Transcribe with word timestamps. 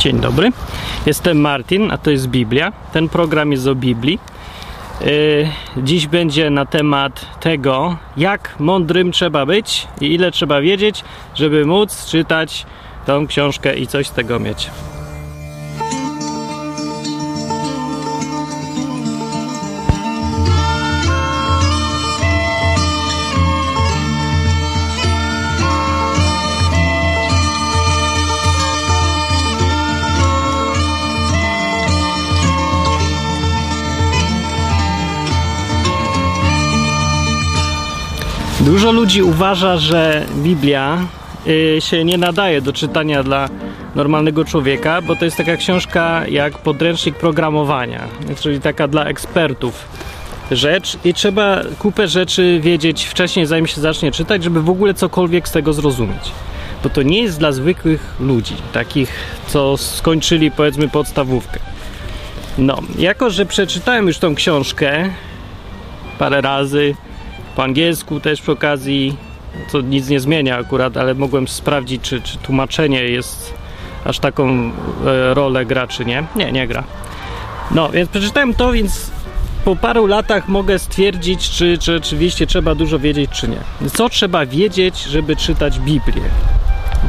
Dzień 0.00 0.20
dobry, 0.20 0.52
jestem 1.06 1.40
Martin, 1.40 1.90
a 1.90 1.98
to 1.98 2.10
jest 2.10 2.28
Biblia. 2.28 2.72
Ten 2.92 3.08
program 3.08 3.52
jest 3.52 3.66
o 3.66 3.74
Biblii. 3.74 4.18
Yy, 5.00 5.06
dziś 5.76 6.06
będzie 6.06 6.50
na 6.50 6.66
temat 6.66 7.40
tego, 7.40 7.96
jak 8.16 8.54
mądrym 8.58 9.12
trzeba 9.12 9.46
być 9.46 9.88
i 10.00 10.14
ile 10.14 10.30
trzeba 10.30 10.60
wiedzieć, 10.60 11.04
żeby 11.34 11.66
móc 11.66 12.06
czytać 12.06 12.66
tą 13.06 13.26
książkę 13.26 13.76
i 13.78 13.86
coś 13.86 14.06
z 14.06 14.12
tego 14.12 14.38
mieć. 14.38 14.70
Dużo 38.70 38.92
ludzi 38.92 39.22
uważa, 39.22 39.76
że 39.76 40.26
Biblia 40.36 40.98
y, 41.46 41.76
się 41.80 42.04
nie 42.04 42.18
nadaje 42.18 42.62
do 42.62 42.72
czytania 42.72 43.22
dla 43.22 43.48
normalnego 43.94 44.44
człowieka, 44.44 45.02
bo 45.02 45.16
to 45.16 45.24
jest 45.24 45.36
taka 45.36 45.56
książka 45.56 46.26
jak 46.28 46.58
podręcznik 46.58 47.16
programowania, 47.16 48.08
czyli 48.40 48.60
taka 48.60 48.88
dla 48.88 49.04
ekspertów 49.04 49.88
rzecz 50.50 50.98
i 51.04 51.14
trzeba 51.14 51.60
kupę 51.78 52.08
rzeczy 52.08 52.60
wiedzieć 52.62 53.04
wcześniej, 53.04 53.46
zanim 53.46 53.66
się 53.66 53.80
zacznie 53.80 54.12
czytać, 54.12 54.44
żeby 54.44 54.62
w 54.62 54.70
ogóle 54.70 54.94
cokolwiek 54.94 55.48
z 55.48 55.52
tego 55.52 55.72
zrozumieć. 55.72 56.32
Bo 56.82 56.88
to 56.88 57.02
nie 57.02 57.22
jest 57.22 57.38
dla 57.38 57.52
zwykłych 57.52 58.14
ludzi, 58.20 58.54
takich, 58.72 59.12
co 59.46 59.76
skończyli 59.76 60.50
powiedzmy 60.50 60.88
podstawówkę. 60.88 61.60
No, 62.58 62.78
jako 62.98 63.30
że 63.30 63.46
przeczytałem 63.46 64.06
już 64.06 64.18
tą 64.18 64.34
książkę 64.34 65.10
parę 66.18 66.40
razy, 66.40 66.94
po 67.60 67.64
angielsku 67.64 68.20
też 68.20 68.42
przy 68.42 68.52
okazji, 68.52 69.16
co 69.68 69.80
nic 69.80 70.08
nie 70.08 70.20
zmienia 70.20 70.58
akurat, 70.58 70.96
ale 70.96 71.14
mogłem 71.14 71.48
sprawdzić, 71.48 72.02
czy, 72.02 72.20
czy 72.22 72.38
tłumaczenie 72.38 73.02
jest 73.02 73.54
aż 74.04 74.18
taką 74.18 74.48
e, 74.50 75.34
rolę 75.34 75.66
gra, 75.66 75.86
czy 75.86 76.04
nie. 76.04 76.24
Nie, 76.36 76.52
nie 76.52 76.66
gra. 76.66 76.84
No, 77.70 77.88
więc 77.88 78.10
przeczytałem 78.10 78.54
to, 78.54 78.72
więc 78.72 79.10
po 79.64 79.76
paru 79.76 80.06
latach 80.06 80.48
mogę 80.48 80.78
stwierdzić, 80.78 81.50
czy, 81.50 81.78
czy 81.78 81.96
oczywiście 81.96 82.46
trzeba 82.46 82.74
dużo 82.74 82.98
wiedzieć, 82.98 83.30
czy 83.30 83.48
nie. 83.48 83.90
Co 83.90 84.08
trzeba 84.08 84.46
wiedzieć, 84.46 85.02
żeby 85.02 85.36
czytać 85.36 85.80
Biblię? 85.80 86.22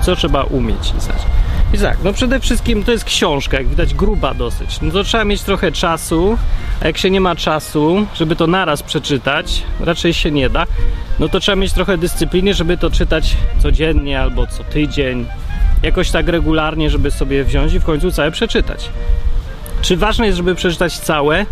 Co 0.02 0.16
trzeba 0.16 0.44
umieć 0.44 0.94
znać? 0.99 1.22
I 1.73 1.77
tak, 1.77 1.97
no 2.03 2.14
przede 2.14 2.39
wszystkim 2.39 2.83
to 2.83 2.91
jest 2.91 3.03
książka, 3.03 3.58
jak 3.58 3.67
widać 3.67 3.94
gruba 3.94 4.33
dosyć. 4.33 4.81
No 4.81 4.91
to 4.91 5.03
trzeba 5.03 5.25
mieć 5.25 5.41
trochę 5.41 5.72
czasu, 5.72 6.38
a 6.81 6.88
jak 6.88 6.97
się 6.97 7.09
nie 7.09 7.22
ma 7.22 7.36
czasu, 7.36 8.08
żeby 8.16 8.36
to 8.36 8.47
naraz 8.47 8.83
przeczytać, 8.83 9.63
raczej 9.80 10.13
się 10.13 10.31
nie 10.31 10.50
da, 10.50 10.66
no 11.19 11.30
to 11.30 11.39
trzeba 11.39 11.55
mieć 11.55 11.73
trochę 11.73 11.97
dyscypliny, 11.97 12.53
żeby 12.53 12.78
to 12.78 12.89
czytać 12.89 13.38
codziennie 13.59 14.22
albo 14.22 14.47
co 14.47 14.63
tydzień, 14.63 15.25
jakoś 15.83 16.11
tak 16.11 16.28
regularnie, 16.28 16.89
żeby 16.89 17.11
sobie 17.11 17.44
wziąć 17.44 17.73
i 17.73 17.80
w 17.80 17.83
końcu 17.83 18.11
całe 18.11 18.31
przeczytać. 18.31 18.89
Czy 19.82 19.98
ważne 19.98 20.26
jest, 20.26 20.38
żeby 20.38 20.56
przeczytać 20.56 21.00
całe, 21.00 21.46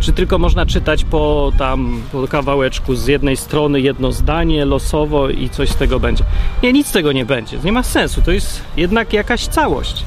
czy 0.00 0.12
tylko 0.12 0.38
można 0.38 0.66
czytać 0.66 1.04
po 1.04 1.52
tam 1.58 2.02
po 2.12 2.28
kawałeczku 2.28 2.94
z 2.94 3.06
jednej 3.06 3.36
strony 3.36 3.80
jedno 3.80 4.12
zdanie 4.12 4.64
losowo 4.64 5.28
i 5.28 5.48
coś 5.50 5.68
z 5.68 5.76
tego 5.76 6.00
będzie? 6.00 6.24
Nie, 6.62 6.72
nic 6.72 6.86
z 6.86 6.92
tego 6.92 7.12
nie 7.12 7.24
będzie. 7.24 7.58
Nie 7.64 7.72
ma 7.72 7.82
sensu. 7.82 8.22
To 8.22 8.30
jest 8.30 8.62
jednak 8.76 9.12
jakaś 9.12 9.46
całość. 9.46 10.04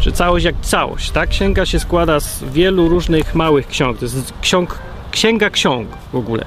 Czy 0.00 0.12
całość 0.12 0.44
jak 0.44 0.60
całość, 0.60 1.10
tak? 1.10 1.30
Księga 1.30 1.66
się 1.66 1.80
składa 1.80 2.20
z 2.20 2.44
wielu 2.44 2.88
różnych 2.88 3.34
małych 3.34 3.68
ksiąg. 3.68 3.98
To 3.98 4.04
jest 4.04 4.32
ksiąg, 4.42 4.78
księga 5.10 5.50
ksiąg 5.50 5.88
w 6.12 6.16
ogóle. 6.16 6.44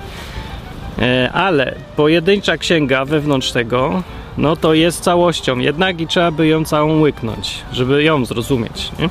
E, 0.99 1.31
ale 1.33 1.75
pojedyncza 1.95 2.57
księga 2.57 3.05
wewnątrz 3.05 3.51
tego, 3.51 4.03
no 4.37 4.55
to 4.55 4.73
jest 4.73 5.03
całością 5.03 5.59
jednak 5.59 6.01
i 6.01 6.07
trzeba 6.07 6.31
by 6.31 6.47
ją 6.47 6.65
całą 6.65 6.99
łyknąć, 6.99 7.55
żeby 7.73 8.03
ją 8.03 8.25
zrozumieć. 8.25 8.91
Nie? 8.99 9.09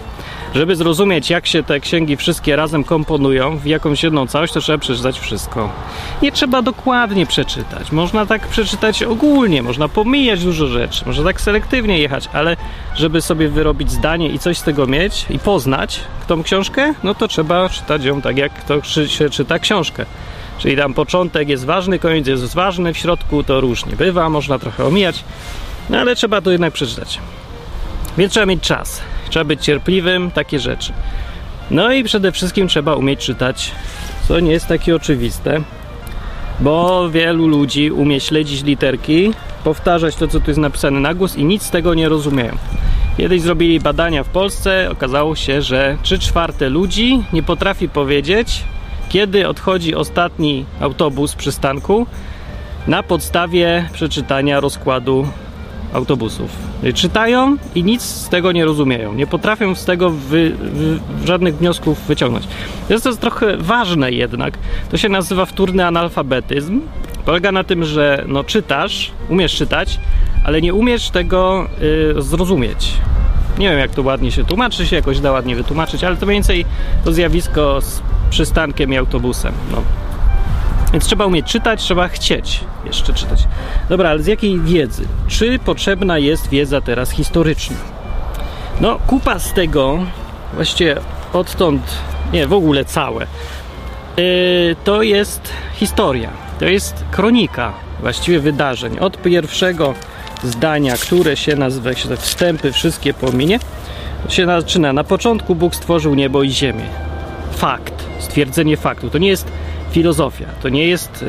Żeby 0.55 0.77
zrozumieć, 0.77 1.31
jak 1.31 1.47
się 1.47 1.63
te 1.63 1.81
księgi 1.81 2.17
wszystkie 2.17 2.57
razem 2.57 2.85
komponują 2.85 3.59
w 3.59 3.67
jakąś 3.67 4.03
jedną 4.03 4.27
całość, 4.27 4.53
to 4.53 4.61
trzeba 4.61 4.79
przeczytać 4.79 5.19
wszystko. 5.19 5.71
Nie 6.23 6.33
trzeba 6.33 6.63
dokładnie 6.63 7.27
przeczytać. 7.27 7.93
Można 7.93 8.27
tak 8.27 8.49
przeczytać 8.49 9.03
ogólnie, 9.03 9.63
można 9.63 9.89
pomijać 9.89 10.45
dużo 10.45 10.67
rzeczy, 10.67 11.07
można 11.07 11.25
tak 11.25 11.41
selektywnie 11.41 11.99
jechać, 11.99 12.29
ale 12.33 12.57
żeby 12.97 13.23
sobie 13.23 13.49
wyrobić 13.49 13.91
zdanie 13.91 14.29
i 14.29 14.39
coś 14.39 14.59
z 14.59 14.63
tego 14.63 14.87
mieć 14.87 15.27
i 15.31 15.39
poznać 15.39 16.01
tą 16.27 16.43
książkę, 16.43 16.95
no 17.03 17.15
to 17.15 17.29
trzeba 17.29 17.69
czytać 17.69 18.05
ją 18.05 18.21
tak, 18.21 18.37
jak 18.37 18.65
to 18.65 18.83
się 19.07 19.31
czyta 19.31 19.59
książkę. 19.59 20.07
Czyli 20.59 20.77
tam 20.77 20.95
początek 20.95 21.49
jest 21.49 21.65
ważny, 21.65 21.99
koniec 21.99 22.27
jest 22.27 22.55
ważny, 22.55 22.95
w 22.95 22.99
środku 22.99 23.43
to 23.43 23.61
różnie 23.61 23.97
bywa, 23.97 24.29
można 24.29 24.59
trochę 24.59 24.85
omijać, 24.85 25.25
no 25.91 25.99
ale 25.99 26.17
trzeba 26.17 26.41
to 26.41 26.51
jednak 26.51 26.73
przeczytać. 26.73 27.19
Więc 28.19 28.33
trzeba 28.33 28.47
mieć 28.47 28.63
czas, 28.63 29.01
trzeba 29.31 29.45
być 29.45 29.65
cierpliwym, 29.65 30.31
takie 30.31 30.59
rzeczy. 30.59 30.93
No 31.71 31.93
i 31.93 32.05
przede 32.05 32.33
wszystkim 32.33 32.69
trzeba 32.69 32.95
umieć 32.95 33.21
czytać, 33.21 33.73
co 34.29 34.41
nie 34.41 34.53
jest 34.53 34.67
takie 34.67 34.97
oczywiste, 34.97 35.63
bo 36.61 37.09
wielu 37.11 37.47
ludzi 37.47 37.91
umie 37.91 38.21
śledzić 38.21 38.65
literki, 38.65 39.33
powtarzać 39.65 40.17
to, 40.17 40.29
co 40.29 40.41
tu 40.41 40.51
jest 40.51 40.61
napisane 40.61 41.01
na 41.01 41.15
głos 41.15 41.37
i 41.37 41.45
nic 41.45 41.63
z 41.63 41.71
tego 41.71 41.95
nie 41.95 42.09
rozumieją. 42.09 42.57
Kiedyś 43.17 43.43
zrobili 43.43 43.81
badania 43.81 44.25
w 44.25 44.29
Polsce, 44.29 44.89
okazało 44.91 45.37
się, 45.37 45.63
że 45.63 45.97
3 46.03 46.19
czwarte 46.19 46.69
ludzi 46.69 47.23
nie 47.33 47.43
potrafi 47.43 47.89
powiedzieć, 47.89 48.65
kiedy 49.09 49.49
odchodzi 49.49 49.95
ostatni 49.95 50.65
autobus 50.81 51.35
przystanku 51.35 52.07
na 52.87 53.03
podstawie 53.03 53.89
przeczytania 53.93 54.61
rozkładu 54.61 55.27
autobusów. 55.93 56.51
Czytają 56.95 57.57
i 57.75 57.85
nic 57.85 58.03
z 58.03 58.29
tego 58.29 58.53
nie 58.53 58.65
rozumieją. 58.65 59.15
Nie 59.15 59.27
potrafią 59.27 59.75
z 59.75 59.85
tego 59.85 60.11
wy, 60.11 60.51
wy, 60.51 60.99
żadnych 61.25 61.57
wniosków 61.57 62.07
wyciągnąć. 62.07 62.49
Jest 62.89 63.05
to 63.05 63.17
trochę 63.17 63.57
ważne 63.57 64.13
jednak. 64.13 64.59
To 64.91 64.97
się 64.97 65.09
nazywa 65.09 65.47
wtórny 65.47 65.87
analfabetyzm. 65.87 66.81
Polega 67.25 67.53
na 67.53 67.65
tym, 67.65 67.85
że 67.85 68.25
no, 68.29 68.45
czytasz, 68.45 69.11
umiesz 69.29 69.55
czytać, 69.55 70.01
ale 70.45 70.61
nie 70.61 70.75
umiesz 70.75 71.11
tego 71.11 71.69
y, 72.19 72.23
zrozumieć. 72.23 72.93
Nie 73.59 73.71
wiem, 73.71 73.79
jak 73.79 73.91
to 73.91 74.03
ładnie 74.03 74.33
się 74.33 74.45
tłumaczy, 74.45 74.87
się 74.87 74.97
jakoś 74.97 75.21
da 75.21 75.33
ładnie 75.33 75.57
wytłumaczyć, 75.57 76.05
ale 76.05 76.17
to 76.17 76.27
mniej 76.27 76.37
więcej 76.37 76.65
to 77.05 77.13
zjawisko 77.13 77.81
z 77.81 78.03
przystankiem 78.31 78.93
i 78.93 78.97
autobusem. 78.97 79.53
No. 79.73 79.83
Więc 80.93 81.05
trzeba 81.05 81.27
umieć 81.27 81.47
czytać, 81.47 81.83
trzeba 81.83 82.09
chcieć 82.09 82.61
jeszcze 82.85 83.13
czytać. 83.13 83.45
Dobra, 83.89 84.11
ale 84.11 84.23
z 84.23 84.27
jakiej 84.27 84.61
wiedzy? 84.61 85.07
Czy 85.29 85.59
potrzebna 85.59 86.19
jest 86.19 86.49
wiedza 86.49 86.81
teraz 86.81 87.11
historyczna? 87.11 87.77
No, 88.81 88.99
kupa 89.07 89.39
z 89.39 89.53
tego, 89.53 89.99
właściwie 90.55 90.97
odtąd, 91.33 91.83
nie, 92.33 92.47
w 92.47 92.53
ogóle 92.53 92.85
całe, 92.85 93.27
yy, 94.17 94.77
to 94.85 95.03
jest 95.03 95.53
historia. 95.75 96.31
To 96.59 96.65
jest 96.65 97.05
kronika 97.11 97.73
właściwie 98.01 98.41
wydarzeń. 98.41 98.99
Od 98.99 99.23
pierwszego 99.23 99.95
zdania, 100.45 100.97
które 100.97 101.37
się 101.37 101.57
nazywa, 101.57 101.89
jak 101.89 101.99
się 101.99 102.17
wstępy 102.17 102.73
wszystkie 102.73 103.15
pominie, 103.15 103.59
się 104.29 104.47
zaczyna. 104.47 104.93
Na 104.93 105.05
początku 105.05 105.55
Bóg 105.55 105.75
stworzył 105.75 106.15
niebo 106.15 106.43
i 106.43 106.51
ziemię. 106.51 106.85
Fakt, 107.53 107.95
stwierdzenie 108.19 108.77
faktu. 108.77 109.11
To 109.11 109.19
nie 109.19 109.29
jest 109.29 109.53
filozofia, 109.91 110.47
to 110.63 110.69
nie 110.69 110.87
jest 110.87 111.25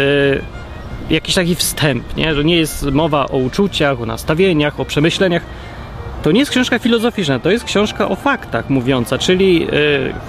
e, 1.10 1.14
jakiś 1.14 1.36
taki 1.36 1.56
wstęp, 1.56 2.18
nie? 2.18 2.36
że 2.36 2.44
nie 2.44 2.56
jest 2.56 2.92
mowa 2.92 3.26
o 3.26 3.38
uczuciach, 3.38 4.02
o 4.02 4.06
nastawieniach, 4.06 4.80
o 4.80 4.86
przemyśleniach. 4.86 5.44
To 6.24 6.32
nie 6.32 6.40
jest 6.40 6.52
książka 6.52 6.80
filozoficzna, 6.80 7.40
to 7.40 7.52
jest 7.52 7.64
książka 7.64 8.10
o 8.10 8.16
faktach 8.16 8.70
mówiąca, 8.70 9.18
czyli 9.18 9.64
e, 9.64 9.68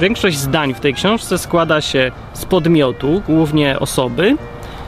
większość 0.00 0.38
zdań 0.38 0.74
w 0.74 0.80
tej 0.80 0.94
książce 0.94 1.38
składa 1.38 1.80
się 1.80 2.12
z 2.32 2.44
podmiotu, 2.44 3.22
głównie 3.26 3.78
osoby, 3.78 4.36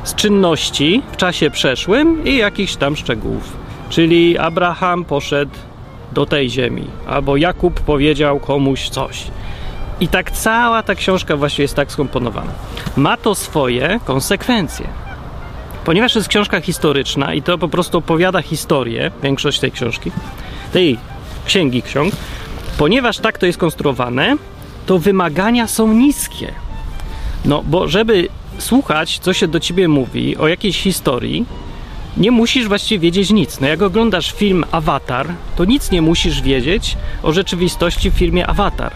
z 0.05 0.15
czynności 0.15 1.03
w 1.13 1.17
czasie 1.17 1.51
przeszłym 1.51 2.25
i 2.25 2.37
jakichś 2.37 2.77
tam 2.77 2.97
szczegółów. 2.97 3.57
Czyli 3.91 4.39
Abraham 4.39 5.05
poszedł 5.05 5.53
do 6.13 6.27
tej 6.27 6.51
ziemi, 6.51 6.85
albo 7.07 7.37
Jakub 7.37 7.81
powiedział 7.81 8.41
komuś 8.41 8.89
coś. 8.89 9.27
I 10.01 10.09
tak 10.09 10.31
cała 10.31 10.83
ta 10.83 10.95
książka 10.95 11.37
właśnie 11.37 11.63
jest 11.63 11.75
tak 11.75 11.93
skomponowana. 11.93 12.53
Ma 12.97 13.17
to 13.17 13.35
swoje 13.35 14.01
konsekwencje. 14.05 14.87
Ponieważ 15.85 16.15
jest 16.15 16.29
książka 16.29 16.61
historyczna 16.61 17.35
i 17.35 17.43
to 17.43 17.59
po 17.59 17.69
prostu 17.69 17.99
opowiada 17.99 18.43
historię, 18.43 19.11
większość 19.23 19.61
tej 19.61 19.73
książki, 19.73 20.13
tej 20.73 20.99
księgi 21.47 21.83
ksiąg, 21.83 22.15
ponieważ 22.79 23.19
tak 23.19 23.39
to 23.39 23.47
jest 23.47 23.59
konstruowane, 23.59 24.37
to 24.87 24.99
wymagania 24.99 25.67
są 25.67 25.93
niskie. 25.93 26.53
No, 27.45 27.63
bo 27.67 27.89
żeby 27.89 28.29
słuchać, 28.59 29.19
co 29.19 29.33
się 29.33 29.49
do 29.49 29.61
ciebie 29.61 29.89
mówi 29.89 30.37
o 30.37 30.49
jakiejś 30.49 30.81
historii, 30.81 31.47
nie 32.17 32.31
musisz 32.31 32.69
właściwie 32.69 32.99
wiedzieć 32.99 33.31
nic. 33.31 33.61
No 33.61 33.69
jak 33.69 33.83
oglądasz 33.83 34.33
film 34.33 34.65
Avatar, 34.71 35.27
to 35.57 35.65
nic 35.65 35.91
nie 35.91 36.03
musisz 36.03 36.43
wiedzieć 36.43 36.97
o 37.23 37.33
rzeczywistości 37.33 38.11
w 38.11 38.15
filmie 38.15 38.47
Avatar. 38.47 38.93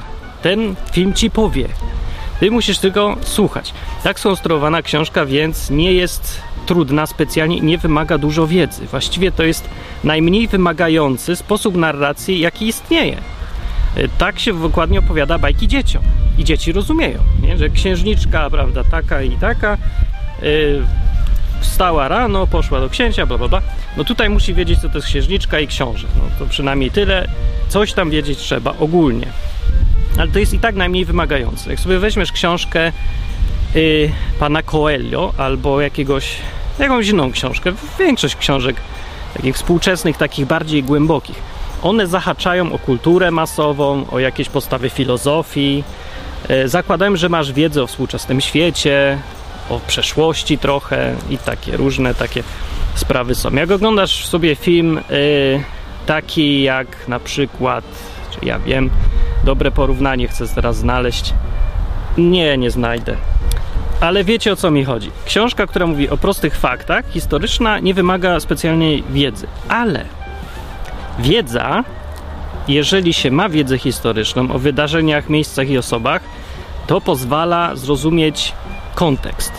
Ten 0.46 0.74
film 0.92 1.14
ci 1.14 1.30
powie. 1.30 1.68
Ty 2.40 2.50
musisz 2.50 2.78
tylko 2.78 3.16
słuchać. 3.22 3.72
Tak 4.02 4.20
skonstruowana 4.20 4.82
książka, 4.82 5.26
więc 5.26 5.70
nie 5.70 5.92
jest 5.92 6.40
trudna 6.66 7.06
specjalnie 7.06 7.56
i 7.56 7.62
nie 7.62 7.78
wymaga 7.78 8.18
dużo 8.18 8.46
wiedzy. 8.46 8.86
Właściwie 8.86 9.32
to 9.32 9.42
jest 9.42 9.68
najmniej 10.04 10.48
wymagający 10.48 11.36
sposób 11.36 11.76
narracji, 11.76 12.40
jaki 12.40 12.66
istnieje. 12.66 13.18
Y, 13.96 14.08
tak 14.18 14.38
się 14.38 14.60
dokładnie 14.60 14.98
opowiada 14.98 15.38
bajki 15.38 15.68
dzieciom. 15.68 16.02
I 16.38 16.44
dzieci 16.44 16.72
rozumieją, 16.72 17.18
nie? 17.42 17.58
że 17.58 17.70
księżniczka, 17.70 18.50
prawda, 18.50 18.84
taka 18.84 19.22
i 19.22 19.30
taka, 19.36 19.78
yy, 20.42 20.82
wstała 21.60 22.08
rano, 22.08 22.46
poszła 22.46 22.80
do 22.80 22.88
księcia, 22.88 23.26
bla, 23.26 23.38
bla, 23.38 23.48
bla. 23.48 23.62
No 23.96 24.04
tutaj 24.04 24.30
musi 24.30 24.54
wiedzieć, 24.54 24.80
co 24.80 24.88
to 24.88 24.98
jest 24.98 25.08
księżniczka 25.08 25.60
i 25.60 25.66
książę. 25.66 26.06
No 26.16 26.22
to 26.38 26.46
przynajmniej 26.46 26.90
tyle. 26.90 27.28
Coś 27.68 27.92
tam 27.92 28.10
wiedzieć 28.10 28.38
trzeba 28.38 28.74
ogólnie. 28.78 29.26
Ale 30.18 30.28
to 30.28 30.38
jest 30.38 30.54
i 30.54 30.58
tak 30.58 30.74
najmniej 30.74 31.04
wymagające. 31.04 31.70
Jak 31.70 31.80
sobie 31.80 31.98
weźmiesz 31.98 32.32
książkę 32.32 32.92
yy, 33.74 34.10
pana 34.38 34.62
Coelho 34.62 35.32
albo 35.38 35.80
jakiegoś, 35.80 36.36
jakąś 36.78 37.08
inną 37.08 37.32
książkę, 37.32 37.72
większość 37.98 38.36
książek 38.36 38.76
takich 39.34 39.54
współczesnych, 39.54 40.16
takich 40.16 40.46
bardziej 40.46 40.82
głębokich, 40.82 41.36
one 41.82 42.06
zahaczają 42.06 42.72
o 42.72 42.78
kulturę 42.78 43.30
masową, 43.30 44.06
o 44.10 44.18
jakieś 44.18 44.48
postawy 44.48 44.90
filozofii. 44.90 45.84
Yy, 46.48 46.68
zakładają, 46.68 47.16
że 47.16 47.28
masz 47.28 47.52
wiedzę 47.52 47.82
o 47.82 47.86
współczesnym 47.86 48.40
świecie, 48.40 49.18
o 49.68 49.80
przeszłości 49.86 50.58
trochę 50.58 51.14
i 51.30 51.38
takie 51.38 51.76
różne 51.76 52.14
takie 52.14 52.42
sprawy 52.94 53.34
są. 53.34 53.52
Jak 53.52 53.70
oglądasz 53.70 54.26
sobie 54.26 54.54
film 54.54 55.00
yy, 55.10 55.62
taki 56.06 56.62
jak 56.62 57.08
na 57.08 57.20
przykład, 57.20 57.84
czy 58.30 58.46
ja 58.46 58.58
wiem, 58.58 58.90
dobre 59.46 59.70
porównanie 59.70 60.28
chcę 60.28 60.48
teraz 60.48 60.76
znaleźć. 60.76 61.34
Nie, 62.18 62.58
nie 62.58 62.70
znajdę. 62.70 63.16
Ale 64.00 64.24
wiecie 64.24 64.52
o 64.52 64.56
co 64.56 64.70
mi 64.70 64.84
chodzi. 64.84 65.10
Książka, 65.26 65.66
która 65.66 65.86
mówi 65.86 66.10
o 66.10 66.16
prostych 66.16 66.56
faktach, 66.56 67.04
historyczna, 67.10 67.78
nie 67.78 67.94
wymaga 67.94 68.40
specjalnej 68.40 69.04
wiedzy. 69.10 69.46
Ale 69.68 70.04
wiedza, 71.18 71.84
jeżeli 72.68 73.12
się 73.12 73.30
ma 73.30 73.48
wiedzę 73.48 73.78
historyczną 73.78 74.50
o 74.50 74.58
wydarzeniach, 74.58 75.28
miejscach 75.28 75.68
i 75.68 75.78
osobach, 75.78 76.22
to 76.86 77.00
pozwala 77.00 77.76
zrozumieć 77.76 78.52
kontekst. 78.94 79.52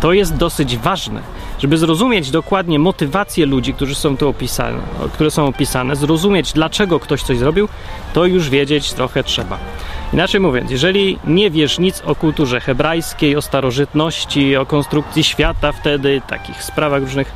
To 0.00 0.12
jest 0.12 0.36
dosyć 0.36 0.76
ważne, 0.76 1.20
żeby 1.58 1.78
zrozumieć 1.78 2.30
dokładnie 2.30 2.78
motywacje 2.78 3.46
ludzi, 3.46 3.74
którzy 3.74 3.94
są 3.94 4.16
tu 4.16 4.28
opisane, 4.28 4.78
które 5.12 5.30
są 5.30 5.46
opisane, 5.46 5.96
zrozumieć 5.96 6.52
dlaczego 6.52 7.00
ktoś 7.00 7.22
coś 7.22 7.38
zrobił, 7.38 7.68
to 8.14 8.26
już 8.26 8.50
wiedzieć 8.50 8.92
trochę 8.92 9.24
trzeba. 9.24 9.58
Inaczej 10.12 10.40
mówiąc, 10.40 10.70
jeżeli 10.70 11.18
nie 11.26 11.50
wiesz 11.50 11.78
nic 11.78 12.02
o 12.06 12.14
kulturze 12.14 12.60
hebrajskiej, 12.60 13.36
o 13.36 13.42
starożytności, 13.42 14.56
o 14.56 14.66
konstrukcji 14.66 15.24
świata 15.24 15.72
wtedy, 15.72 16.22
takich 16.28 16.62
sprawach 16.62 17.02
różnych, 17.02 17.32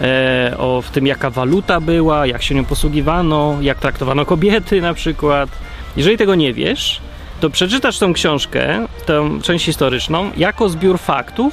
e, 0.00 0.54
o 0.58 0.82
w 0.82 0.90
tym 0.90 1.06
jaka 1.06 1.30
waluta 1.30 1.80
była, 1.80 2.26
jak 2.26 2.42
się 2.42 2.54
nią 2.54 2.64
posługiwano, 2.64 3.56
jak 3.60 3.78
traktowano 3.78 4.24
kobiety 4.26 4.80
na 4.80 4.94
przykład, 4.94 5.50
jeżeli 5.96 6.16
tego 6.16 6.34
nie 6.34 6.54
wiesz, 6.54 7.00
to 7.40 7.50
przeczytasz 7.50 7.98
tą 7.98 8.12
książkę, 8.12 8.86
tę 9.06 9.30
część 9.42 9.64
historyczną, 9.64 10.30
jako 10.36 10.68
zbiór 10.68 10.98
faktów 10.98 11.52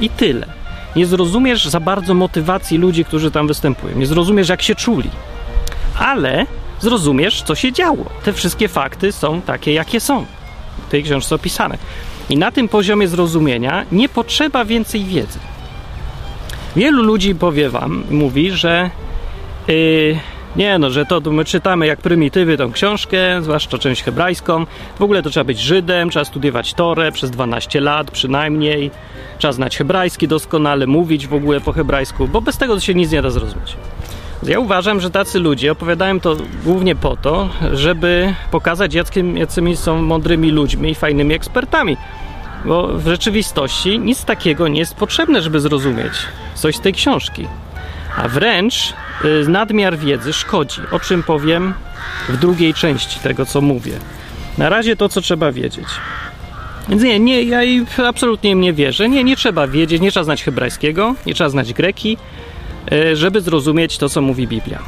i 0.00 0.10
tyle. 0.10 0.63
Nie 0.96 1.06
zrozumiesz 1.06 1.68
za 1.68 1.80
bardzo 1.80 2.14
motywacji 2.14 2.78
ludzi, 2.78 3.04
którzy 3.04 3.30
tam 3.30 3.46
występują. 3.46 3.98
Nie 3.98 4.06
zrozumiesz, 4.06 4.48
jak 4.48 4.62
się 4.62 4.74
czuli. 4.74 5.10
Ale 5.98 6.46
zrozumiesz, 6.80 7.42
co 7.42 7.54
się 7.54 7.72
działo. 7.72 8.04
Te 8.24 8.32
wszystkie 8.32 8.68
fakty 8.68 9.12
są 9.12 9.40
takie, 9.40 9.72
jakie 9.72 10.00
są 10.00 10.26
w 10.88 10.90
tej 10.90 11.02
książce 11.02 11.34
opisane. 11.34 11.78
I 12.30 12.36
na 12.36 12.52
tym 12.52 12.68
poziomie 12.68 13.08
zrozumienia 13.08 13.84
nie 13.92 14.08
potrzeba 14.08 14.64
więcej 14.64 15.04
wiedzy. 15.04 15.38
Wielu 16.76 17.02
ludzi, 17.02 17.34
powie 17.34 17.70
wam, 17.70 18.04
mówi, 18.10 18.50
że 18.50 18.90
yy, 19.68 20.18
nie 20.56 20.78
no, 20.78 20.90
że 20.90 21.06
to 21.06 21.20
my 21.20 21.44
czytamy 21.44 21.86
jak 21.86 21.98
prymitywy 21.98 22.56
tą 22.56 22.72
książkę, 22.72 23.42
zwłaszcza 23.42 23.78
część 23.78 24.02
hebrajską. 24.02 24.66
W 24.98 25.02
ogóle 25.02 25.22
to 25.22 25.30
trzeba 25.30 25.44
być 25.44 25.58
Żydem, 25.58 26.10
trzeba 26.10 26.24
studiować 26.24 26.74
Torę 26.74 27.12
przez 27.12 27.30
12 27.30 27.80
lat 27.80 28.10
przynajmniej. 28.10 28.90
Trzeba 29.38 29.52
znać 29.52 29.76
hebrajski 29.76 30.28
doskonale, 30.28 30.86
mówić 30.86 31.26
w 31.26 31.34
ogóle 31.34 31.60
po 31.60 31.72
hebrajsku, 31.72 32.28
bo 32.28 32.40
bez 32.40 32.58
tego 32.58 32.80
się 32.80 32.94
nic 32.94 33.10
nie 33.10 33.22
da 33.22 33.30
zrozumieć. 33.30 33.76
Ja 34.42 34.58
uważam, 34.58 35.00
że 35.00 35.10
tacy 35.10 35.38
ludzie 35.38 35.72
opowiadają 35.72 36.20
to 36.20 36.36
głównie 36.64 36.94
po 36.94 37.16
to, 37.16 37.48
żeby 37.72 38.34
pokazać, 38.50 38.94
jacymi, 38.94 39.40
jacymi 39.40 39.76
są 39.76 40.02
mądrymi 40.02 40.50
ludźmi 40.50 40.90
i 40.90 40.94
fajnymi 40.94 41.34
ekspertami. 41.34 41.96
Bo 42.64 42.88
w 42.98 43.06
rzeczywistości 43.06 43.98
nic 43.98 44.24
takiego 44.24 44.68
nie 44.68 44.80
jest 44.80 44.94
potrzebne, 44.94 45.42
żeby 45.42 45.60
zrozumieć 45.60 46.12
coś 46.54 46.76
z 46.76 46.80
tej 46.80 46.92
książki. 46.92 47.46
A 48.16 48.28
wręcz 48.28 48.94
y, 49.24 49.48
nadmiar 49.48 49.98
wiedzy 49.98 50.32
szkodzi, 50.32 50.80
o 50.90 51.00
czym 51.00 51.22
powiem 51.22 51.74
w 52.28 52.36
drugiej 52.36 52.74
części 52.74 53.20
tego, 53.20 53.46
co 53.46 53.60
mówię. 53.60 53.92
Na 54.58 54.68
razie 54.68 54.96
to, 54.96 55.08
co 55.08 55.20
trzeba 55.20 55.52
wiedzieć. 55.52 55.86
Więc 56.88 57.02
nie, 57.02 57.20
nie, 57.20 57.42
ja 57.42 57.60
absolutnie 58.06 58.54
nie 58.54 58.72
wierzę. 58.72 59.08
Nie, 59.08 59.24
nie 59.24 59.36
trzeba 59.36 59.66
wiedzieć, 59.66 60.02
nie 60.02 60.10
trzeba 60.10 60.24
znać 60.24 60.44
hebrajskiego, 60.44 61.14
nie 61.26 61.34
trzeba 61.34 61.50
znać 61.50 61.72
greki, 61.72 62.16
y, 62.92 63.16
żeby 63.16 63.40
zrozumieć 63.40 63.98
to, 63.98 64.08
co 64.08 64.20
mówi 64.20 64.48
Biblia. 64.48 64.78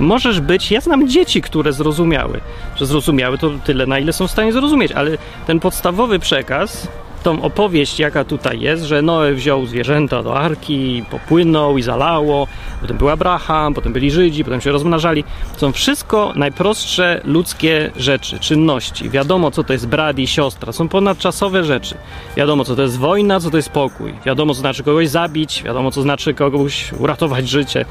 Możesz 0.00 0.40
być, 0.40 0.70
ja 0.70 0.80
znam 0.80 1.08
dzieci, 1.08 1.42
które 1.42 1.72
zrozumiały, 1.72 2.40
że 2.76 2.86
zrozumiały 2.86 3.38
to 3.38 3.50
tyle, 3.64 3.86
na 3.86 3.98
ile 3.98 4.12
są 4.12 4.28
w 4.28 4.30
stanie 4.30 4.52
zrozumieć, 4.52 4.92
ale 4.92 5.18
ten 5.46 5.60
podstawowy 5.60 6.18
przekaz 6.18 6.88
tą 7.22 7.42
opowieść, 7.42 7.98
jaka 7.98 8.24
tutaj 8.24 8.60
jest, 8.60 8.84
że 8.84 9.02
Noe 9.02 9.32
wziął 9.32 9.66
zwierzęta 9.66 10.22
do 10.22 10.38
arki, 10.38 11.04
popłynął 11.10 11.78
i 11.78 11.82
zalało, 11.82 12.46
potem 12.80 12.96
był 12.96 13.08
Abraham, 13.08 13.74
potem 13.74 13.92
byli 13.92 14.10
Żydzi, 14.10 14.44
potem 14.44 14.60
się 14.60 14.72
rozmnażali. 14.72 15.24
Są 15.56 15.72
wszystko 15.72 16.32
najprostsze 16.36 17.20
ludzkie 17.24 17.90
rzeczy, 17.96 18.38
czynności. 18.38 19.10
Wiadomo, 19.10 19.50
co 19.50 19.64
to 19.64 19.72
jest 19.72 19.86
brat 19.86 20.18
i 20.18 20.26
siostra, 20.26 20.72
są 20.72 20.88
ponadczasowe 20.88 21.64
rzeczy. 21.64 21.94
Wiadomo, 22.36 22.64
co 22.64 22.76
to 22.76 22.82
jest 22.82 22.98
wojna, 22.98 23.40
co 23.40 23.50
to 23.50 23.56
jest 23.56 23.70
pokój. 23.70 24.14
Wiadomo, 24.26 24.54
co 24.54 24.60
znaczy 24.60 24.82
kogoś 24.82 25.08
zabić, 25.08 25.62
wiadomo, 25.62 25.90
co 25.90 26.02
znaczy 26.02 26.34
kogoś 26.34 26.92
uratować 26.92 27.48
życie. 27.48 27.84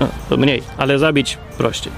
No, 0.00 0.08
to 0.28 0.36
mniej, 0.36 0.62
ale 0.78 0.98
zabić 0.98 1.38
prościej. 1.58 1.92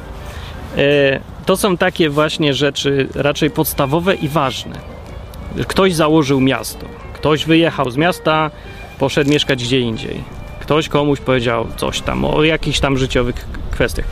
E, 0.77 1.21
to 1.47 1.57
są 1.57 1.77
takie 1.77 2.11
właśnie 2.11 2.55
rzeczy 2.55 3.09
raczej 3.15 3.51
podstawowe 3.51 4.15
i 4.15 4.29
ważne 4.29 4.98
ktoś 5.67 5.95
założył 5.95 6.41
miasto, 6.41 6.87
ktoś 7.13 7.45
wyjechał 7.45 7.91
z 7.91 7.97
miasta, 7.97 8.51
poszedł 8.99 9.31
mieszkać 9.31 9.65
gdzie 9.65 9.81
indziej. 9.81 10.25
Ktoś 10.61 10.89
komuś 10.89 11.21
powiedział 11.21 11.67
coś 11.77 12.01
tam 12.01 12.25
o 12.25 12.45
jakichś 12.45 12.81
tam 12.81 12.99
życiowych 12.99 13.47
kwestiach. 13.71 14.05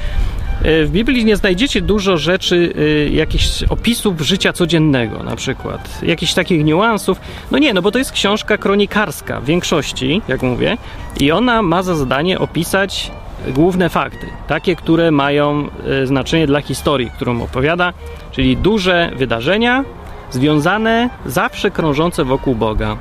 E, 0.62 0.84
w 0.84 0.90
Biblii 0.90 1.24
nie 1.24 1.36
znajdziecie 1.36 1.80
dużo 1.80 2.16
rzeczy, 2.16 2.74
e, 2.78 3.08
jakichś 3.08 3.62
opisów 3.62 4.20
życia 4.20 4.52
codziennego, 4.52 5.22
na 5.22 5.36
przykład, 5.36 6.02
jakichś 6.02 6.34
takich 6.34 6.64
niuansów. 6.64 7.20
No 7.50 7.58
nie, 7.58 7.74
no 7.74 7.82
bo 7.82 7.90
to 7.90 7.98
jest 7.98 8.12
książka 8.12 8.58
kronikarska 8.58 9.40
w 9.40 9.44
większości, 9.44 10.22
jak 10.28 10.42
mówię, 10.42 10.76
i 11.20 11.32
ona 11.32 11.62
ma 11.62 11.82
za 11.82 11.94
zadanie 11.94 12.38
opisać 12.38 13.10
główne 13.48 13.88
fakty, 13.88 14.26
takie, 14.46 14.76
które 14.76 15.10
mają 15.10 15.68
e, 16.02 16.06
znaczenie 16.06 16.46
dla 16.46 16.60
historii, 16.60 17.10
którą 17.10 17.42
opowiada, 17.42 17.92
czyli 18.32 18.56
duże 18.56 19.10
wydarzenia, 19.16 19.84
związane, 20.30 21.10
zawsze 21.26 21.70
krążące 21.70 22.24
wokół 22.24 22.54
Boga. 22.54 22.96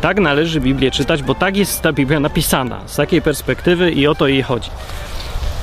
Tak 0.00 0.20
należy 0.20 0.60
Biblię 0.60 0.90
czytać, 0.90 1.22
bo 1.22 1.34
tak 1.34 1.56
jest 1.56 1.82
ta 1.82 1.92
Biblia 1.92 2.20
napisana, 2.20 2.80
z 2.86 2.96
takiej 2.96 3.22
perspektywy 3.22 3.92
i 3.92 4.06
o 4.06 4.14
to 4.14 4.28
jej 4.28 4.42
chodzi. 4.42 4.70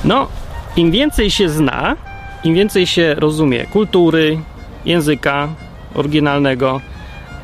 No, 0.04 0.28
im 0.76 0.90
więcej 0.90 1.30
się 1.30 1.48
zna, 1.48 1.96
im 2.44 2.54
więcej 2.54 2.86
się 2.86 3.14
rozumie 3.14 3.66
kultury, 3.66 4.38
języka 4.84 5.48
oryginalnego, 5.94 6.80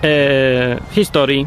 e, 0.05 0.77
historii, 0.93 1.47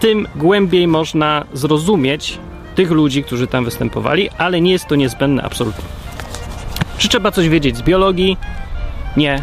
tym 0.00 0.28
głębiej 0.36 0.86
można 0.86 1.44
zrozumieć 1.52 2.38
tych 2.74 2.90
ludzi, 2.90 3.24
którzy 3.24 3.46
tam 3.46 3.64
występowali, 3.64 4.30
ale 4.38 4.60
nie 4.60 4.72
jest 4.72 4.86
to 4.86 4.94
niezbędne 4.96 5.42
absolutnie. 5.42 5.84
Czy 6.98 7.08
trzeba 7.08 7.30
coś 7.30 7.48
wiedzieć 7.48 7.76
z 7.76 7.82
biologii? 7.82 8.36
Nie, 9.16 9.42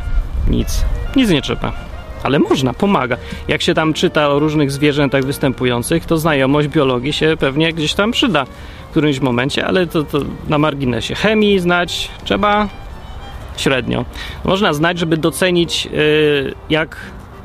nic. 0.49 0.85
Nic 1.15 1.29
nie 1.29 1.41
trzeba 1.41 1.86
ale 2.23 2.39
można, 2.39 2.73
pomaga. 2.73 3.17
Jak 3.47 3.61
się 3.61 3.73
tam 3.73 3.93
czyta 3.93 4.29
o 4.29 4.39
różnych 4.39 4.71
zwierzętach 4.71 5.25
występujących, 5.25 6.05
to 6.05 6.17
znajomość 6.17 6.67
biologii 6.67 7.13
się 7.13 7.37
pewnie 7.39 7.73
gdzieś 7.73 7.93
tam 7.93 8.11
przyda 8.11 8.45
w 8.87 8.89
którymś 8.91 9.19
momencie, 9.19 9.65
ale 9.65 9.87
to, 9.87 10.03
to 10.03 10.19
na 10.47 10.57
marginesie. 10.57 11.15
Chemii 11.15 11.59
znać 11.59 12.09
trzeba 12.23 12.67
średnio. 13.57 14.05
Można 14.43 14.73
znać, 14.73 14.99
żeby 14.99 15.17
docenić, 15.17 15.85
yy, 15.85 16.53
jak 16.69 16.97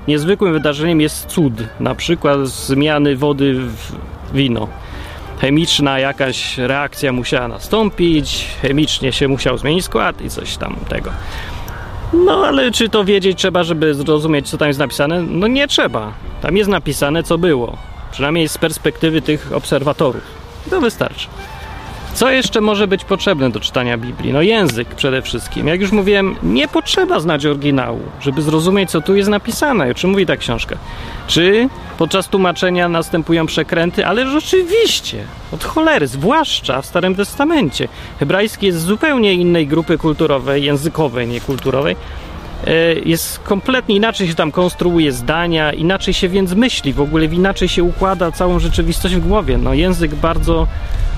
niezwykłym 0.08 0.52
wydarzeniem 0.52 1.00
jest 1.00 1.26
cud, 1.26 1.52
na 1.80 1.94
przykład 1.94 2.46
zmiany 2.46 3.16
wody 3.16 3.54
w 3.54 3.92
wino. 4.34 4.68
chemiczna 5.40 5.98
jakaś 5.98 6.58
reakcja 6.58 7.12
musiała 7.12 7.48
nastąpić, 7.48 8.46
chemicznie 8.62 9.12
się 9.12 9.28
musiał 9.28 9.58
zmienić 9.58 9.84
skład 9.84 10.20
i 10.20 10.30
coś 10.30 10.56
tam 10.56 10.76
tego. 10.88 11.10
No 12.12 12.46
ale 12.46 12.70
czy 12.70 12.88
to 12.88 13.04
wiedzieć 13.04 13.38
trzeba, 13.38 13.64
żeby 13.64 13.94
zrozumieć, 13.94 14.48
co 14.50 14.58
tam 14.58 14.68
jest 14.68 14.80
napisane? 14.80 15.22
No 15.22 15.46
nie 15.46 15.68
trzeba. 15.68 16.12
Tam 16.42 16.56
jest 16.56 16.70
napisane, 16.70 17.22
co 17.22 17.38
było. 17.38 17.76
Przynajmniej 18.12 18.48
z 18.48 18.58
perspektywy 18.58 19.22
tych 19.22 19.52
obserwatorów. 19.52 20.22
To 20.70 20.80
wystarczy. 20.80 21.28
Co 22.14 22.30
jeszcze 22.30 22.60
może 22.60 22.88
być 22.88 23.04
potrzebne 23.04 23.50
do 23.50 23.60
czytania 23.60 23.98
Biblii? 23.98 24.32
No 24.32 24.42
język 24.42 24.88
przede 24.88 25.22
wszystkim. 25.22 25.68
Jak 25.68 25.80
już 25.80 25.92
mówiłem, 25.92 26.36
nie 26.42 26.68
potrzeba 26.68 27.20
znać 27.20 27.46
oryginału, 27.46 28.00
żeby 28.20 28.42
zrozumieć, 28.42 28.90
co 28.90 29.00
tu 29.00 29.14
jest 29.14 29.30
napisane. 29.30 29.90
O 29.90 29.94
czym 29.94 30.10
mówi 30.10 30.26
ta 30.26 30.36
książka? 30.36 30.76
Czy 31.26 31.68
podczas 31.98 32.28
tłumaczenia 32.28 32.88
następują 32.88 33.46
przekręty? 33.46 34.06
Ale 34.06 34.30
rzeczywiście, 34.30 35.24
od 35.52 35.64
cholery, 35.64 36.06
zwłaszcza 36.06 36.82
w 36.82 36.86
Starym 36.86 37.14
Testamencie. 37.14 37.88
Hebrajski 38.18 38.66
jest 38.66 38.78
z 38.78 38.84
zupełnie 38.84 39.34
innej 39.34 39.66
grupy 39.66 39.98
kulturowej, 39.98 40.64
językowej, 40.64 41.28
nie 41.28 41.40
kulturowej. 41.40 41.96
E, 42.66 42.94
jest 42.94 43.38
kompletnie 43.38 43.96
inaczej 43.96 44.28
się 44.28 44.34
tam 44.34 44.52
konstruuje 44.52 45.12
zdania, 45.12 45.72
inaczej 45.72 46.14
się 46.14 46.28
więc 46.28 46.54
myśli, 46.54 46.92
w 46.92 47.00
ogóle 47.00 47.24
inaczej 47.24 47.68
się 47.68 47.82
układa 47.82 48.32
całą 48.32 48.58
rzeczywistość 48.58 49.14
w 49.14 49.28
głowie. 49.28 49.58
No 49.58 49.74
język 49.74 50.14
bardzo 50.14 50.66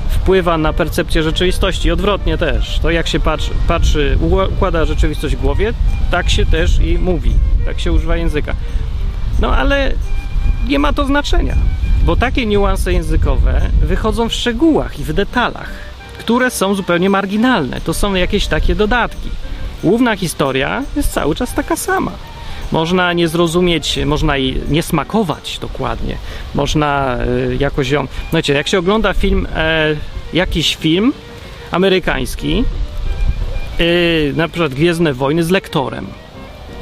wpływa 0.08 0.58
na 0.58 0.72
percepcję 0.72 1.22
rzeczywistości. 1.22 1.90
Odwrotnie 1.90 2.38
też. 2.38 2.78
To 2.78 2.90
jak 2.90 3.08
się 3.08 3.20
patrzy, 3.20 3.50
patrzy, 3.68 4.18
układa 4.52 4.84
rzeczywistość 4.84 5.36
w 5.36 5.40
głowie, 5.40 5.72
tak 6.10 6.30
się 6.30 6.46
też 6.46 6.80
i 6.80 6.98
mówi. 6.98 7.32
Tak 7.64 7.80
się 7.80 7.92
używa 7.92 8.16
języka. 8.16 8.54
No 9.40 9.56
ale 9.56 9.92
nie 10.68 10.78
ma 10.78 10.92
to 10.92 11.06
znaczenia, 11.06 11.56
bo 12.04 12.16
takie 12.16 12.46
niuanse 12.46 12.92
językowe 12.92 13.60
wychodzą 13.82 14.28
w 14.28 14.32
szczegółach 14.32 15.00
i 15.00 15.04
w 15.04 15.12
detalach, 15.12 15.70
które 16.18 16.50
są 16.50 16.74
zupełnie 16.74 17.10
marginalne. 17.10 17.80
To 17.80 17.94
są 17.94 18.14
jakieś 18.14 18.46
takie 18.46 18.74
dodatki. 18.74 19.30
Główna 19.82 20.16
historia 20.16 20.82
jest 20.96 21.12
cały 21.12 21.34
czas 21.34 21.54
taka 21.54 21.76
sama. 21.76 22.12
Można 22.72 23.12
nie 23.12 23.28
zrozumieć, 23.28 23.98
można 24.06 24.38
i 24.38 24.60
nie 24.68 24.82
smakować 24.82 25.58
dokładnie. 25.58 26.16
Można 26.54 27.18
y, 27.50 27.56
jakoś 27.60 27.90
ją. 27.90 28.02
No 28.02 28.36
wiecie, 28.36 28.52
jak 28.52 28.68
się 28.68 28.78
ogląda 28.78 29.14
film, 29.14 29.46
e, 29.54 29.96
jakiś 30.32 30.76
film 30.76 31.12
amerykański, 31.70 32.64
y, 33.80 34.32
na 34.36 34.48
przykład 34.48 34.74
Gwiezdne 34.74 35.14
Wojny 35.14 35.44
z 35.44 35.50
lektorem. 35.50 36.06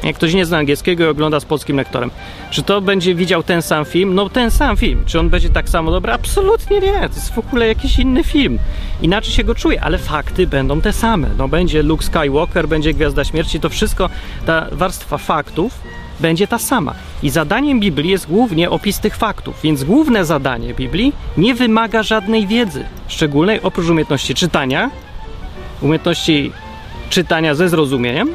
Jak 0.03 0.15
ktoś 0.15 0.33
nie 0.33 0.45
zna 0.45 0.57
angielskiego 0.57 1.03
i 1.03 1.07
ogląda 1.07 1.39
z 1.39 1.45
polskim 1.45 1.77
lektorem, 1.77 2.11
czy 2.51 2.63
to 2.63 2.81
będzie 2.81 3.15
widział 3.15 3.43
ten 3.43 3.61
sam 3.61 3.85
film? 3.85 4.15
No 4.15 4.29
ten 4.29 4.51
sam 4.51 4.77
film. 4.77 5.03
Czy 5.05 5.19
on 5.19 5.29
będzie 5.29 5.49
tak 5.49 5.69
samo 5.69 5.91
dobry? 5.91 6.11
Absolutnie 6.11 6.79
nie. 6.79 6.93
To 6.93 7.15
jest 7.15 7.33
w 7.33 7.39
ogóle 7.39 7.67
jakiś 7.67 7.99
inny 7.99 8.23
film. 8.23 8.59
Inaczej 9.01 9.33
się 9.33 9.43
go 9.43 9.55
czuje, 9.55 9.81
ale 9.81 9.97
fakty 9.97 10.47
będą 10.47 10.81
te 10.81 10.93
same. 10.93 11.29
No 11.37 11.47
będzie 11.47 11.83
Luke 11.83 12.03
Skywalker, 12.03 12.67
będzie 12.67 12.93
Gwiazda 12.93 13.23
Śmierci, 13.23 13.59
to 13.59 13.69
wszystko, 13.69 14.09
ta 14.45 14.67
warstwa 14.71 15.17
faktów 15.17 15.79
będzie 16.19 16.47
ta 16.47 16.57
sama. 16.57 16.93
I 17.23 17.29
zadaniem 17.29 17.79
Biblii 17.79 18.11
jest 18.11 18.27
głównie 18.27 18.69
opis 18.69 18.99
tych 18.99 19.15
faktów, 19.15 19.59
więc 19.63 19.83
główne 19.83 20.25
zadanie 20.25 20.73
Biblii 20.73 21.13
nie 21.37 21.55
wymaga 21.55 22.03
żadnej 22.03 22.47
wiedzy 22.47 22.85
szczególnej 23.07 23.61
oprócz 23.61 23.89
umiejętności 23.89 24.35
czytania, 24.35 24.89
umiejętności 25.81 26.51
czytania 27.09 27.55
ze 27.55 27.69
zrozumieniem 27.69 28.29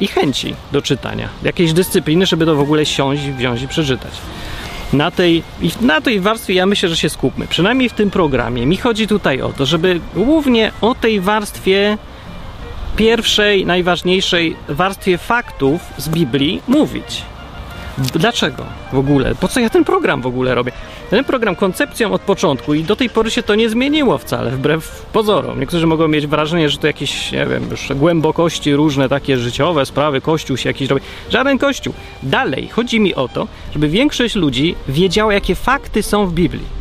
i 0.00 0.06
chęci 0.06 0.54
do 0.72 0.82
czytania, 0.82 1.28
jakiejś 1.42 1.72
dyscypliny, 1.72 2.26
żeby 2.26 2.46
to 2.46 2.56
w 2.56 2.60
ogóle 2.60 2.86
siąść, 2.86 3.22
wziąć 3.22 3.62
i 3.62 3.68
przeczytać. 3.68 4.12
Na 4.92 5.10
tej, 5.10 5.42
na 5.80 6.00
tej 6.00 6.20
warstwie 6.20 6.54
ja 6.54 6.66
myślę, 6.66 6.88
że 6.88 6.96
się 6.96 7.08
skupmy. 7.08 7.46
Przynajmniej 7.46 7.88
w 7.88 7.92
tym 7.92 8.10
programie. 8.10 8.66
Mi 8.66 8.76
chodzi 8.76 9.06
tutaj 9.06 9.40
o 9.40 9.52
to, 9.52 9.66
żeby 9.66 10.00
głównie 10.14 10.72
o 10.80 10.94
tej 10.94 11.20
warstwie 11.20 11.98
pierwszej, 12.96 13.66
najważniejszej 13.66 14.56
warstwie 14.68 15.18
faktów 15.18 15.80
z 15.96 16.08
Biblii 16.08 16.62
mówić. 16.68 17.22
Dlaczego 18.00 18.64
w 18.92 18.98
ogóle? 18.98 19.34
Po 19.34 19.48
co 19.48 19.60
ja 19.60 19.70
ten 19.70 19.84
program 19.84 20.22
w 20.22 20.26
ogóle 20.26 20.54
robię? 20.54 20.72
Ten 21.10 21.24
program 21.24 21.56
koncepcją 21.56 22.12
od 22.12 22.22
początku 22.22 22.74
i 22.74 22.84
do 22.84 22.96
tej 22.96 23.10
pory 23.10 23.30
się 23.30 23.42
to 23.42 23.54
nie 23.54 23.68
zmieniło 23.68 24.18
wcale, 24.18 24.50
wbrew 24.50 25.06
pozorom. 25.12 25.60
Niektórzy 25.60 25.86
mogą 25.86 26.08
mieć 26.08 26.26
wrażenie, 26.26 26.68
że 26.68 26.78
to 26.78 26.86
jakieś, 26.86 27.32
nie 27.32 27.46
wiem, 27.46 27.70
już 27.70 27.92
głębokości 27.96 28.74
różne 28.74 29.08
takie 29.08 29.38
życiowe 29.38 29.86
sprawy, 29.86 30.20
kościół 30.20 30.56
się 30.56 30.68
jakiś 30.68 30.88
robi. 30.88 31.02
Żaden 31.30 31.58
kościół. 31.58 31.94
Dalej, 32.22 32.68
chodzi 32.68 33.00
mi 33.00 33.14
o 33.14 33.28
to, 33.28 33.48
żeby 33.72 33.88
większość 33.88 34.34
ludzi 34.34 34.74
wiedziała, 34.88 35.34
jakie 35.34 35.54
fakty 35.54 36.02
są 36.02 36.26
w 36.26 36.32
Biblii 36.32 36.80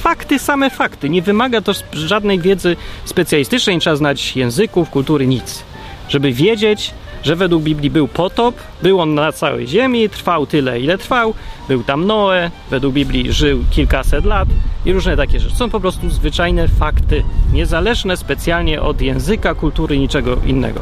fakty, 0.00 0.38
same 0.38 0.70
fakty. 0.70 1.10
Nie 1.10 1.22
wymaga 1.22 1.60
to 1.60 1.72
żadnej 1.92 2.38
wiedzy 2.38 2.76
specjalistycznej, 3.04 3.76
nie 3.76 3.80
trzeba 3.80 3.96
znać 3.96 4.36
języków, 4.36 4.90
kultury, 4.90 5.26
nic. 5.26 5.62
Żeby 6.08 6.32
wiedzieć, 6.32 6.94
że 7.22 7.36
według 7.36 7.62
Biblii 7.62 7.90
był 7.90 8.08
potop, 8.08 8.54
był 8.82 9.00
on 9.00 9.14
na 9.14 9.32
całej 9.32 9.66
ziemi, 9.66 10.08
trwał 10.08 10.46
tyle, 10.46 10.80
ile 10.80 10.98
trwał, 10.98 11.34
był 11.68 11.84
tam 11.84 12.06
Noe, 12.06 12.50
według 12.70 12.94
Biblii 12.94 13.32
żył 13.32 13.64
kilkaset 13.70 14.24
lat 14.24 14.48
i 14.84 14.92
różne 14.92 15.16
takie 15.16 15.40
rzeczy. 15.40 15.56
Są 15.56 15.70
po 15.70 15.80
prostu 15.80 16.10
zwyczajne 16.10 16.68
fakty, 16.68 17.22
niezależne 17.52 18.16
specjalnie 18.16 18.82
od 18.82 19.00
języka, 19.00 19.54
kultury, 19.54 19.98
niczego 19.98 20.36
innego. 20.46 20.80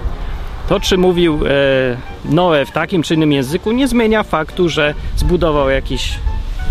To, 0.68 0.80
czy 0.80 0.98
mówił 0.98 1.40
e, 1.46 1.96
Noe 2.24 2.64
w 2.64 2.70
takim 2.70 3.02
czy 3.02 3.14
innym 3.14 3.32
języku, 3.32 3.72
nie 3.72 3.88
zmienia 3.88 4.22
faktu, 4.22 4.68
że 4.68 4.94
zbudował 5.16 5.70
jakiś 5.70 6.14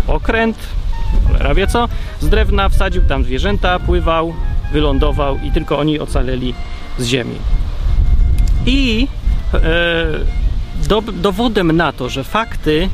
okręt, 0.06 0.56
cholera 1.26 1.54
wie 1.54 1.66
co, 1.66 1.88
z 2.20 2.28
drewna 2.28 2.68
wsadził 2.68 3.02
tam 3.02 3.24
zwierzęta, 3.24 3.78
pływał, 3.78 4.34
wylądował 4.72 5.38
i 5.44 5.50
tylko 5.50 5.78
oni 5.78 6.00
ocaleli 6.00 6.54
z 6.98 7.06
ziemi. 7.06 7.36
I 8.66 9.08
do, 10.88 11.02
dowodem 11.02 11.72
na 11.72 11.92
to, 11.92 12.08
że 12.08 12.24
fakty 12.24 12.88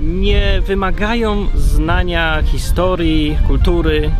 nie 0.00 0.60
wymagają 0.66 1.46
znania 1.54 2.42
historii, 2.42 3.36
kultury, 3.46 4.10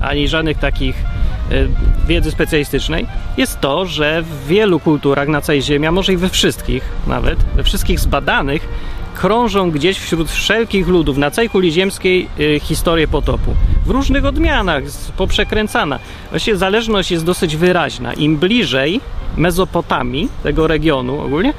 ani 0.00 0.28
żadnych 0.28 0.58
takich 0.58 0.96
e, 0.96 2.06
wiedzy 2.06 2.30
specjalistycznej, 2.30 3.06
jest 3.36 3.60
to, 3.60 3.86
że 3.86 4.22
w 4.22 4.46
wielu 4.46 4.80
kulturach 4.80 5.28
na 5.28 5.40
całej 5.40 5.62
Ziemi, 5.62 5.86
a 5.86 5.92
może 5.92 6.12
i 6.12 6.16
we 6.16 6.28
wszystkich 6.28 6.82
nawet, 7.06 7.38
we 7.56 7.62
wszystkich 7.62 8.00
zbadanych, 8.00 8.68
krążą 9.14 9.70
gdzieś 9.70 9.98
wśród 9.98 10.30
wszelkich 10.30 10.88
ludów 10.88 11.18
na 11.18 11.30
całej 11.30 11.50
kuli 11.50 11.72
ziemskiej 11.72 12.28
y, 12.40 12.60
historie 12.60 13.08
potopu. 13.08 13.54
W 13.86 13.90
różnych 13.90 14.24
odmianach, 14.24 14.82
poprzekręcana. 15.16 15.98
Właściwie 16.30 16.56
zależność 16.56 17.10
jest 17.10 17.24
dosyć 17.24 17.56
wyraźna. 17.56 18.14
Im 18.14 18.36
bliżej 18.36 19.00
Mezopotamii, 19.36 20.28
tego 20.42 20.66
regionu 20.66 21.20
ogólnie, 21.20 21.54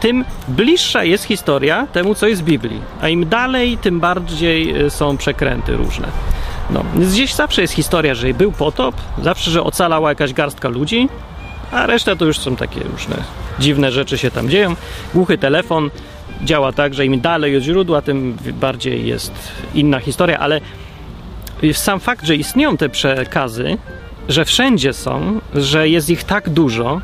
tym 0.00 0.24
bliższa 0.48 1.04
jest 1.04 1.24
historia 1.24 1.86
temu, 1.92 2.14
co 2.14 2.26
jest 2.26 2.42
w 2.42 2.44
Biblii. 2.44 2.80
A 3.00 3.08
im 3.08 3.28
dalej, 3.28 3.78
tym 3.78 4.00
bardziej 4.00 4.84
y, 4.84 4.90
są 4.90 5.16
przekręty 5.16 5.76
różne. 5.76 6.08
No, 6.70 6.84
gdzieś 6.96 7.34
zawsze 7.34 7.62
jest 7.62 7.74
historia, 7.74 8.14
że 8.14 8.34
był 8.34 8.52
potop, 8.52 8.94
zawsze, 9.22 9.50
że 9.50 9.62
ocalała 9.62 10.08
jakaś 10.08 10.32
garstka 10.32 10.68
ludzi, 10.68 11.08
a 11.72 11.86
reszta 11.86 12.16
to 12.16 12.24
już 12.24 12.38
są 12.38 12.56
takie 12.56 12.80
różne 12.80 13.16
dziwne 13.58 13.92
rzeczy 13.92 14.18
się 14.18 14.30
tam 14.30 14.50
dzieją. 14.50 14.76
Głuchy 15.14 15.38
telefon, 15.38 15.90
działa 16.44 16.72
tak, 16.72 16.94
że 16.94 17.06
im 17.06 17.20
dalej 17.20 17.56
od 17.56 17.62
źródła, 17.62 18.02
tym 18.02 18.36
bardziej 18.60 19.06
jest 19.06 19.32
inna 19.74 19.98
historia, 19.98 20.38
ale 20.38 20.60
sam 21.72 22.00
fakt, 22.00 22.26
że 22.26 22.36
istnieją 22.36 22.76
te 22.76 22.88
przekazy, 22.88 23.78
że 24.28 24.44
wszędzie 24.44 24.92
są, 24.92 25.40
że 25.54 25.88
jest 25.88 26.10
ich 26.10 26.24
tak 26.24 26.50
dużo 26.50 27.00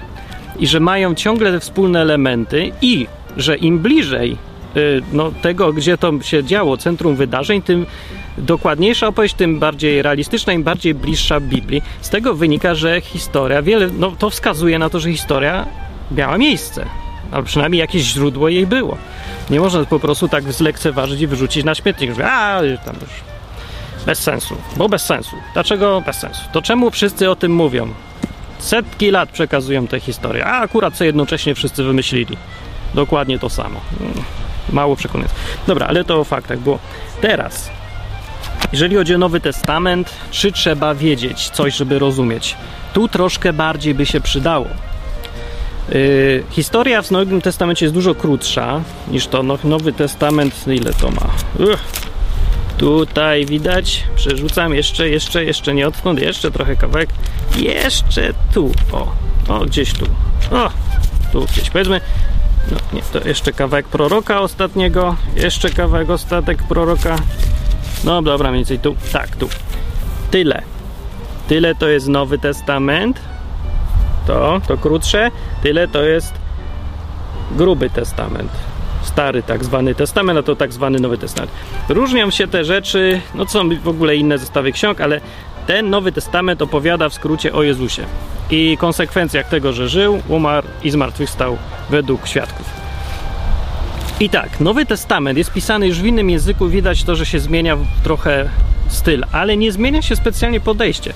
i 0.59 0.67
że 0.67 0.81
mają 0.81 1.15
ciągle 1.15 1.53
te 1.53 1.61
wspólne 1.61 2.01
elementy 2.01 2.73
i 2.83 3.07
że 3.37 3.57
im 3.57 3.79
bliżej 3.79 4.37
y, 4.77 5.03
no, 5.13 5.33
tego, 5.43 5.73
gdzie 5.73 5.99
to 5.99 6.23
się 6.23 6.45
działo, 6.45 6.77
centrum 6.77 7.17
wydarzeń, 7.17 7.63
tym 7.63 7.87
dokładniejsza 8.39 9.07
opowieść, 9.07 9.35
tym 9.35 9.59
bardziej 9.59 10.03
realistyczna, 10.03 10.53
im 10.53 10.63
bardziej 10.63 10.95
bliższa 10.95 11.41
Biblii. 11.41 11.83
Z 12.01 12.11
tego 12.11 12.35
wynika, 12.35 12.75
że 12.75 13.01
historia, 13.01 13.63
wiele, 13.63 13.89
no 13.99 14.13
to 14.19 14.31
wskazuje 14.31 14.79
na 14.79 14.91
to, 14.91 15.01
że 15.01 15.11
historia 15.11 15.67
miała 16.11 16.39
miejsce 16.39 16.87
albo 17.31 17.47
przynajmniej 17.47 17.81
jakieś 17.81 18.03
źródło 18.03 18.49
jej 18.49 18.67
było. 18.67 18.97
Nie 19.51 19.61
można 19.61 19.85
po 19.85 20.01
prostu 20.01 20.29
tak 20.29 20.53
zlekceważyć 20.53 21.21
i 21.21 21.27
wyrzucić 21.27 21.65
na 21.65 21.75
śmietnik, 21.75 22.15
że 22.15 22.33
a, 22.33 22.61
tam 22.85 22.95
już 23.01 23.11
bez 24.07 24.19
sensu, 24.19 24.57
bo 24.77 24.89
bez 24.89 25.03
sensu. 25.03 25.37
Dlaczego 25.55 26.01
bez 26.07 26.17
sensu? 26.17 26.41
To 26.53 26.63
czemu 26.63 26.91
wszyscy 26.91 27.31
o 27.31 27.37
tym 27.37 27.55
mówią? 27.55 27.89
Setki 28.59 29.11
lat 29.11 29.31
przekazują 29.31 29.87
tę 29.87 30.01
historię, 30.01 30.47
a 30.47 30.59
akurat 30.59 30.95
co 30.95 31.05
jednocześnie 31.05 31.55
wszyscy 31.55 31.85
wymyślili. 31.85 32.37
Dokładnie 32.95 33.39
to 33.39 33.51
samo. 33.51 33.81
Mm, 34.01 34.13
mało 34.73 34.97
przekonujące. 34.97 35.35
Dobra, 35.67 35.87
ale 35.87 36.05
to 36.05 36.21
o 36.21 36.25
faktach 36.25 36.59
było. 36.59 36.79
Teraz, 37.21 37.71
jeżeli 38.73 38.97
chodzi 38.97 39.15
o 39.15 39.19
Nowy 39.19 39.41
Testament, 39.41 40.11
czy 40.31 40.53
trzeba 40.53 40.95
wiedzieć 40.95 41.51
coś, 41.51 41.77
żeby 41.77 41.99
rozumieć? 41.99 42.57
Tu 42.93 43.09
troszkę 43.09 43.53
bardziej 43.53 43.95
by 43.95 44.07
się 44.07 44.21
przydało 44.21 44.67
Yy, 45.89 46.45
historia 46.51 47.03
w 47.03 47.11
Nowym 47.11 47.41
Testamencie 47.41 47.85
jest 47.85 47.95
dużo 47.95 48.15
krótsza 48.15 48.81
niż 49.11 49.27
to 49.27 49.43
no, 49.43 49.59
Nowy 49.65 49.93
Testament. 49.93 50.67
Ile 50.67 50.93
to 50.93 51.11
ma? 51.11 51.27
Uch. 51.73 51.79
Tutaj 52.79 53.47
widać, 53.47 54.05
przerzucam 54.17 54.75
jeszcze, 54.75 55.09
jeszcze, 55.09 55.45
jeszcze 55.45 55.75
nie 55.75 55.89
odtąd, 55.89 56.21
jeszcze 56.21 56.51
trochę 56.51 56.77
kawałek, 56.77 57.11
jeszcze 57.57 58.35
tu, 58.55 58.73
o, 58.93 59.13
o, 59.49 59.65
gdzieś 59.65 59.93
tu, 59.93 60.07
o, 60.51 60.71
tu 61.33 61.45
gdzieś. 61.45 61.71
Powiedzmy, 61.71 62.01
no 62.71 62.77
nie, 62.93 63.03
to 63.13 63.29
jeszcze 63.29 63.53
kawałek 63.53 63.89
proroka 63.89 64.41
ostatniego, 64.41 65.17
jeszcze 65.37 65.71
kawałek 65.71 66.11
ostatek 66.11 66.63
proroka, 66.63 67.17
no 68.05 68.23
dobra, 68.23 68.51
mniej 68.51 68.61
więcej 68.61 68.79
tu, 68.79 68.97
tak, 69.13 69.37
tu, 69.37 69.49
tyle, 70.31 70.63
tyle 71.49 71.75
to 71.75 71.89
jest 71.89 72.09
Nowy 72.09 72.39
Testament, 72.39 73.21
to, 74.27 74.61
to 74.69 74.77
krótsze, 74.77 75.31
tyle 75.63 75.89
to 75.89 76.03
jest 76.03 76.35
Gruby 77.57 77.91
Testament 77.91 78.68
stary 79.09 79.43
tak 79.43 79.65
zwany 79.65 79.95
testament, 79.95 80.39
a 80.39 80.43
to 80.43 80.57
tak 80.57 80.73
zwany 80.73 80.99
Nowy 80.99 81.19
Testament. 81.19 81.53
Różnią 81.89 82.31
się 82.31 82.49
te 82.49 82.65
rzeczy, 82.65 83.21
no 83.35 83.47
co 83.47 83.53
są 83.53 83.69
w 83.83 83.89
ogóle 83.89 84.17
inne 84.17 84.39
zestawy 84.39 84.73
ksiąg, 84.73 85.01
ale 85.01 85.21
ten 85.67 85.91
Nowy 85.91 86.13
Testament 86.13 86.63
opowiada 86.63 87.09
w 87.09 87.15
skrócie 87.15 87.53
o 87.53 87.63
Jezusie 87.63 88.03
i 88.51 88.77
konsekwencjach 88.81 89.49
tego, 89.49 89.73
że 89.73 89.89
żył, 89.89 90.23
umarł 90.29 90.67
i 90.83 90.91
zmartwychwstał 90.91 91.59
według 91.91 92.27
świadków. 92.27 92.67
I 94.21 94.31
tak, 94.31 94.61
Nowy 94.61 94.87
Testament 94.87 95.39
jest 95.39 95.53
pisany 95.53 95.87
już 95.87 96.01
w 96.01 96.07
innym 96.07 96.31
języku, 96.31 96.69
widać 96.69 97.05
to, 97.05 97.17
że 97.17 97.27
się 97.27 97.41
zmienia 97.41 97.77
trochę 98.03 98.49
styl, 98.89 99.25
ale 99.33 99.57
nie 99.57 99.73
zmienia 99.73 100.03
się 100.03 100.17
specjalnie 100.17 100.61
podejście. 100.61 101.13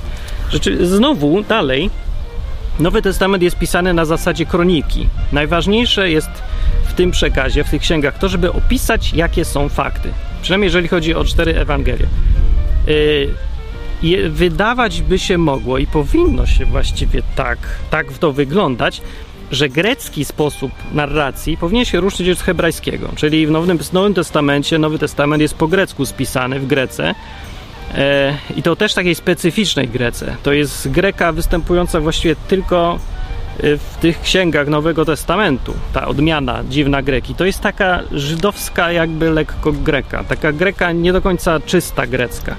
Rzeczy, 0.50 0.86
znowu, 0.86 1.42
dalej, 1.42 1.90
Nowy 2.82 3.02
Testament 3.02 3.42
jest 3.42 3.58
pisany 3.58 3.94
na 3.94 4.04
zasadzie 4.04 4.46
kroniki. 4.46 5.08
Najważniejsze 5.32 6.10
jest 6.10 6.30
w 6.84 6.92
tym 6.92 7.10
przekazie, 7.10 7.64
w 7.64 7.70
tych 7.70 7.82
księgach, 7.82 8.18
to, 8.18 8.28
żeby 8.28 8.52
opisać, 8.52 9.12
jakie 9.12 9.44
są 9.44 9.68
fakty. 9.68 10.12
Przynajmniej 10.42 10.66
jeżeli 10.66 10.88
chodzi 10.88 11.14
o 11.14 11.24
cztery 11.24 11.56
Ewangelie. 11.58 12.06
Yy, 14.02 14.30
wydawać 14.30 15.02
by 15.02 15.18
się 15.18 15.38
mogło 15.38 15.78
i 15.78 15.86
powinno 15.86 16.46
się 16.46 16.66
właściwie 16.66 17.22
tak, 17.36 17.58
tak 17.90 18.12
to 18.12 18.32
wyglądać, 18.32 19.02
że 19.50 19.68
grecki 19.68 20.24
sposób 20.24 20.72
narracji 20.92 21.56
powinien 21.56 21.84
się 21.84 22.00
różnić 22.00 22.28
od 22.28 22.38
hebrajskiego. 22.38 23.08
Czyli 23.16 23.46
w 23.46 23.50
Nowym, 23.50 23.78
Nowym 23.92 24.14
Testamencie 24.14 24.78
Nowy 24.78 24.98
Testament 24.98 25.42
jest 25.42 25.54
po 25.54 25.68
grecku 25.68 26.06
spisany 26.06 26.60
w 26.60 26.66
Grece. 26.66 27.14
E, 27.94 28.36
I 28.56 28.62
to 28.62 28.76
też 28.76 28.94
takiej 28.94 29.14
specyficznej 29.14 29.88
Grece. 29.88 30.36
To 30.42 30.52
jest 30.52 30.90
Greka 30.90 31.32
występująca 31.32 32.00
właściwie 32.00 32.36
tylko 32.36 32.98
Y, 33.64 33.78
w 33.78 33.96
tych 34.00 34.20
księgach 34.20 34.68
Nowego 34.68 35.04
Testamentu, 35.04 35.74
ta 35.92 36.08
odmiana 36.08 36.64
dziwna 36.68 37.02
Greki, 37.02 37.34
to 37.34 37.44
jest 37.44 37.60
taka 37.60 38.00
żydowska 38.12 38.92
jakby 38.92 39.30
lekko 39.30 39.72
Greka, 39.72 40.24
taka 40.24 40.52
Greka 40.52 40.92
nie 40.92 41.12
do 41.12 41.22
końca 41.22 41.60
czysta 41.60 42.06
grecka. 42.06 42.56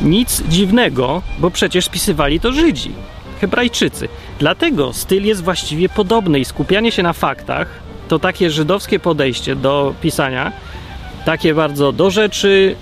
Nic 0.00 0.42
dziwnego, 0.48 1.22
bo 1.38 1.50
przecież 1.50 1.84
spisywali 1.84 2.40
to 2.40 2.52
Żydzi, 2.52 2.92
Hebrajczycy. 3.40 4.08
Dlatego 4.38 4.92
styl 4.92 5.24
jest 5.24 5.44
właściwie 5.44 5.88
podobny 5.88 6.38
i 6.38 6.44
skupianie 6.44 6.92
się 6.92 7.02
na 7.02 7.12
faktach 7.12 7.68
to 8.08 8.18
takie 8.18 8.50
żydowskie 8.50 8.98
podejście 8.98 9.56
do 9.56 9.94
pisania, 10.00 10.52
takie 11.24 11.54
bardzo 11.54 11.92
do 11.92 12.10
rzeczy, 12.10 12.76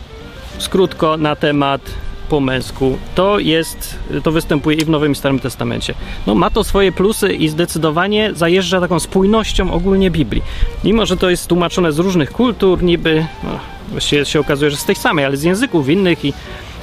skrótko 0.58 1.16
na 1.16 1.36
temat 1.36 1.80
po 2.28 2.40
męsku, 2.40 2.98
to 3.14 3.38
jest, 3.38 3.98
to 4.22 4.32
występuje 4.32 4.76
i 4.76 4.84
w 4.84 4.88
Nowym 4.88 5.12
i 5.12 5.14
Starym 5.14 5.38
Testamencie. 5.38 5.94
No 6.26 6.34
ma 6.34 6.50
to 6.50 6.64
swoje 6.64 6.92
plusy 6.92 7.32
i 7.32 7.48
zdecydowanie 7.48 8.30
zajeżdża 8.34 8.80
taką 8.80 9.00
spójnością 9.00 9.72
ogólnie 9.72 10.10
Biblii. 10.10 10.42
Mimo, 10.84 11.06
że 11.06 11.16
to 11.16 11.30
jest 11.30 11.46
tłumaczone 11.46 11.92
z 11.92 11.98
różnych 11.98 12.32
kultur, 12.32 12.82
niby, 12.82 13.26
no, 13.44 13.58
właściwie 13.88 14.24
się 14.24 14.40
okazuje, 14.40 14.70
że 14.70 14.76
z 14.76 14.84
tej 14.84 14.96
samej, 14.96 15.24
ale 15.24 15.36
z 15.36 15.42
języków 15.42 15.88
innych 15.88 16.24
i 16.24 16.32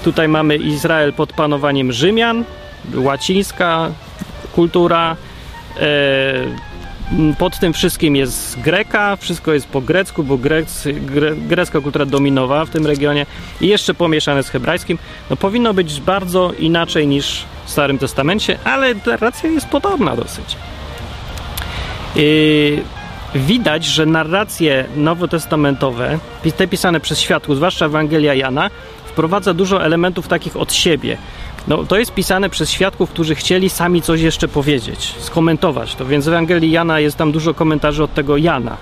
tutaj 0.03 0.27
mamy 0.27 0.57
Izrael 0.57 1.13
pod 1.13 1.33
panowaniem 1.33 1.91
Rzymian, 1.91 2.43
łacińska 2.95 3.91
kultura, 4.51 5.15
e, 5.77 6.70
pod 7.39 7.59
tym 7.59 7.73
wszystkim 7.73 8.15
jest 8.15 8.59
Greka, 8.59 9.15
wszystko 9.15 9.53
jest 9.53 9.67
po 9.67 9.81
grecku, 9.81 10.23
bo 10.23 10.37
grec, 10.37 10.87
gre, 11.01 11.35
grecka 11.35 11.81
kultura 11.81 12.05
dominowała 12.05 12.65
w 12.65 12.69
tym 12.69 12.87
regionie 12.87 13.25
i 13.61 13.67
jeszcze 13.67 13.93
pomieszane 13.93 14.43
z 14.43 14.49
hebrajskim. 14.49 14.97
No 15.29 15.35
powinno 15.35 15.73
być 15.73 16.01
bardzo 16.01 16.51
inaczej 16.59 17.07
niż 17.07 17.43
w 17.65 17.69
Starym 17.71 17.97
Testamencie, 17.97 18.57
ale 18.63 18.95
narracja 19.05 19.49
jest 19.49 19.67
podobna 19.67 20.15
dosyć. 20.15 20.55
Yy, 22.15 22.83
widać, 23.35 23.85
że 23.85 24.05
narracje 24.05 24.85
nowotestamentowe, 24.95 26.19
te 26.57 26.67
pisane 26.67 26.99
przez 26.99 27.19
światło, 27.19 27.55
zwłaszcza 27.55 27.85
Ewangelia 27.85 28.33
Jana, 28.33 28.69
wprowadza 29.05 29.53
dużo 29.53 29.83
elementów 29.85 30.27
takich 30.27 30.57
od 30.57 30.73
siebie. 30.73 31.17
No, 31.67 31.83
to 31.83 31.97
jest 31.97 32.13
pisane 32.13 32.49
przez 32.49 32.71
świadków, 32.71 33.09
którzy 33.09 33.35
chcieli 33.35 33.69
sami 33.69 34.01
coś 34.01 34.21
jeszcze 34.21 34.47
powiedzieć, 34.47 35.15
skomentować 35.19 35.95
to, 35.95 36.05
więc 36.05 36.25
w 36.25 36.27
Ewangelii 36.27 36.71
Jana 36.71 36.99
jest 36.99 37.17
tam 37.17 37.31
dużo 37.31 37.53
komentarzy 37.53 38.03
od 38.03 38.13
tego 38.13 38.37
Jana 38.37 38.77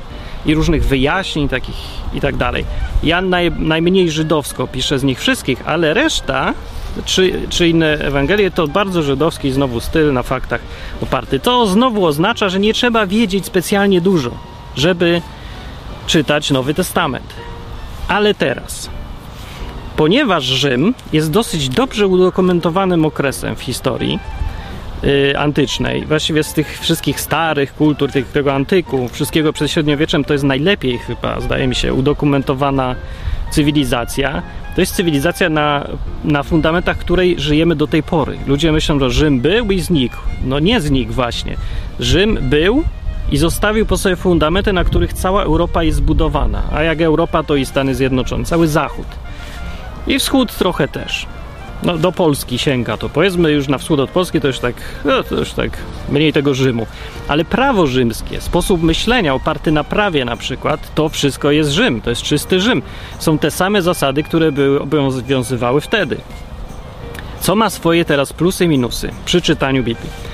i 0.45 0.55
różnych 0.55 0.85
wyjaśnień 0.85 1.49
takich 1.49 1.75
i 2.13 2.21
tak 2.21 2.37
dalej. 2.37 2.65
Jan 3.03 3.29
naj, 3.29 3.51
najmniej 3.51 4.11
żydowsko 4.11 4.67
pisze 4.67 4.99
z 4.99 5.03
nich 5.03 5.19
wszystkich, 5.19 5.63
ale 5.65 5.93
reszta, 5.93 6.53
czy, 7.05 7.33
czy 7.49 7.67
inne 7.67 7.97
Ewangelie, 7.97 8.51
to 8.51 8.67
bardzo 8.67 9.03
żydowski 9.03 9.51
znowu 9.51 9.79
styl 9.79 10.13
na 10.13 10.23
faktach 10.23 10.61
oparty. 11.01 11.39
To 11.39 11.67
znowu 11.67 12.05
oznacza, 12.05 12.49
że 12.49 12.59
nie 12.59 12.73
trzeba 12.73 13.07
wiedzieć 13.07 13.45
specjalnie 13.45 14.01
dużo, 14.01 14.31
żeby 14.75 15.21
czytać 16.07 16.51
Nowy 16.51 16.73
Testament. 16.73 17.33
Ale 18.07 18.33
teraz 18.33 18.89
Ponieważ 19.99 20.43
Rzym 20.43 20.93
jest 21.13 21.31
dosyć 21.31 21.69
dobrze 21.69 22.07
udokumentowanym 22.07 23.05
okresem 23.05 23.55
w 23.55 23.61
historii 23.61 24.19
yy, 25.03 25.39
antycznej, 25.39 26.05
właściwie 26.05 26.43
z 26.43 26.53
tych 26.53 26.79
wszystkich 26.79 27.21
starych 27.21 27.75
kultur, 27.75 28.11
tych, 28.11 28.27
tego 28.27 28.53
antyku, 28.53 29.07
wszystkiego 29.07 29.53
przed 29.53 29.71
średniowieczem, 29.71 30.23
to 30.23 30.33
jest 30.33 30.45
najlepiej 30.45 30.97
chyba, 30.97 31.41
zdaje 31.41 31.67
mi 31.67 31.75
się, 31.75 31.93
udokumentowana 31.93 32.95
cywilizacja. 33.51 34.41
To 34.75 34.81
jest 34.81 34.95
cywilizacja 34.95 35.49
na, 35.49 35.87
na 36.23 36.43
fundamentach 36.43 36.97
której 36.97 37.39
żyjemy 37.39 37.75
do 37.75 37.87
tej 37.87 38.03
pory. 38.03 38.37
Ludzie 38.47 38.71
myślą, 38.71 38.99
że 38.99 39.09
Rzym 39.09 39.39
był 39.39 39.71
i 39.71 39.79
znikł. 39.79 40.17
No 40.45 40.59
nie 40.59 40.81
znikł 40.81 41.13
właśnie. 41.13 41.55
Rzym 41.99 42.37
był 42.41 42.83
i 43.31 43.37
zostawił 43.37 43.85
po 43.85 43.97
sobie 43.97 44.15
fundamenty, 44.15 44.73
na 44.73 44.83
których 44.83 45.13
cała 45.13 45.43
Europa 45.43 45.83
jest 45.83 45.97
zbudowana. 45.97 46.63
A 46.71 46.83
jak 46.83 47.01
Europa, 47.01 47.43
to 47.43 47.55
i 47.55 47.65
Stany 47.65 47.95
Zjednoczone, 47.95 48.45
cały 48.45 48.67
Zachód. 48.67 49.05
I 50.07 50.19
wschód 50.19 50.57
trochę 50.57 50.87
też. 50.87 51.25
No, 51.83 51.97
do 51.97 52.11
Polski 52.11 52.57
sięga 52.57 52.97
to. 52.97 53.09
Powiedzmy 53.09 53.51
już 53.51 53.67
na 53.67 53.77
wschód 53.77 53.99
od 53.99 54.09
Polski 54.09 54.41
to 54.41 54.47
już 54.47 54.59
tak, 54.59 54.75
no, 55.05 55.23
to 55.23 55.35
już 55.35 55.51
tak 55.51 55.77
mniej 56.09 56.33
tego 56.33 56.53
Rzymu. 56.53 56.87
Ale 57.27 57.45
prawo 57.45 57.87
rzymskie, 57.87 58.41
sposób 58.41 58.83
myślenia 58.83 59.33
oparty 59.33 59.71
na 59.71 59.83
prawie 59.83 60.25
na 60.25 60.35
przykład, 60.35 60.95
to 60.95 61.09
wszystko 61.09 61.51
jest 61.51 61.71
Rzym, 61.71 62.01
to 62.01 62.09
jest 62.09 62.21
czysty 62.21 62.59
Rzym. 62.59 62.81
Są 63.19 63.37
te 63.37 63.51
same 63.51 63.81
zasady, 63.81 64.23
które 64.23 64.51
były 64.51 64.81
obowiązywały 64.81 65.81
wtedy. 65.81 66.17
Co 67.39 67.55
ma 67.55 67.69
swoje 67.69 68.05
teraz 68.05 68.33
plusy 68.33 68.65
i 68.65 68.67
minusy 68.67 69.11
przy 69.25 69.41
czytaniu 69.41 69.83
Biblii? 69.83 70.28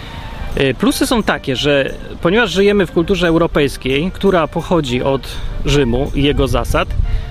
E, 0.55 0.73
plusy 0.73 1.07
są 1.07 1.23
takie, 1.23 1.55
że 1.55 1.93
ponieważ 2.21 2.51
żyjemy 2.51 2.85
w 2.85 2.91
kulturze 2.91 3.27
europejskiej, 3.27 4.11
która 4.13 4.47
pochodzi 4.47 5.03
od 5.03 5.27
Rzymu 5.65 6.11
i 6.15 6.23
jego 6.23 6.47
zasad, 6.47 6.87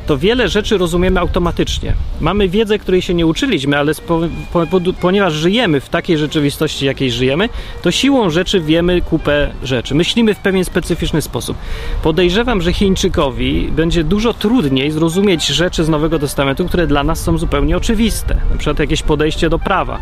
to 0.07 0.19
wiele 0.19 0.49
rzeczy 0.49 0.79
rozumiemy 0.79 1.21
automatycznie. 1.21 1.93
Mamy 2.21 2.49
wiedzę, 2.49 2.79
której 2.79 3.03
się 3.03 3.15
nie 3.15 3.27
uczyliśmy, 3.27 3.79
ale 3.79 3.93
po, 3.95 4.21
po, 4.53 4.81
ponieważ 5.01 5.33
żyjemy 5.33 5.81
w 5.81 5.89
takiej 5.89 6.19
rzeczywistości, 6.19 6.87
jakiej 6.87 7.11
żyjemy, 7.11 7.49
to 7.83 7.91
siłą 7.91 8.31
rzeczy 8.31 8.61
wiemy 8.61 9.01
kupę 9.01 9.51
rzeczy. 9.63 9.95
Myślimy 9.95 10.35
w 10.35 10.39
pewien 10.39 10.65
specyficzny 10.65 11.23
sposób. 11.23 11.57
Podejrzewam, 12.03 12.63
że 12.63 12.73
Chińczykowi 12.73 13.69
będzie 13.77 14.05
dużo 14.05 14.35
trudniej 14.35 14.91
zrozumieć 14.91 15.47
rzeczy 15.47 15.85
z 15.85 15.89
Nowego 15.89 16.19
Testamentu, 16.19 16.65
które 16.65 16.87
dla 16.87 17.05
nas 17.05 17.23
są 17.23 17.39
zupełnie 17.39 17.77
oczywiste. 17.77 18.35
Na 18.51 18.57
przykład 18.57 18.79
jakieś 18.79 19.03
podejście 19.03 19.51
do 19.51 19.59
prawa 19.59 20.01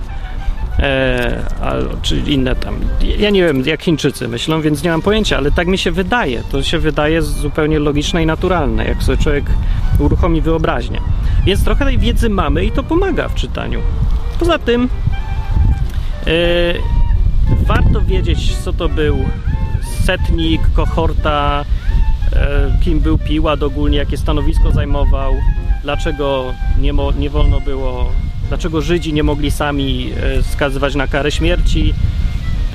e, 0.79 1.45
a, 1.61 1.73
czy 2.03 2.17
inne 2.17 2.57
tam. 2.57 2.77
Ja 3.19 3.31
nie 3.31 3.43
wiem, 3.43 3.63
jak 3.67 3.83
Chińczycy 3.83 4.29
myślą, 4.29 4.61
więc 4.61 4.83
nie 4.83 4.91
mam 4.91 5.03
pojęcia, 5.03 5.37
ale 5.37 5.51
tak 5.51 5.69
mi 5.69 5.79
się 5.79 5.91
wydaje. 5.91 6.43
To 6.53 6.63
się 6.63 6.79
wydaje 6.79 7.23
zupełnie 7.23 7.79
logiczne 7.79 8.23
i 8.23 8.27
naturalne, 8.27 8.85
jak 8.85 9.03
sobie 9.03 9.19
człowiek 9.19 9.45
uruchomi 9.99 10.41
wyobraźnię. 10.41 11.01
Więc 11.45 11.65
trochę 11.65 11.85
tej 11.85 11.99
wiedzy 11.99 12.29
mamy 12.29 12.65
i 12.65 12.73
to 12.73 12.83
pomaga 12.83 13.29
w 13.29 13.35
czytaniu. 13.35 13.81
Poza 14.39 14.59
tym 14.59 14.89
e, 16.27 16.31
warto 17.67 18.01
wiedzieć, 18.01 18.57
co 18.57 18.73
to 18.73 18.89
był 18.89 19.25
setnik, 20.05 20.61
kohorta, 20.75 21.65
e, 22.33 22.79
kim 22.85 23.01
był 23.01 23.19
Piłat 23.19 23.63
ogólnie, 23.63 23.99
jakie 23.99 24.17
stanowisko 24.17 24.71
zajmował, 24.71 25.35
dlaczego 25.83 26.45
nie, 26.79 26.93
nie 27.19 27.31
wolno 27.31 27.61
było 27.61 28.13
dlaczego 28.48 28.81
Żydzi 28.81 29.12
nie 29.12 29.22
mogli 29.22 29.50
sami 29.50 30.11
e, 30.38 30.42
skazywać 30.42 30.94
na 30.94 31.07
karę 31.07 31.31
śmierci. 31.31 31.94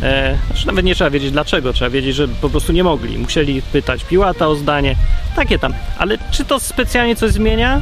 E, 0.01 0.38
znaczy 0.47 0.67
nawet 0.67 0.86
nie 0.86 0.95
trzeba 0.95 1.10
wiedzieć 1.10 1.32
dlaczego, 1.32 1.73
trzeba 1.73 1.89
wiedzieć, 1.89 2.15
że 2.15 2.27
po 2.27 2.49
prostu 2.49 2.73
nie 2.73 2.84
mogli. 2.84 3.17
Musieli 3.17 3.62
pytać 3.62 4.03
Piłata 4.03 4.47
o 4.47 4.56
zdanie, 4.56 4.95
takie 5.36 5.60
tam. 5.60 5.73
Ale 5.97 6.17
czy 6.32 6.45
to 6.45 6.60
specjalnie 6.60 7.15
coś 7.15 7.32
zmienia? 7.32 7.82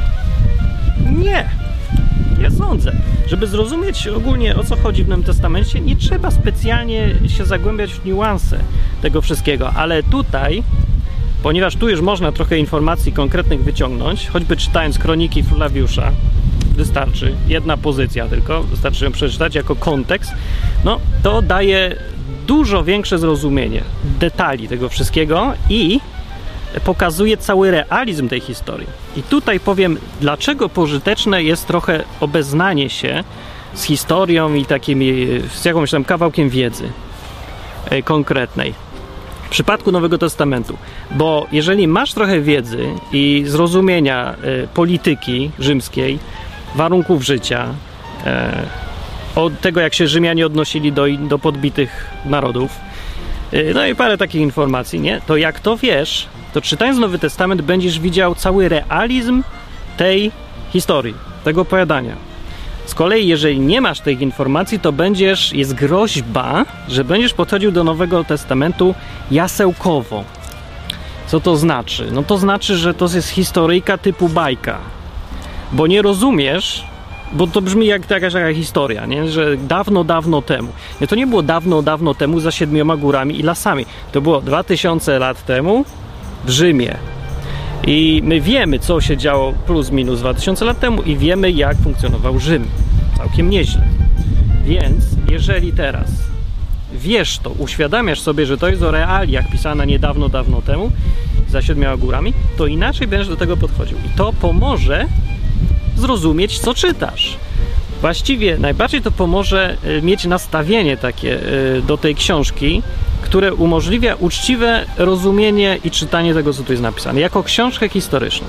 Nie. 1.18 1.48
Nie 2.38 2.50
sądzę. 2.50 2.92
Żeby 3.26 3.46
zrozumieć 3.46 4.08
ogólnie 4.08 4.56
o 4.56 4.64
co 4.64 4.76
chodzi 4.76 5.04
w 5.04 5.08
Nowym 5.08 5.24
Testamencie, 5.24 5.80
nie 5.80 5.96
trzeba 5.96 6.30
specjalnie 6.30 7.14
się 7.28 7.44
zagłębiać 7.44 7.92
w 7.92 8.04
niuanse 8.04 8.58
tego 9.02 9.20
wszystkiego, 9.20 9.72
ale 9.72 10.02
tutaj, 10.02 10.62
ponieważ 11.42 11.76
tu 11.76 11.88
już 11.88 12.00
można 12.00 12.32
trochę 12.32 12.58
informacji 12.58 13.12
konkretnych 13.12 13.64
wyciągnąć, 13.64 14.28
choćby 14.28 14.56
czytając 14.56 14.98
kroniki 14.98 15.42
Flawiusza, 15.42 16.12
wystarczy 16.76 17.34
jedna 17.48 17.76
pozycja 17.76 18.28
tylko, 18.28 18.62
wystarczy 18.62 19.04
ją 19.04 19.12
przeczytać 19.12 19.54
jako 19.54 19.76
kontekst, 19.76 20.32
no 20.84 21.00
to 21.22 21.42
daje 21.42 21.96
dużo 22.46 22.84
większe 22.84 23.18
zrozumienie 23.18 23.82
detali 24.20 24.68
tego 24.68 24.88
wszystkiego 24.88 25.52
i 25.70 26.00
pokazuje 26.84 27.36
cały 27.36 27.70
realizm 27.70 28.28
tej 28.28 28.40
historii. 28.40 28.86
I 29.16 29.22
tutaj 29.22 29.60
powiem, 29.60 29.98
dlaczego 30.20 30.68
pożyteczne 30.68 31.42
jest 31.42 31.66
trochę 31.66 32.04
obeznanie 32.20 32.90
się 32.90 33.24
z 33.74 33.82
historią 33.82 34.54
i 34.54 34.64
takimi, 34.64 35.26
z 35.54 35.64
jakimś 35.64 35.90
tam 35.90 36.04
kawałkiem 36.04 36.48
wiedzy 36.48 36.88
e, 37.90 38.02
konkretnej. 38.02 38.74
W 39.46 39.48
przypadku 39.48 39.92
Nowego 39.92 40.18
Testamentu, 40.18 40.76
bo 41.10 41.46
jeżeli 41.52 41.88
masz 41.88 42.14
trochę 42.14 42.40
wiedzy 42.40 42.86
i 43.12 43.44
zrozumienia 43.46 44.34
e, 44.34 44.66
polityki 44.66 45.50
rzymskiej, 45.58 46.18
warunków 46.76 47.24
życia, 47.24 47.66
e, 48.26 48.62
od 49.36 49.60
tego, 49.60 49.80
jak 49.80 49.94
się 49.94 50.06
Rzymianie 50.06 50.46
odnosili 50.46 50.92
do, 50.92 51.04
do 51.18 51.38
podbitych 51.38 52.10
narodów, 52.24 52.70
no 53.74 53.86
i 53.86 53.94
parę 53.94 54.18
takich 54.18 54.40
informacji, 54.40 55.00
nie? 55.00 55.20
To 55.26 55.36
jak 55.36 55.60
to 55.60 55.76
wiesz, 55.76 56.26
to 56.54 56.60
czytając 56.60 56.98
Nowy 56.98 57.18
Testament 57.18 57.62
będziesz 57.62 58.00
widział 58.00 58.34
cały 58.34 58.68
realizm 58.68 59.42
tej 59.96 60.32
historii, 60.72 61.14
tego 61.44 61.60
opowiadania. 61.60 62.16
Z 62.86 62.94
kolei, 62.94 63.26
jeżeli 63.26 63.60
nie 63.60 63.80
masz 63.80 64.00
tych 64.00 64.20
informacji, 64.20 64.80
to 64.80 64.92
będziesz, 64.92 65.52
jest 65.52 65.74
groźba, 65.74 66.64
że 66.88 67.04
będziesz 67.04 67.34
podchodził 67.34 67.72
do 67.72 67.84
Nowego 67.84 68.24
Testamentu 68.24 68.94
jasełkowo. 69.30 70.24
Co 71.26 71.40
to 71.40 71.56
znaczy? 71.56 72.08
No 72.12 72.22
to 72.22 72.38
znaczy, 72.38 72.76
że 72.76 72.94
to 72.94 73.04
jest 73.14 73.28
historyjka 73.28 73.98
typu 73.98 74.28
bajka, 74.28 74.78
bo 75.72 75.86
nie 75.86 76.02
rozumiesz, 76.02 76.84
bo 77.32 77.46
to 77.46 77.62
brzmi 77.62 77.86
jak 77.86 78.10
jakaś 78.10 78.32
taka 78.32 78.54
historia, 78.54 79.06
nie? 79.06 79.28
że 79.28 79.56
dawno, 79.56 80.04
dawno 80.04 80.42
temu. 80.42 80.68
Nie, 81.00 81.06
to 81.06 81.16
nie 81.16 81.26
było 81.26 81.42
dawno, 81.42 81.82
dawno 81.82 82.14
temu 82.14 82.40
za 82.40 82.50
siedmioma 82.50 82.96
górami 82.96 83.40
i 83.40 83.42
lasami. 83.42 83.86
To 84.12 84.20
było 84.20 84.40
2000 84.40 85.18
lat 85.18 85.44
temu 85.46 85.84
w 86.44 86.50
Rzymie. 86.50 86.96
I 87.86 88.20
my 88.24 88.40
wiemy, 88.40 88.78
co 88.78 89.00
się 89.00 89.16
działo 89.16 89.52
plus 89.66 89.90
minus 89.90 90.20
2000 90.20 90.64
lat 90.64 90.80
temu 90.80 91.02
i 91.02 91.16
wiemy, 91.16 91.50
jak 91.50 91.76
funkcjonował 91.76 92.38
Rzym. 92.38 92.68
Całkiem 93.16 93.50
nieźle. 93.50 93.82
Więc 94.64 95.04
jeżeli 95.30 95.72
teraz 95.72 96.10
wiesz 96.92 97.38
to, 97.38 97.50
uświadamiasz 97.50 98.20
sobie, 98.20 98.46
że 98.46 98.58
to 98.58 98.68
jest 98.68 98.82
o 98.82 98.90
realiach 98.90 99.50
pisana 99.50 99.84
niedawno, 99.84 100.28
dawno 100.28 100.62
temu, 100.62 100.90
za 101.48 101.62
siedmioma 101.62 101.96
górami, 101.96 102.32
to 102.56 102.66
inaczej 102.66 103.06
będziesz 103.06 103.28
do 103.28 103.36
tego 103.36 103.56
podchodził. 103.56 103.98
I 103.98 104.16
to 104.16 104.32
pomoże 104.32 105.06
zrozumieć, 105.96 106.58
co 106.58 106.74
czytasz. 106.74 107.36
Właściwie 108.00 108.58
najbardziej 108.58 109.02
to 109.02 109.10
pomoże 109.10 109.76
e, 109.84 110.02
mieć 110.02 110.24
nastawienie 110.24 110.96
takie 110.96 111.40
e, 111.40 111.82
do 111.82 111.96
tej 111.96 112.14
książki, 112.14 112.82
które 113.22 113.54
umożliwia 113.54 114.14
uczciwe 114.14 114.86
rozumienie 114.96 115.78
i 115.84 115.90
czytanie 115.90 116.34
tego, 116.34 116.52
co 116.52 116.62
tu 116.62 116.72
jest 116.72 116.82
napisane, 116.82 117.20
jako 117.20 117.42
książkę 117.42 117.88
historyczną. 117.88 118.46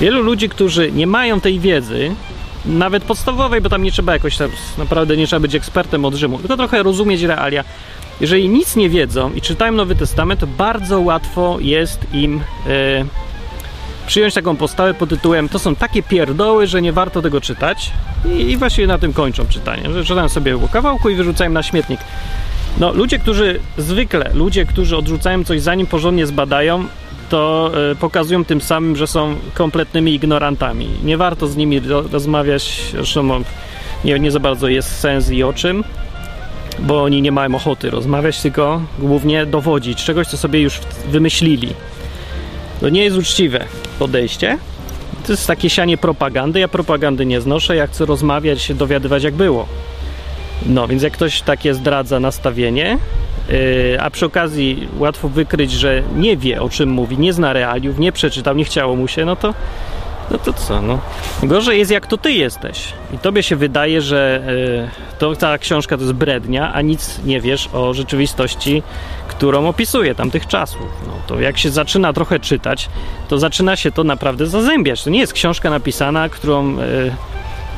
Wielu 0.00 0.22
ludzi, 0.22 0.48
którzy 0.48 0.92
nie 0.92 1.06
mają 1.06 1.40
tej 1.40 1.60
wiedzy, 1.60 2.14
nawet 2.66 3.04
podstawowej, 3.04 3.60
bo 3.60 3.68
tam 3.68 3.82
nie 3.82 3.92
trzeba 3.92 4.12
jakoś 4.12 4.38
naprawdę 4.78 5.16
nie 5.16 5.26
trzeba 5.26 5.40
być 5.40 5.54
ekspertem 5.54 6.04
od 6.04 6.14
Rzymu, 6.14 6.38
tylko 6.38 6.56
trochę 6.56 6.82
rozumieć 6.82 7.22
realia. 7.22 7.64
Jeżeli 8.20 8.48
nic 8.48 8.76
nie 8.76 8.90
wiedzą 8.90 9.32
i 9.32 9.40
czytają 9.40 9.72
Nowy 9.72 9.94
Testament, 9.94 10.44
bardzo 10.44 11.00
łatwo 11.00 11.56
jest 11.60 12.00
im 12.12 12.40
e, 12.66 13.04
przyjąć 14.06 14.34
taką 14.34 14.56
postawę 14.56 14.94
pod 14.94 15.10
tytułem 15.10 15.48
to 15.48 15.58
są 15.58 15.76
takie 15.76 16.02
pierdoły, 16.02 16.66
że 16.66 16.82
nie 16.82 16.92
warto 16.92 17.22
tego 17.22 17.40
czytać 17.40 17.92
i, 18.24 18.58
i 18.78 18.86
na 18.86 18.98
tym 18.98 19.12
kończą 19.12 19.46
czytanie, 19.46 19.92
że 19.92 20.04
czytają 20.04 20.28
sobie 20.28 20.58
po 20.58 20.68
kawałku 20.68 21.10
i 21.10 21.14
wyrzucają 21.14 21.50
na 21.50 21.62
śmietnik. 21.62 22.00
No, 22.80 22.92
ludzie, 22.92 23.18
którzy 23.18 23.60
zwykle, 23.78 24.30
ludzie, 24.34 24.66
którzy 24.66 24.96
odrzucają 24.96 25.44
coś 25.44 25.60
zanim 25.60 25.86
porządnie 25.86 26.26
zbadają, 26.26 26.84
to 27.28 27.72
y, 27.92 27.96
pokazują 27.96 28.44
tym 28.44 28.60
samym, 28.60 28.96
że 28.96 29.06
są 29.06 29.36
kompletnymi 29.54 30.14
ignorantami. 30.14 30.88
Nie 31.04 31.16
warto 31.16 31.46
z 31.46 31.56
nimi 31.56 31.80
ro 31.80 32.02
rozmawiać, 32.12 32.80
zresztą 32.92 33.42
nie, 34.04 34.18
nie 34.18 34.30
za 34.30 34.40
bardzo 34.40 34.68
jest 34.68 35.00
sens 35.00 35.30
i 35.30 35.42
o 35.42 35.52
czym, 35.52 35.84
bo 36.78 37.02
oni 37.02 37.22
nie 37.22 37.32
mają 37.32 37.54
ochoty 37.54 37.90
rozmawiać, 37.90 38.40
tylko 38.40 38.82
głównie 38.98 39.46
dowodzić 39.46 40.04
czegoś, 40.04 40.26
co 40.26 40.36
sobie 40.36 40.60
już 40.60 40.80
wymyślili. 41.08 41.68
To 42.80 42.88
nie 42.88 43.04
jest 43.04 43.16
uczciwe 43.16 43.66
podejście. 43.98 44.58
To 45.26 45.32
jest 45.32 45.46
takie 45.46 45.70
sianie 45.70 45.96
propagandy. 45.96 46.60
Ja 46.60 46.68
propagandy 46.68 47.26
nie 47.26 47.40
znoszę. 47.40 47.76
Ja 47.76 47.86
chcę 47.86 48.06
rozmawiać, 48.06 48.62
się 48.62 48.74
dowiadywać, 48.74 49.22
jak 49.22 49.34
było. 49.34 49.66
No, 50.66 50.88
więc 50.88 51.02
jak 51.02 51.12
ktoś 51.12 51.42
takie 51.42 51.74
zdradza 51.74 52.20
nastawienie, 52.20 52.98
yy, 53.48 54.00
a 54.00 54.10
przy 54.10 54.26
okazji 54.26 54.88
łatwo 54.98 55.28
wykryć, 55.28 55.72
że 55.72 56.02
nie 56.16 56.36
wie 56.36 56.62
o 56.62 56.68
czym 56.68 56.90
mówi, 56.90 57.18
nie 57.18 57.32
zna 57.32 57.52
realiów, 57.52 57.98
nie 57.98 58.12
przeczytał, 58.12 58.56
nie 58.56 58.64
chciało 58.64 58.96
mu 58.96 59.08
się, 59.08 59.24
no 59.24 59.36
to 59.36 59.54
no 60.30 60.38
to 60.38 60.52
co, 60.52 60.82
no. 60.82 60.98
Gorzej 61.42 61.78
jest 61.78 61.90
jak 61.90 62.06
to 62.06 62.18
ty 62.18 62.32
jesteś. 62.32 62.92
I 63.14 63.18
tobie 63.18 63.42
się 63.42 63.56
wydaje, 63.56 64.00
że 64.00 64.42
yy, 64.46 65.18
to 65.18 65.36
ta 65.36 65.58
książka 65.58 65.96
to 65.96 66.02
jest 66.02 66.14
brednia, 66.14 66.72
a 66.72 66.82
nic 66.82 67.20
nie 67.24 67.40
wiesz 67.40 67.68
o 67.72 67.94
rzeczywistości, 67.94 68.82
którą 69.28 69.68
opisuje 69.68 70.14
tamtych 70.14 70.46
czasów. 70.46 70.86
No 71.06 71.12
to 71.26 71.40
jak 71.40 71.58
się 71.58 71.70
zaczyna 71.70 72.12
trochę 72.12 72.40
czytać, 72.40 72.88
to 73.28 73.38
zaczyna 73.38 73.76
się 73.76 73.92
to 73.92 74.04
naprawdę 74.04 74.46
zazębiać. 74.46 75.04
To 75.04 75.10
nie 75.10 75.20
jest 75.20 75.32
książka 75.32 75.70
napisana, 75.70 76.28
którą... 76.28 76.76
Yy, 76.76 77.12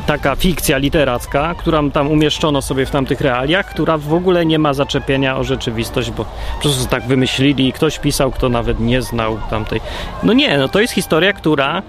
taka 0.08 0.36
fikcja 0.36 0.78
literacka, 0.78 1.54
którą 1.54 1.90
tam 1.90 2.10
umieszczono 2.10 2.62
sobie 2.62 2.86
w 2.86 2.90
tamtych 2.90 3.20
realiach, 3.20 3.70
która 3.70 3.98
w 3.98 4.14
ogóle 4.14 4.46
nie 4.46 4.58
ma 4.58 4.72
zaczepienia 4.72 5.36
o 5.36 5.44
rzeczywistość, 5.44 6.10
bo 6.10 6.24
po 6.24 6.62
prostu 6.62 6.86
tak 6.86 7.06
wymyślili 7.06 7.68
i 7.68 7.72
ktoś 7.72 7.98
pisał, 7.98 8.30
kto 8.30 8.48
nawet 8.48 8.80
nie 8.80 9.02
znał 9.02 9.38
tamtej. 9.50 9.80
No 10.22 10.32
nie, 10.32 10.58
no 10.58 10.68
to 10.68 10.80
jest 10.80 10.92
historia, 10.92 11.32
która 11.32 11.82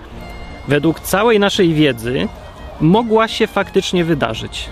według 0.70 1.00
całej 1.00 1.40
naszej 1.40 1.74
wiedzy 1.74 2.28
mogła 2.82 3.28
się 3.28 3.48
faktycznie 3.48 4.06
wydarzyć. 4.06 4.70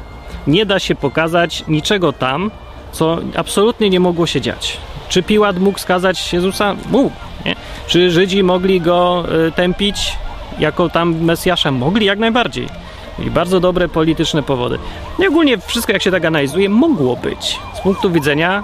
Nie 0.48 0.66
da 0.66 0.80
się 0.80 0.96
pokazać 0.96 1.64
niczego 1.68 2.14
tam, 2.14 2.52
co 2.92 3.18
absolutnie 3.36 3.90
nie 3.90 4.00
mogło 4.00 4.28
się 4.28 4.42
dziać. 4.42 4.78
Czy 5.10 5.24
Piłat 5.24 5.60
mógł 5.60 5.80
skazać 5.80 6.34
Jezusa? 6.34 6.76
Mógł. 6.92 7.12
Nie? 7.46 7.56
Czy 7.88 8.12
Żydzi 8.12 8.44
mogli 8.44 8.82
go 8.82 9.26
y, 9.48 9.52
tępić 9.52 10.16
jako 10.60 10.90
tam 10.90 11.16
Mesjasza? 11.22 11.72
Mogli 11.72 12.06
jak 12.06 12.20
najbardziej. 12.20 12.68
Mieli 13.20 13.32
bardzo 13.32 13.60
dobre 13.60 13.90
polityczne 13.90 14.44
powody. 14.44 14.78
I 15.20 15.28
ogólnie 15.28 15.58
wszystko, 15.58 15.94
jak 15.94 16.02
się 16.02 16.12
tak 16.12 16.26
analizuje, 16.26 16.70
mogło 16.70 17.16
być 17.16 17.60
z 17.74 17.80
punktu 17.80 18.12
widzenia 18.12 18.64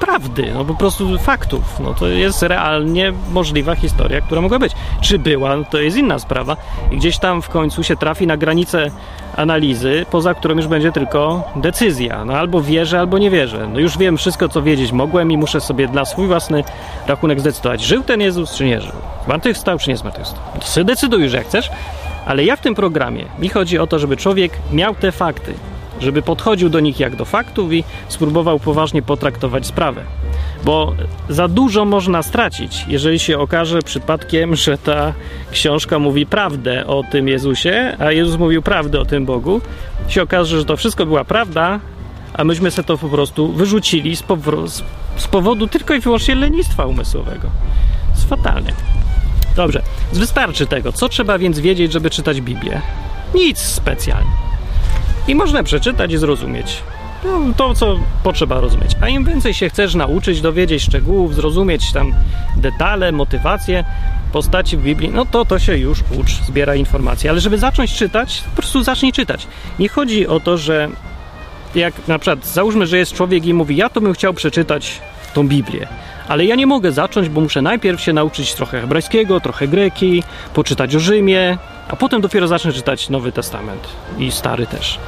prawdy, 0.00 0.50
no 0.54 0.64
po 0.64 0.74
prostu 0.74 1.18
faktów. 1.18 1.80
No 1.80 1.94
to 1.94 2.06
jest 2.06 2.42
realnie 2.42 3.12
możliwa 3.32 3.74
historia, 3.74 4.20
która 4.20 4.40
mogła 4.40 4.58
być. 4.58 4.72
Czy 5.00 5.18
była, 5.18 5.56
no 5.56 5.64
to 5.64 5.78
jest 5.78 5.96
inna 5.96 6.18
sprawa. 6.18 6.56
I 6.90 6.96
gdzieś 6.96 7.18
tam 7.18 7.42
w 7.42 7.48
końcu 7.48 7.82
się 7.82 7.96
trafi 7.96 8.26
na 8.26 8.36
granicę 8.36 8.90
analizy, 9.36 10.06
poza 10.10 10.34
którą 10.34 10.56
już 10.56 10.66
będzie 10.66 10.92
tylko 10.92 11.44
decyzja. 11.56 12.24
No 12.24 12.32
albo 12.32 12.62
wierzę, 12.62 12.98
albo 12.98 13.18
nie 13.18 13.30
wierzę. 13.30 13.68
No 13.72 13.78
już 13.78 13.98
wiem 13.98 14.16
wszystko, 14.16 14.48
co 14.48 14.62
wiedzieć 14.62 14.92
mogłem 14.92 15.32
i 15.32 15.36
muszę 15.36 15.60
sobie 15.60 15.88
dla 15.88 16.04
swój 16.04 16.26
własny 16.26 16.64
rachunek 17.06 17.40
zdecydować, 17.40 17.82
żył 17.82 18.02
ten 18.02 18.20
Jezus, 18.20 18.54
czy 18.54 18.64
nie 18.64 18.80
żył. 18.80 18.92
Zmartwychwstał, 19.24 19.78
czy 19.78 19.90
nie 19.90 19.96
zmartwychwstał. 19.96 20.42
To 20.60 20.66
sobie 20.66 20.84
decyduj 20.84 21.22
już, 21.22 21.32
jak 21.32 21.46
chcesz. 21.46 21.70
Ale 22.26 22.44
ja 22.44 22.56
w 22.56 22.60
tym 22.60 22.74
programie 22.74 23.24
mi 23.38 23.48
chodzi 23.48 23.78
o 23.78 23.86
to, 23.86 23.98
żeby 23.98 24.16
człowiek 24.16 24.52
miał 24.72 24.94
te 24.94 25.12
fakty, 25.12 25.54
żeby 26.00 26.22
podchodził 26.22 26.68
do 26.68 26.80
nich 26.80 27.00
jak 27.00 27.16
do 27.16 27.24
faktów 27.24 27.72
i 27.72 27.84
spróbował 28.08 28.60
poważnie 28.60 29.02
potraktować 29.02 29.66
sprawę. 29.66 30.04
Bo 30.64 30.92
za 31.28 31.48
dużo 31.48 31.84
można 31.84 32.22
stracić, 32.22 32.84
jeżeli 32.88 33.18
się 33.18 33.38
okaże 33.38 33.82
przypadkiem, 33.82 34.56
że 34.56 34.78
ta 34.78 35.12
książka 35.50 35.98
mówi 35.98 36.26
prawdę 36.26 36.86
o 36.86 37.02
tym 37.10 37.28
Jezusie, 37.28 37.96
a 37.98 38.12
Jezus 38.12 38.38
mówił 38.38 38.62
prawdę 38.62 39.00
o 39.00 39.04
tym 39.04 39.26
Bogu. 39.26 39.60
Się 40.08 40.22
okaże, 40.22 40.58
że 40.58 40.64
to 40.64 40.76
wszystko 40.76 41.06
była 41.06 41.24
prawda, 41.24 41.80
a 42.34 42.44
myśmy 42.44 42.70
sobie 42.70 42.86
to 42.86 42.98
po 42.98 43.08
prostu 43.08 43.52
wyrzucili 43.52 44.16
z, 44.16 44.24
z 45.16 45.26
powodu 45.26 45.66
tylko 45.66 45.94
i 45.94 46.00
wyłącznie 46.00 46.34
lenistwa 46.34 46.86
umysłowego. 46.86 47.48
Jest 48.10 48.28
fatalne. 48.28 48.72
Dobrze, 49.56 49.82
wystarczy 50.12 50.66
tego. 50.66 50.92
Co 50.92 51.08
trzeba 51.08 51.38
więc 51.38 51.58
wiedzieć, 51.58 51.92
żeby 51.92 52.10
czytać 52.10 52.40
Biblię? 52.40 52.80
Nic 53.34 53.58
specjalnie. 53.58 54.45
I 55.28 55.34
można 55.34 55.62
przeczytać 55.62 56.12
i 56.12 56.18
zrozumieć. 56.18 56.82
No, 57.24 57.40
to, 57.56 57.74
co 57.74 57.98
potrzeba 58.22 58.60
rozumieć. 58.60 58.90
A 59.00 59.08
im 59.08 59.24
więcej 59.24 59.54
się 59.54 59.68
chcesz 59.68 59.94
nauczyć, 59.94 60.40
dowiedzieć 60.40 60.82
szczegółów, 60.82 61.34
zrozumieć 61.34 61.92
tam 61.92 62.14
detale, 62.56 63.12
motywacje 63.12 63.84
postaci 64.32 64.76
w 64.76 64.82
Biblii, 64.82 65.10
no 65.14 65.24
to 65.24 65.44
to 65.44 65.58
się 65.58 65.76
już 65.78 66.00
ucz, 66.20 66.30
zbiera 66.30 66.74
informacje. 66.74 67.30
Ale 67.30 67.40
żeby 67.40 67.58
zacząć 67.58 67.94
czytać, 67.94 68.42
po 68.50 68.56
prostu 68.56 68.82
zacznij 68.82 69.12
czytać. 69.12 69.46
Nie 69.78 69.88
chodzi 69.88 70.26
o 70.26 70.40
to, 70.40 70.58
że 70.58 70.88
jak 71.74 72.08
na 72.08 72.18
przykład 72.18 72.46
załóżmy, 72.46 72.86
że 72.86 72.98
jest 72.98 73.12
człowiek 73.12 73.46
i 73.46 73.54
mówi, 73.54 73.76
ja 73.76 73.88
to 73.88 74.00
bym 74.00 74.12
chciał 74.12 74.34
przeczytać 74.34 75.00
tą 75.34 75.48
Biblię, 75.48 75.88
ale 76.28 76.44
ja 76.44 76.54
nie 76.54 76.66
mogę 76.66 76.92
zacząć, 76.92 77.28
bo 77.28 77.40
muszę 77.40 77.62
najpierw 77.62 78.00
się 78.00 78.12
nauczyć 78.12 78.54
trochę 78.54 78.80
hebrajskiego, 78.80 79.40
trochę 79.40 79.68
greki, 79.68 80.22
poczytać 80.54 80.96
o 80.96 81.00
Rzymie, 81.00 81.58
a 81.88 81.96
potem 81.96 82.20
dopiero 82.20 82.48
zacznę 82.48 82.72
czytać 82.72 83.08
Nowy 83.08 83.32
Testament 83.32 83.88
i 84.18 84.32
Stary 84.32 84.66
też. 84.66 84.98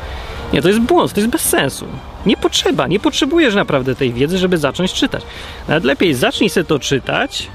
Nie, 0.52 0.62
to 0.62 0.68
jest 0.68 0.80
błąd, 0.80 1.12
to 1.12 1.20
jest 1.20 1.30
bez 1.30 1.42
sensu. 1.42 1.86
Nie 2.26 2.36
potrzeba, 2.36 2.86
nie 2.86 3.00
potrzebujesz 3.00 3.54
naprawdę 3.54 3.94
tej 3.94 4.12
wiedzy, 4.12 4.38
żeby 4.38 4.58
zacząć 4.58 4.92
czytać. 4.92 5.22
Nawet 5.68 5.84
lepiej 5.84 6.14
zacznij 6.14 6.50
sobie 6.50 6.64
to 6.64 6.78
czytać, 6.78 7.48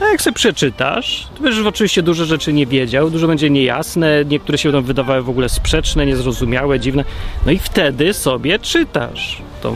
a 0.00 0.04
jak 0.04 0.22
sobie 0.22 0.34
przeczytasz, 0.34 1.26
to 1.36 1.42
będziesz 1.42 1.66
oczywiście 1.66 2.02
dużo 2.02 2.24
rzeczy 2.24 2.52
nie 2.52 2.66
wiedział, 2.66 3.10
dużo 3.10 3.26
będzie 3.26 3.50
niejasne, 3.50 4.24
niektóre 4.24 4.58
się 4.58 4.72
będą 4.72 4.86
wydawały 4.86 5.22
w 5.22 5.28
ogóle 5.28 5.48
sprzeczne, 5.48 6.06
niezrozumiałe, 6.06 6.80
dziwne. 6.80 7.04
No 7.46 7.52
i 7.52 7.58
wtedy 7.58 8.14
sobie 8.14 8.58
czytasz. 8.58 9.42
To 9.62 9.74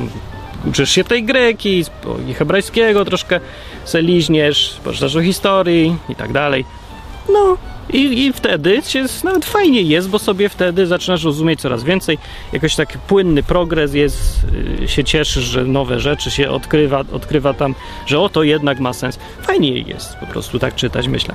uczysz 0.68 0.90
się 0.90 1.05
tej 1.05 1.25
greki 1.25 1.85
i 2.29 2.35
hebrajskiego, 2.35 3.05
troszkę 3.05 3.40
se 3.85 4.03
liźniesz, 4.03 4.81
poczytasz 4.85 5.16
o 5.16 5.22
historii 5.22 5.96
i 6.09 6.14
tak 6.14 6.33
dalej. 6.33 6.64
No, 7.33 7.57
i, 7.92 8.27
I 8.27 8.33
wtedy 8.33 8.83
się 8.87 9.05
nawet 9.25 9.44
fajnie 9.44 9.83
jest, 9.83 10.09
bo 10.09 10.18
sobie 10.18 10.49
wtedy 10.49 10.87
zaczynasz 10.87 11.25
rozumieć 11.25 11.61
coraz 11.61 11.85
więcej. 11.85 12.18
Jakoś 12.53 12.77
taki 12.77 12.99
płynny 12.99 13.42
progres 13.42 13.94
jest, 13.94 14.46
yy, 14.81 14.88
się 14.88 15.05
cieszysz, 15.05 15.44
że 15.44 15.64
nowe 15.64 16.01
rzeczy 16.01 16.31
się 16.31 16.51
odkrywa, 16.51 17.05
odkrywa 17.12 17.55
tam, 17.55 17.75
że 18.07 18.20
oto 18.20 18.42
jednak 18.42 18.81
ma 18.81 18.92
sens. 18.92 19.18
Fajnie 19.42 19.79
jest 19.79 20.16
po 20.16 20.27
prostu 20.27 20.59
tak 20.59 20.75
czytać, 20.75 21.09
myślę. 21.09 21.35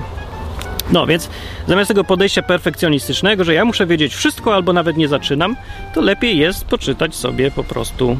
No 0.92 1.06
więc 1.06 1.28
zamiast 1.68 1.88
tego 1.88 2.04
podejścia 2.04 2.42
perfekcjonistycznego, 2.42 3.44
że 3.44 3.54
ja 3.54 3.64
muszę 3.64 3.86
wiedzieć 3.86 4.14
wszystko 4.14 4.54
albo 4.54 4.72
nawet 4.72 4.96
nie 4.96 5.08
zaczynam, 5.08 5.56
to 5.94 6.00
lepiej 6.00 6.38
jest 6.38 6.64
poczytać 6.64 7.14
sobie 7.14 7.50
po 7.50 7.64
prostu 7.64 8.16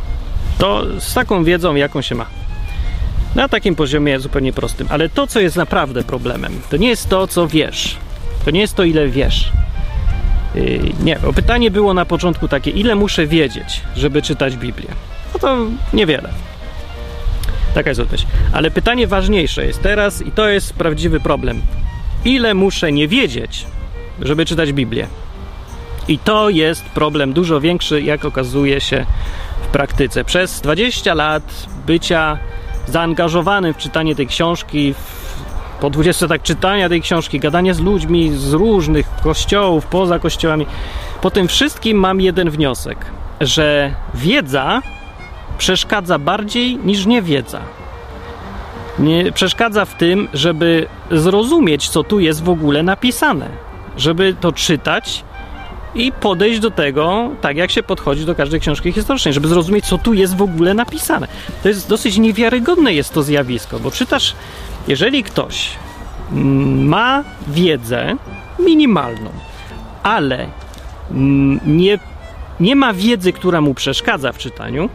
to 0.58 0.82
z 0.98 1.14
taką 1.14 1.44
wiedzą, 1.44 1.74
jaką 1.74 2.02
się 2.02 2.14
ma. 2.14 2.26
Na 3.34 3.48
takim 3.48 3.74
poziomie 3.74 4.20
zupełnie 4.20 4.52
prostym. 4.52 4.86
Ale 4.90 5.08
to, 5.08 5.26
co 5.26 5.40
jest 5.40 5.56
naprawdę 5.56 6.04
problemem, 6.04 6.60
to 6.70 6.76
nie 6.76 6.88
jest 6.88 7.08
to, 7.08 7.26
co 7.26 7.48
wiesz. 7.48 7.96
To 8.44 8.50
nie 8.50 8.60
jest 8.60 8.74
to, 8.74 8.84
ile 8.84 9.08
wiesz. 9.08 9.52
Yy, 10.54 10.80
nie, 11.02 11.18
bo 11.22 11.32
pytanie 11.32 11.70
było 11.70 11.94
na 11.94 12.04
początku 12.04 12.48
takie, 12.48 12.70
ile 12.70 12.94
muszę 12.94 13.26
wiedzieć, 13.26 13.82
żeby 13.96 14.22
czytać 14.22 14.56
Biblię? 14.56 14.88
No 15.34 15.40
to 15.40 15.56
niewiele. 15.92 16.28
Taka 17.74 17.90
jest 17.90 18.00
odpowiedź. 18.00 18.26
Ale 18.52 18.70
pytanie 18.70 19.06
ważniejsze 19.06 19.66
jest 19.66 19.82
teraz, 19.82 20.22
i 20.22 20.30
to 20.30 20.48
jest 20.48 20.72
prawdziwy 20.72 21.20
problem. 21.20 21.62
Ile 22.24 22.54
muszę 22.54 22.92
nie 22.92 23.08
wiedzieć, 23.08 23.66
żeby 24.20 24.46
czytać 24.46 24.72
Biblię? 24.72 25.06
I 26.08 26.18
to 26.18 26.50
jest 26.50 26.84
problem 26.84 27.32
dużo 27.32 27.60
większy, 27.60 28.02
jak 28.02 28.24
okazuje 28.24 28.80
się 28.80 29.06
w 29.62 29.66
praktyce. 29.66 30.24
Przez 30.24 30.60
20 30.60 31.14
lat 31.14 31.66
bycia 31.86 32.38
zaangażowanym 32.88 33.74
w 33.74 33.76
czytanie 33.76 34.14
tej 34.14 34.26
książki, 34.26 34.94
po 35.82 35.90
20 35.90 36.28
tak 36.28 36.42
czytania 36.42 36.88
tej 36.88 37.02
książki, 37.02 37.40
gadania 37.40 37.74
z 37.74 37.80
ludźmi 37.80 38.30
z 38.36 38.52
różnych 38.52 39.06
kościołów, 39.22 39.86
poza 39.86 40.18
kościołami, 40.18 40.66
po 41.22 41.30
tym 41.30 41.48
wszystkim 41.48 41.98
mam 41.98 42.20
jeden 42.20 42.50
wniosek, 42.50 42.98
że 43.40 43.94
wiedza 44.14 44.82
przeszkadza 45.58 46.18
bardziej 46.18 46.76
niż 46.76 47.06
niewiedza. 47.06 47.60
Nie 48.98 49.32
przeszkadza 49.32 49.84
w 49.84 49.94
tym, 49.94 50.28
żeby 50.34 50.86
zrozumieć, 51.10 51.88
co 51.88 52.04
tu 52.04 52.20
jest 52.20 52.44
w 52.44 52.48
ogóle 52.48 52.82
napisane, 52.82 53.48
żeby 53.96 54.34
to 54.40 54.52
czytać 54.52 55.24
i 55.94 56.12
podejść 56.12 56.60
do 56.60 56.70
tego 56.70 57.30
tak, 57.40 57.56
jak 57.56 57.70
się 57.70 57.82
podchodzi 57.82 58.24
do 58.24 58.34
każdej 58.34 58.60
książki 58.60 58.92
historycznej, 58.92 59.34
żeby 59.34 59.48
zrozumieć, 59.48 59.84
co 59.86 59.98
tu 59.98 60.14
jest 60.14 60.36
w 60.36 60.42
ogóle 60.42 60.74
napisane. 60.74 61.28
To 61.62 61.68
jest 61.68 61.88
dosyć 61.88 62.18
niewiarygodne 62.18 62.94
jest 62.94 63.12
to 63.12 63.22
zjawisko, 63.22 63.80
bo 63.80 63.90
czytasz, 63.90 64.34
jeżeli 64.88 65.22
ktoś 65.22 65.70
mm, 66.32 66.88
ma 66.88 67.24
wiedzę 67.48 68.16
minimalną, 68.58 69.30
ale 70.02 70.46
mm, 71.10 71.60
nie, 71.66 71.98
nie 72.60 72.76
ma 72.76 72.92
wiedzy, 72.92 73.32
która 73.32 73.60
mu 73.60 73.74
przeszkadza 73.74 74.32
w 74.32 74.38
czytaniu, 74.38 74.88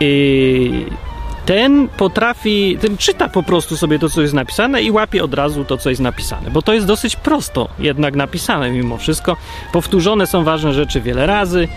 yy, 0.00 1.05
ten 1.46 1.88
potrafi, 1.88 2.78
ten 2.80 2.96
czyta 2.96 3.28
po 3.28 3.42
prostu 3.42 3.76
sobie 3.76 3.98
to, 3.98 4.10
co 4.10 4.22
jest 4.22 4.34
napisane 4.34 4.82
i 4.82 4.90
łapie 4.90 5.24
od 5.24 5.34
razu 5.34 5.64
to, 5.64 5.78
co 5.78 5.90
jest 5.90 6.02
napisane, 6.02 6.50
bo 6.50 6.62
to 6.62 6.74
jest 6.74 6.86
dosyć 6.86 7.16
prosto 7.16 7.68
jednak 7.78 8.16
napisane 8.16 8.70
mimo 8.70 8.96
wszystko. 8.98 9.36
Powtórzone 9.72 10.26
są 10.26 10.44
ważne 10.44 10.72
rzeczy 10.72 11.00
wiele 11.00 11.26
razy. 11.26 11.68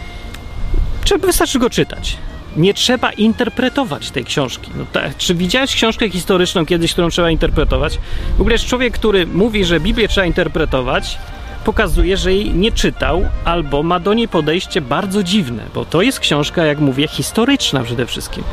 Trzeba, 1.03 1.27
wystarczy 1.27 1.59
go 1.59 1.69
czytać. 1.69 2.17
Nie 2.57 2.73
trzeba 2.73 3.11
interpretować 3.11 4.11
tej 4.11 4.25
książki. 4.25 4.71
No 4.75 4.85
ta, 4.91 5.01
czy 5.17 5.35
widziałeś 5.35 5.75
książkę 5.75 6.09
historyczną 6.09 6.65
kiedyś, 6.65 6.93
którą 6.93 7.09
trzeba 7.09 7.31
interpretować? 7.31 7.99
W 8.37 8.41
ogóle 8.41 8.55
jest 8.55 8.65
człowiek, 8.65 8.93
który 8.93 9.27
mówi, 9.27 9.65
że 9.65 9.79
Biblię 9.79 10.07
trzeba 10.07 10.27
interpretować, 10.27 11.17
pokazuje, 11.65 12.17
że 12.17 12.33
jej 12.33 12.53
nie 12.53 12.71
czytał 12.71 13.25
albo 13.45 13.83
ma 13.83 13.99
do 13.99 14.13
niej 14.13 14.27
podejście 14.27 14.81
bardzo 14.81 15.23
dziwne, 15.23 15.63
bo 15.73 15.85
to 15.85 16.01
jest 16.01 16.19
książka, 16.19 16.65
jak 16.65 16.79
mówię, 16.79 17.07
historyczna 17.07 17.83
przede 17.83 18.05
wszystkim. 18.05 18.43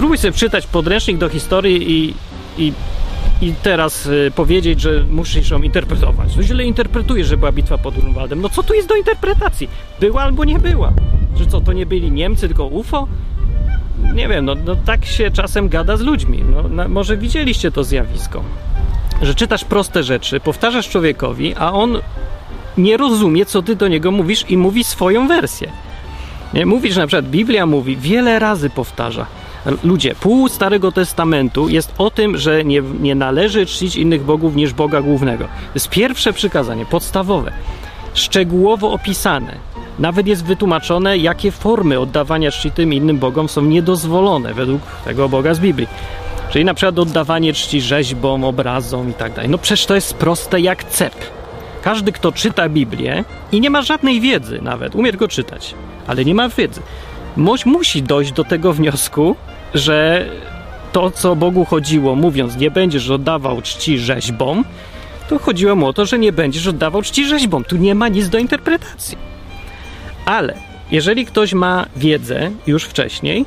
Spróbuj 0.00 0.18
sobie 0.18 0.32
przeczytać 0.32 0.66
podręcznik 0.66 1.18
do 1.18 1.28
historii 1.28 1.92
i, 1.92 2.14
i, 2.58 2.72
i 3.42 3.54
teraz 3.62 4.06
y, 4.06 4.32
powiedzieć, 4.34 4.80
że 4.80 5.04
musisz 5.10 5.50
ją 5.50 5.62
interpretować. 5.62 6.36
No 6.36 6.42
źle 6.42 6.64
interpretujesz, 6.64 7.26
że 7.26 7.36
była 7.36 7.52
bitwa 7.52 7.78
pod 7.78 7.94
Grunwaldem. 7.94 8.40
No 8.40 8.48
co 8.48 8.62
tu 8.62 8.74
jest 8.74 8.88
do 8.88 8.94
interpretacji? 8.94 9.68
Była 10.00 10.22
albo 10.22 10.44
nie 10.44 10.58
była? 10.58 10.92
Że 11.36 11.46
co, 11.46 11.60
to 11.60 11.72
nie 11.72 11.86
byli 11.86 12.12
Niemcy, 12.12 12.48
tylko 12.48 12.66
UFO? 12.66 13.08
Nie 14.14 14.28
wiem, 14.28 14.44
no, 14.44 14.54
no 14.54 14.76
tak 14.76 15.04
się 15.04 15.30
czasem 15.30 15.68
gada 15.68 15.96
z 15.96 16.00
ludźmi. 16.00 16.44
No, 16.50 16.68
na, 16.68 16.88
może 16.88 17.16
widzieliście 17.16 17.70
to 17.70 17.84
zjawisko. 17.84 18.44
Że 19.22 19.34
czytasz 19.34 19.64
proste 19.64 20.02
rzeczy, 20.02 20.40
powtarzasz 20.40 20.88
człowiekowi, 20.88 21.54
a 21.54 21.72
on 21.72 21.98
nie 22.78 22.96
rozumie, 22.96 23.46
co 23.46 23.62
ty 23.62 23.76
do 23.76 23.88
niego 23.88 24.10
mówisz 24.10 24.44
i 24.48 24.56
mówi 24.56 24.84
swoją 24.84 25.28
wersję. 25.28 25.70
Nie? 26.54 26.66
Mówisz 26.66 26.96
na 26.96 27.06
przykład, 27.06 27.30
Biblia 27.30 27.66
mówi, 27.66 27.96
wiele 27.96 28.38
razy 28.38 28.70
powtarza 28.70 29.26
Ludzie, 29.82 30.14
pół 30.14 30.48
Starego 30.48 30.92
Testamentu 30.92 31.68
jest 31.68 31.94
o 31.98 32.10
tym, 32.10 32.38
że 32.38 32.64
nie, 32.64 32.82
nie 33.00 33.14
należy 33.14 33.66
czcić 33.66 33.96
innych 33.96 34.22
bogów 34.22 34.56
niż 34.56 34.72
Boga 34.72 35.02
głównego. 35.02 35.44
To 35.44 35.50
jest 35.74 35.88
pierwsze 35.88 36.32
przykazanie, 36.32 36.86
podstawowe, 36.86 37.52
szczegółowo 38.14 38.92
opisane. 38.92 39.56
Nawet 39.98 40.26
jest 40.26 40.44
wytłumaczone, 40.44 41.18
jakie 41.18 41.50
formy 41.50 41.98
oddawania 41.98 42.50
czci 42.50 42.70
tym 42.70 42.92
innym 42.92 43.18
bogom 43.18 43.48
są 43.48 43.62
niedozwolone 43.62 44.54
według 44.54 44.82
tego 45.04 45.28
Boga 45.28 45.54
z 45.54 45.60
Biblii. 45.60 45.88
Czyli 46.50 46.64
na 46.64 46.74
przykład 46.74 46.98
oddawanie 46.98 47.52
czci 47.52 47.80
rzeźbom, 47.80 48.44
obrazom 48.44 49.10
i 49.10 49.14
tak 49.14 49.32
dalej. 49.32 49.50
No 49.50 49.58
przecież 49.58 49.86
to 49.86 49.94
jest 49.94 50.14
proste 50.14 50.60
jak 50.60 50.84
cep. 50.84 51.14
Każdy, 51.82 52.12
kto 52.12 52.32
czyta 52.32 52.68
Biblię 52.68 53.24
i 53.52 53.60
nie 53.60 53.70
ma 53.70 53.82
żadnej 53.82 54.20
wiedzy 54.20 54.58
nawet, 54.62 54.94
umie 54.94 55.10
tylko 55.10 55.28
czytać, 55.28 55.74
ale 56.06 56.24
nie 56.24 56.34
ma 56.34 56.48
wiedzy, 56.48 56.82
musi 57.66 58.02
dojść 58.02 58.32
do 58.32 58.44
tego 58.44 58.72
wniosku, 58.72 59.36
że 59.74 60.26
to, 60.92 61.10
co 61.10 61.36
Bogu 61.36 61.64
chodziło, 61.64 62.16
mówiąc, 62.16 62.56
nie 62.56 62.70
będziesz 62.70 63.10
oddawał 63.10 63.62
czci 63.62 63.98
rzeźbom, 63.98 64.64
to 65.28 65.38
chodziło 65.38 65.76
mu 65.76 65.86
o 65.86 65.92
to, 65.92 66.06
że 66.06 66.18
nie 66.18 66.32
będziesz 66.32 66.66
oddawał 66.66 67.02
czci 67.02 67.26
rzeźbom. 67.26 67.64
Tu 67.64 67.76
nie 67.76 67.94
ma 67.94 68.08
nic 68.08 68.28
do 68.28 68.38
interpretacji. 68.38 69.18
Ale 70.24 70.54
jeżeli 70.90 71.26
ktoś 71.26 71.52
ma 71.52 71.86
wiedzę 71.96 72.50
już 72.66 72.84
wcześniej, 72.84 73.44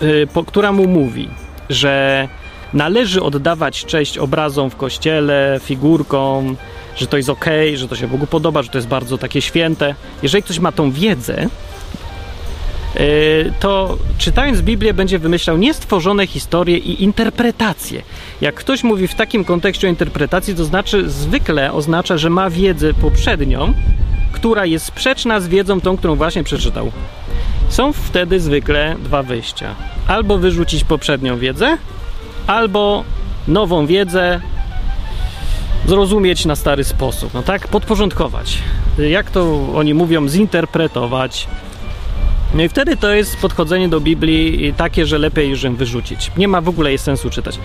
yy, 0.00 0.26
po, 0.26 0.44
która 0.44 0.72
mu 0.72 0.86
mówi, 0.86 1.28
że 1.70 2.28
należy 2.72 3.22
oddawać 3.22 3.84
cześć 3.84 4.18
obrazom 4.18 4.70
w 4.70 4.76
kościele, 4.76 5.60
figurkom, 5.64 6.56
że 6.96 7.06
to 7.06 7.16
jest 7.16 7.28
ok, 7.28 7.44
że 7.74 7.88
to 7.88 7.96
się 7.96 8.08
Bogu 8.08 8.26
podoba, 8.26 8.62
że 8.62 8.68
to 8.68 8.78
jest 8.78 8.88
bardzo 8.88 9.18
takie 9.18 9.42
święte. 9.42 9.94
Jeżeli 10.22 10.42
ktoś 10.42 10.58
ma 10.58 10.72
tą 10.72 10.90
wiedzę, 10.90 11.48
to 13.60 13.98
czytając 14.18 14.60
Biblię 14.60 14.94
będzie 14.94 15.18
wymyślał 15.18 15.56
niestworzone 15.56 16.26
historie 16.26 16.78
i 16.78 17.02
interpretacje. 17.02 18.02
Jak 18.40 18.54
ktoś 18.54 18.84
mówi 18.84 19.08
w 19.08 19.14
takim 19.14 19.44
kontekście 19.44 19.86
o 19.86 19.90
interpretacji, 19.90 20.54
to 20.54 20.64
znaczy 20.64 21.10
zwykle 21.10 21.72
oznacza, 21.72 22.18
że 22.18 22.30
ma 22.30 22.50
wiedzę 22.50 22.94
poprzednią, 22.94 23.74
która 24.32 24.66
jest 24.66 24.84
sprzeczna 24.84 25.40
z 25.40 25.48
wiedzą 25.48 25.80
tą, 25.80 25.96
którą 25.96 26.14
właśnie 26.14 26.44
przeczytał. 26.44 26.92
Są 27.68 27.92
wtedy 27.92 28.40
zwykle 28.40 28.96
dwa 29.04 29.22
wyjścia. 29.22 29.74
Albo 30.08 30.38
wyrzucić 30.38 30.84
poprzednią 30.84 31.38
wiedzę, 31.38 31.78
albo 32.46 33.04
nową 33.48 33.86
wiedzę 33.86 34.40
zrozumieć 35.86 36.44
na 36.44 36.56
stary 36.56 36.84
sposób. 36.84 37.34
No 37.34 37.42
tak, 37.42 37.68
podporządkować. 37.68 38.58
Jak 38.98 39.30
to 39.30 39.68
oni 39.74 39.94
mówią, 39.94 40.28
zinterpretować 40.28 41.48
No 42.54 42.62
i 42.62 42.68
wtedy 42.68 42.96
to 42.96 43.14
jest 43.14 43.36
podchodzenie 43.36 43.88
do 43.88 44.00
Biblii 44.00 44.74
takie, 44.76 45.06
że 45.06 45.18
lepiej 45.18 45.50
już 45.50 45.62
ją 45.62 45.76
wyrzucić. 45.76 46.30
Nie 46.36 46.48
ma 46.48 46.60
w 46.60 46.68
ogóle 46.68 46.90
jej 46.90 46.98
sensu 46.98 47.30
czytać. 47.30 47.58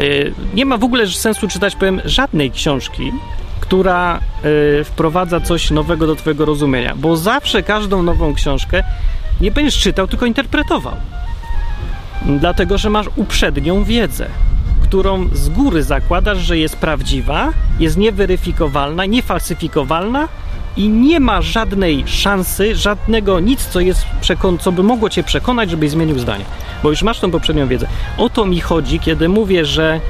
Y, 0.00 0.32
nie 0.54 0.66
ma 0.66 0.78
w 0.78 0.84
ogóle 0.84 1.06
sensu 1.06 1.48
czytać, 1.48 1.76
powiem, 1.76 2.00
żadnej 2.04 2.50
książki, 2.50 3.12
która 3.60 4.20
y, 4.80 4.84
wprowadza 4.84 5.40
coś 5.40 5.70
nowego 5.70 6.06
do 6.06 6.16
Twojego 6.16 6.44
rozumienia, 6.44 6.94
bo 6.96 7.16
zawsze 7.16 7.62
każdą 7.62 8.02
nową 8.02 8.34
książkę 8.34 8.82
nie 9.40 9.50
będziesz 9.50 9.78
czytał, 9.78 10.08
tylko 10.08 10.26
interpretował. 10.26 10.96
Dlatego, 12.26 12.78
że 12.78 12.90
masz 12.90 13.06
uprzednią 13.16 13.84
wiedzę, 13.84 14.28
którą 14.82 15.28
z 15.32 15.48
góry 15.48 15.82
zakładasz, 15.82 16.38
że 16.38 16.58
jest 16.58 16.76
prawdziwa, 16.76 17.52
jest 17.78 17.96
nieweryfikowalna, 17.96 19.06
niefalsyfikowalna 19.06 20.28
i 20.76 20.88
nie 20.88 21.20
ma 21.20 21.42
żadnej 21.42 22.04
szansy, 22.06 22.76
żadnego 22.76 23.40
nic, 23.40 23.66
co, 23.66 23.80
jest 23.80 24.06
co 24.60 24.72
by 24.72 24.82
mogło 24.82 25.10
cię 25.10 25.22
przekonać, 25.22 25.70
żebyś 25.70 25.90
zmienił 25.90 26.18
zdanie, 26.18 26.44
bo 26.82 26.90
już 26.90 27.02
masz 27.02 27.20
tą 27.20 27.30
poprzednią 27.30 27.68
wiedzę. 27.68 27.88
O 28.18 28.28
to 28.30 28.46
mi 28.46 28.60
chodzi, 28.60 29.00
kiedy 29.00 29.28
mówię, 29.28 29.64
że 29.64 30.00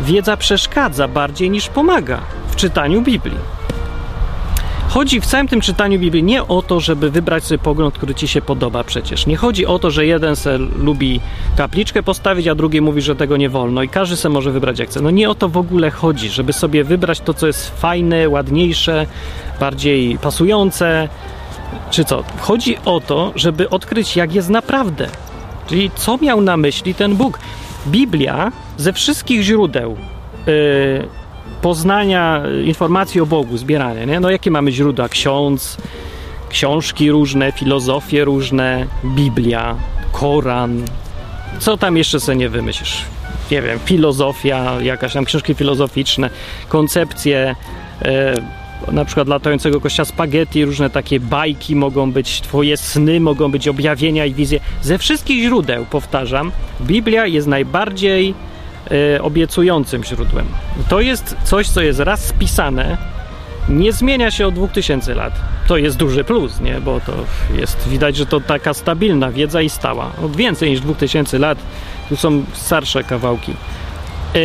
wiedza 0.00 0.36
przeszkadza 0.36 1.08
bardziej 1.08 1.50
niż 1.50 1.68
pomaga 1.68 2.20
w 2.48 2.56
czytaniu 2.56 3.02
Biblii. 3.02 3.61
Chodzi 4.92 5.20
w 5.20 5.26
całym 5.26 5.48
tym 5.48 5.60
czytaniu 5.60 5.98
Biblii 5.98 6.22
nie 6.22 6.44
o 6.44 6.62
to, 6.62 6.80
żeby 6.80 7.10
wybrać 7.10 7.44
sobie 7.44 7.58
pogląd, 7.58 7.94
który 7.94 8.14
ci 8.14 8.28
się 8.28 8.42
podoba 8.42 8.84
przecież. 8.84 9.26
Nie 9.26 9.36
chodzi 9.36 9.66
o 9.66 9.78
to, 9.78 9.90
że 9.90 10.06
jeden 10.06 10.36
se 10.36 10.58
lubi 10.58 11.20
kapliczkę 11.56 12.02
postawić, 12.02 12.48
a 12.48 12.54
drugi 12.54 12.80
mówi, 12.80 13.02
że 13.02 13.16
tego 13.16 13.36
nie 13.36 13.48
wolno 13.48 13.82
i 13.82 13.88
każdy 13.88 14.16
se 14.16 14.28
może 14.28 14.50
wybrać 14.50 14.78
jak 14.78 14.88
chce. 14.88 15.00
No 15.00 15.10
nie 15.10 15.30
o 15.30 15.34
to 15.34 15.48
w 15.48 15.56
ogóle 15.56 15.90
chodzi, 15.90 16.28
żeby 16.28 16.52
sobie 16.52 16.84
wybrać 16.84 17.20
to, 17.20 17.34
co 17.34 17.46
jest 17.46 17.80
fajne, 17.80 18.28
ładniejsze, 18.28 19.06
bardziej 19.60 20.18
pasujące, 20.18 21.08
czy 21.90 22.04
co. 22.04 22.24
Chodzi 22.40 22.76
o 22.84 23.00
to, 23.00 23.32
żeby 23.36 23.70
odkryć, 23.70 24.16
jak 24.16 24.34
jest 24.34 24.48
naprawdę. 24.48 25.08
Czyli 25.68 25.90
co 25.94 26.18
miał 26.18 26.40
na 26.40 26.56
myśli 26.56 26.94
ten 26.94 27.16
Bóg. 27.16 27.38
Biblia 27.86 28.52
ze 28.76 28.92
wszystkich 28.92 29.42
źródeł 29.42 29.96
yy, 30.46 31.21
poznania 31.62 32.42
informacji 32.64 33.20
o 33.20 33.26
Bogu, 33.26 33.56
zbierania, 33.56 34.04
nie? 34.04 34.20
No 34.20 34.30
jakie 34.30 34.50
mamy 34.50 34.72
źródła? 34.72 35.08
Ksiądz, 35.08 35.76
książki 36.48 37.10
różne, 37.10 37.52
filozofie 37.52 38.24
różne, 38.24 38.86
Biblia, 39.04 39.74
Koran. 40.12 40.82
Co 41.58 41.76
tam 41.76 41.96
jeszcze 41.96 42.20
sobie 42.20 42.36
nie 42.36 42.48
wymyślisz? 42.48 43.04
Nie 43.50 43.62
wiem, 43.62 43.78
filozofia, 43.84 44.82
jakaś 44.82 45.12
tam 45.12 45.24
książki 45.24 45.54
filozoficzne, 45.54 46.30
koncepcje, 46.68 47.56
e, 48.02 48.34
na 48.92 49.04
przykład 49.04 49.28
latającego 49.28 49.80
kościa 49.80 50.04
spaghetti, 50.04 50.64
różne 50.64 50.90
takie 50.90 51.20
bajki 51.20 51.76
mogą 51.76 52.12
być, 52.12 52.40
twoje 52.40 52.76
sny 52.76 53.20
mogą 53.20 53.50
być, 53.50 53.68
objawienia 53.68 54.26
i 54.26 54.34
wizje. 54.34 54.60
Ze 54.82 54.98
wszystkich 54.98 55.42
źródeł, 55.42 55.86
powtarzam, 55.90 56.52
Biblia 56.80 57.26
jest 57.26 57.46
najbardziej 57.46 58.34
obiecującym 59.22 60.04
źródłem. 60.04 60.46
To 60.88 61.00
jest 61.00 61.36
coś, 61.44 61.68
co 61.68 61.82
jest 61.82 62.00
raz 62.00 62.24
spisane, 62.24 62.98
nie 63.68 63.92
zmienia 63.92 64.30
się 64.30 64.46
od 64.46 64.54
2000 64.54 65.14
lat. 65.14 65.32
To 65.66 65.76
jest 65.76 65.96
duży 65.96 66.24
plus, 66.24 66.60
nie? 66.60 66.80
Bo 66.80 67.00
to 67.00 67.12
jest, 67.54 67.88
widać, 67.88 68.16
że 68.16 68.26
to 68.26 68.40
taka 68.40 68.74
stabilna 68.74 69.30
wiedza 69.30 69.62
i 69.62 69.68
stała. 69.68 70.10
Od 70.24 70.36
więcej 70.36 70.70
niż 70.70 70.80
2000 70.80 71.38
lat. 71.38 71.58
Tu 72.08 72.16
są 72.16 72.44
starsze 72.52 73.04
kawałki. 73.04 73.52
E, 74.34 74.38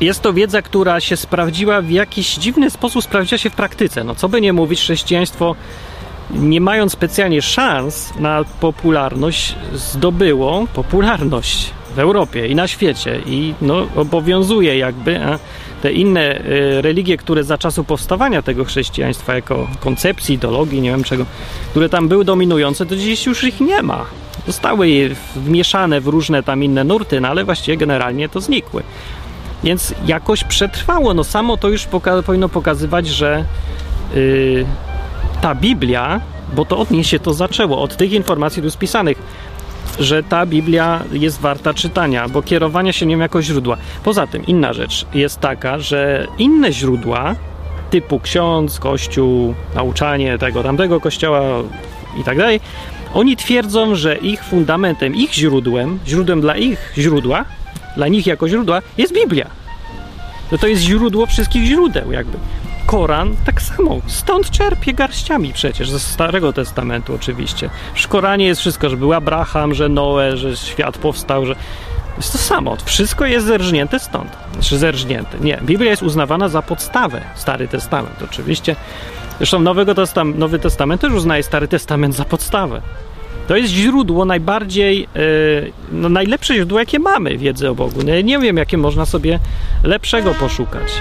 jest 0.00 0.20
to 0.20 0.32
wiedza, 0.32 0.62
która 0.62 1.00
się 1.00 1.16
sprawdziła 1.16 1.82
w 1.82 1.90
jakiś 1.90 2.34
dziwny 2.34 2.70
sposób, 2.70 3.04
sprawdziła 3.04 3.38
się 3.38 3.50
w 3.50 3.54
praktyce. 3.54 4.04
No 4.04 4.14
co 4.14 4.28
by 4.28 4.40
nie 4.40 4.52
mówić, 4.52 4.80
chrześcijaństwo 4.80 5.54
nie 6.30 6.60
mając 6.60 6.92
specjalnie 6.92 7.42
szans 7.42 8.12
na 8.18 8.44
popularność, 8.60 9.54
zdobyło 9.74 10.66
popularność 10.74 11.70
w 11.94 11.98
Europie 11.98 12.46
i 12.46 12.54
na 12.54 12.68
świecie 12.68 13.20
i 13.26 13.54
no, 13.62 13.86
obowiązuje 13.96 14.78
jakby 14.78 15.20
te 15.82 15.92
inne 15.92 16.40
y, 16.40 16.82
religie, 16.82 17.16
które 17.16 17.44
za 17.44 17.58
czasu 17.58 17.84
powstawania 17.84 18.42
tego 18.42 18.64
chrześcijaństwa 18.64 19.34
jako 19.34 19.68
koncepcji, 19.80 20.34
ideologii, 20.34 20.80
nie 20.80 20.90
wiem 20.90 21.04
czego, 21.04 21.26
które 21.70 21.88
tam 21.88 22.08
były 22.08 22.24
dominujące, 22.24 22.86
to 22.86 22.96
dziś 22.96 23.26
już 23.26 23.44
ich 23.44 23.60
nie 23.60 23.82
ma. 23.82 24.04
Zostały 24.46 25.10
wmieszane 25.36 26.00
w 26.00 26.06
różne 26.06 26.42
tam 26.42 26.64
inne 26.64 26.84
nurty, 26.84 27.20
no 27.20 27.28
ale 27.28 27.44
właściwie 27.44 27.76
generalnie 27.76 28.28
to 28.28 28.40
znikły. 28.40 28.82
Więc 29.64 29.94
jakoś 30.06 30.44
przetrwało. 30.44 31.14
No 31.14 31.24
samo 31.24 31.56
to 31.56 31.68
już 31.68 31.86
poka 31.86 32.22
powinno 32.22 32.48
pokazywać, 32.48 33.06
że 33.06 33.44
yy, 34.14 34.66
ta 35.40 35.54
Biblia, 35.54 36.20
bo 36.54 36.64
to 36.64 36.78
od 36.78 36.90
niej 36.90 37.04
się 37.04 37.18
to 37.18 37.34
zaczęło, 37.34 37.82
od 37.82 37.96
tych 37.96 38.12
informacji 38.12 38.62
tu 38.62 38.70
spisanych, 38.70 39.18
że 40.00 40.22
ta 40.22 40.46
Biblia 40.46 41.04
jest 41.12 41.40
warta 41.40 41.74
czytania, 41.74 42.28
bo 42.28 42.42
kierowania 42.42 42.92
się 42.92 43.06
nią 43.06 43.18
jako 43.18 43.42
źródła. 43.42 43.76
Poza 44.04 44.26
tym 44.26 44.46
inna 44.46 44.72
rzecz 44.72 45.06
jest 45.14 45.40
taka, 45.40 45.78
że 45.78 46.26
inne 46.38 46.72
źródła 46.72 47.34
typu 47.90 48.20
ksiądz, 48.20 48.78
kościół, 48.78 49.54
nauczanie 49.74 50.38
tego, 50.38 50.62
tamtego 50.62 51.00
kościoła 51.00 51.40
i 52.20 52.24
tak 52.24 52.38
dalej, 52.38 52.60
oni 53.14 53.36
twierdzą, 53.36 53.94
że 53.94 54.16
ich 54.16 54.44
fundamentem, 54.44 55.16
ich 55.16 55.34
źródłem, 55.34 55.98
źródłem 56.06 56.40
dla 56.40 56.56
ich 56.56 56.92
źródła, 56.98 57.44
dla 57.96 58.08
nich 58.08 58.26
jako 58.26 58.48
źródła 58.48 58.82
jest 58.98 59.14
Biblia. 59.14 59.46
No 60.52 60.58
to 60.58 60.66
jest 60.66 60.82
źródło 60.82 61.26
wszystkich 61.26 61.64
źródeł 61.64 62.12
jakby. 62.12 62.38
Koran 62.88 63.36
tak 63.44 63.62
samo. 63.62 64.00
Stąd 64.06 64.50
czerpie 64.50 64.94
garściami 64.94 65.52
przecież, 65.52 65.90
ze 65.90 66.00
Starego 66.00 66.52
Testamentu 66.52 67.14
oczywiście. 67.14 67.70
W 67.94 68.08
Koranie 68.08 68.46
jest 68.46 68.60
wszystko, 68.60 68.88
że 68.90 68.96
był 68.96 69.12
Abraham, 69.12 69.74
że 69.74 69.88
Noe, 69.88 70.36
że 70.36 70.56
świat 70.56 70.98
powstał, 70.98 71.46
że... 71.46 71.54
Jest 72.16 72.32
to 72.32 72.38
samo. 72.38 72.76
Wszystko 72.84 73.26
jest 73.26 73.46
zerżnięte 73.46 73.98
stąd. 73.98 74.36
Znaczy 74.52 74.78
zerżnięte. 74.78 75.38
Nie. 75.40 75.58
Biblia 75.62 75.90
jest 75.90 76.02
uznawana 76.02 76.48
za 76.48 76.62
podstawę. 76.62 77.20
Stary 77.34 77.68
Testament 77.68 78.22
oczywiście. 78.24 78.76
Zresztą 79.38 79.60
Nowego 79.60 79.94
Testam 79.94 80.38
Nowy 80.38 80.58
Testament 80.58 81.00
też 81.00 81.12
uznaje 81.12 81.42
Stary 81.42 81.68
Testament 81.68 82.14
za 82.14 82.24
podstawę. 82.24 82.82
To 83.48 83.56
jest 83.56 83.72
źródło 83.72 84.24
najbardziej, 84.24 85.00
yy, 85.14 85.72
no 85.92 86.08
najlepsze 86.08 86.54
źródło, 86.54 86.78
jakie 86.78 86.98
mamy 86.98 87.38
wiedzy 87.38 87.70
o 87.70 87.74
Bogu. 87.74 88.00
No, 88.06 88.20
nie 88.20 88.38
wiem, 88.38 88.56
jakie 88.56 88.78
można 88.78 89.06
sobie 89.06 89.38
lepszego 89.82 90.34
poszukać. 90.34 90.92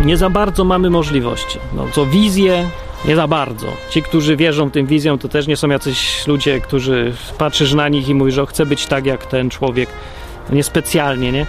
Nie 0.00 0.16
za 0.16 0.30
bardzo 0.30 0.64
mamy 0.64 0.90
możliwości. 0.90 1.58
No 1.72 1.86
co 1.92 2.06
wizje, 2.06 2.68
nie 3.04 3.16
za 3.16 3.28
bardzo. 3.28 3.66
Ci, 3.90 4.02
którzy 4.02 4.36
wierzą 4.36 4.70
tym 4.70 4.86
wizjom, 4.86 5.18
to 5.18 5.28
też 5.28 5.46
nie 5.46 5.56
są 5.56 5.68
jacyś 5.68 6.26
ludzie, 6.26 6.60
którzy 6.60 7.12
patrzysz 7.38 7.72
na 7.72 7.88
nich 7.88 8.08
i 8.08 8.14
mówisz, 8.14 8.34
że 8.34 8.46
chce 8.46 8.66
być 8.66 8.86
tak 8.86 9.06
jak 9.06 9.26
ten 9.26 9.50
człowiek. 9.50 9.88
Niespecjalnie, 10.50 11.32
nie? 11.32 11.46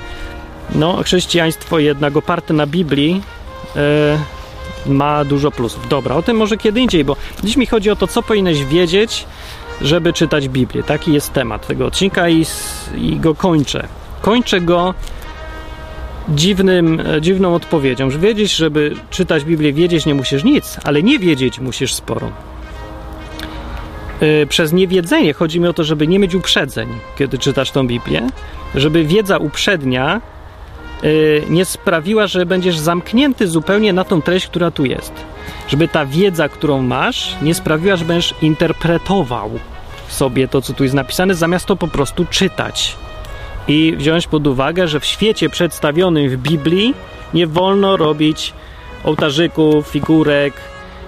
No, 0.76 1.04
chrześcijaństwo 1.04 1.80
jednak 1.80 2.18
oparte 2.18 2.54
na 2.54 2.68
Biblii 2.68 3.22
yy, 3.76 4.94
ma 4.94 5.26
dużo 5.26 5.52
plusów. 5.52 5.88
Dobra, 5.88 6.16
o 6.16 6.22
tym 6.22 6.38
może 6.38 6.58
kiedy 6.58 6.80
indziej, 6.80 7.06
bo 7.06 7.16
dziś 7.44 7.58
mi 7.58 7.66
chodzi 7.66 7.90
o 7.90 7.96
to, 7.96 8.08
co 8.08 8.24
powinieneś 8.24 8.66
wiedzieć, 8.66 9.26
żeby 9.82 10.14
czytać 10.14 10.50
Biblię. 10.50 10.84
Taki 10.84 11.14
jest 11.14 11.34
temat 11.34 11.68
tego 11.68 11.86
odcinka 11.86 12.30
i, 12.30 12.46
i 12.98 13.16
go 13.16 13.36
kończę. 13.36 13.88
Kończę 14.22 14.62
go 14.62 14.94
dziwnym, 16.30 17.02
dziwną 17.22 17.56
odpowiedzią, 17.56 18.10
że 18.10 18.20
wiedzieć, 18.20 18.56
żeby 18.56 18.96
czytać 19.10 19.44
Biblię, 19.44 19.74
wiedzieć 19.74 20.06
nie 20.06 20.16
musisz 20.16 20.44
nic, 20.44 20.78
ale 20.84 21.04
nie 21.04 21.20
wiedzieć 21.20 21.60
musisz 21.60 21.94
sporo. 21.94 22.32
Yy, 24.22 24.48
przez 24.48 24.74
niewiedzenie 24.74 25.34
chodzi 25.34 25.60
mi 25.60 25.68
o 25.68 25.74
to, 25.74 25.84
żeby 25.84 26.08
nie 26.08 26.20
mieć 26.20 26.36
uprzedzeń, 26.36 26.88
kiedy 27.18 27.38
czytasz 27.38 27.72
tą 27.72 27.88
Biblię, 27.88 28.30
żeby 28.76 29.04
wiedza 29.04 29.38
uprzednia 29.38 30.22
yy, 31.04 31.44
nie 31.50 31.66
sprawiła, 31.66 32.28
że 32.28 32.46
będziesz 32.46 32.78
zamknięty 32.78 33.48
zupełnie 33.48 33.94
na 33.94 34.04
tą 34.04 34.22
treść, 34.22 34.48
która 34.48 34.72
tu 34.72 34.86
jest. 34.86 35.14
Żeby 35.68 35.88
ta 35.88 36.06
wiedza, 36.06 36.50
którą 36.50 36.82
masz, 36.82 37.36
nie 37.42 37.54
sprawiła, 37.54 37.96
że 37.96 38.06
będziesz 38.06 38.34
interpretował 38.42 39.52
sobie 40.08 40.48
to, 40.48 40.62
co 40.62 40.74
tu 40.74 40.84
jest 40.84 40.96
napisane, 40.96 41.36
zamiast 41.36 41.66
to 41.66 41.76
po 41.76 41.88
prostu 41.88 42.26
czytać 42.30 42.96
i 43.68 43.94
wziąć 43.98 44.28
pod 44.28 44.48
uwagę, 44.48 44.88
że 44.88 45.00
w 45.00 45.06
świecie 45.06 45.50
przedstawionym 45.50 46.30
w 46.30 46.38
Biblii 46.38 46.94
nie 47.34 47.48
wolno 47.48 47.98
robić 47.98 48.54
ołtarzyków, 49.04 49.88
figurek. 49.88 50.54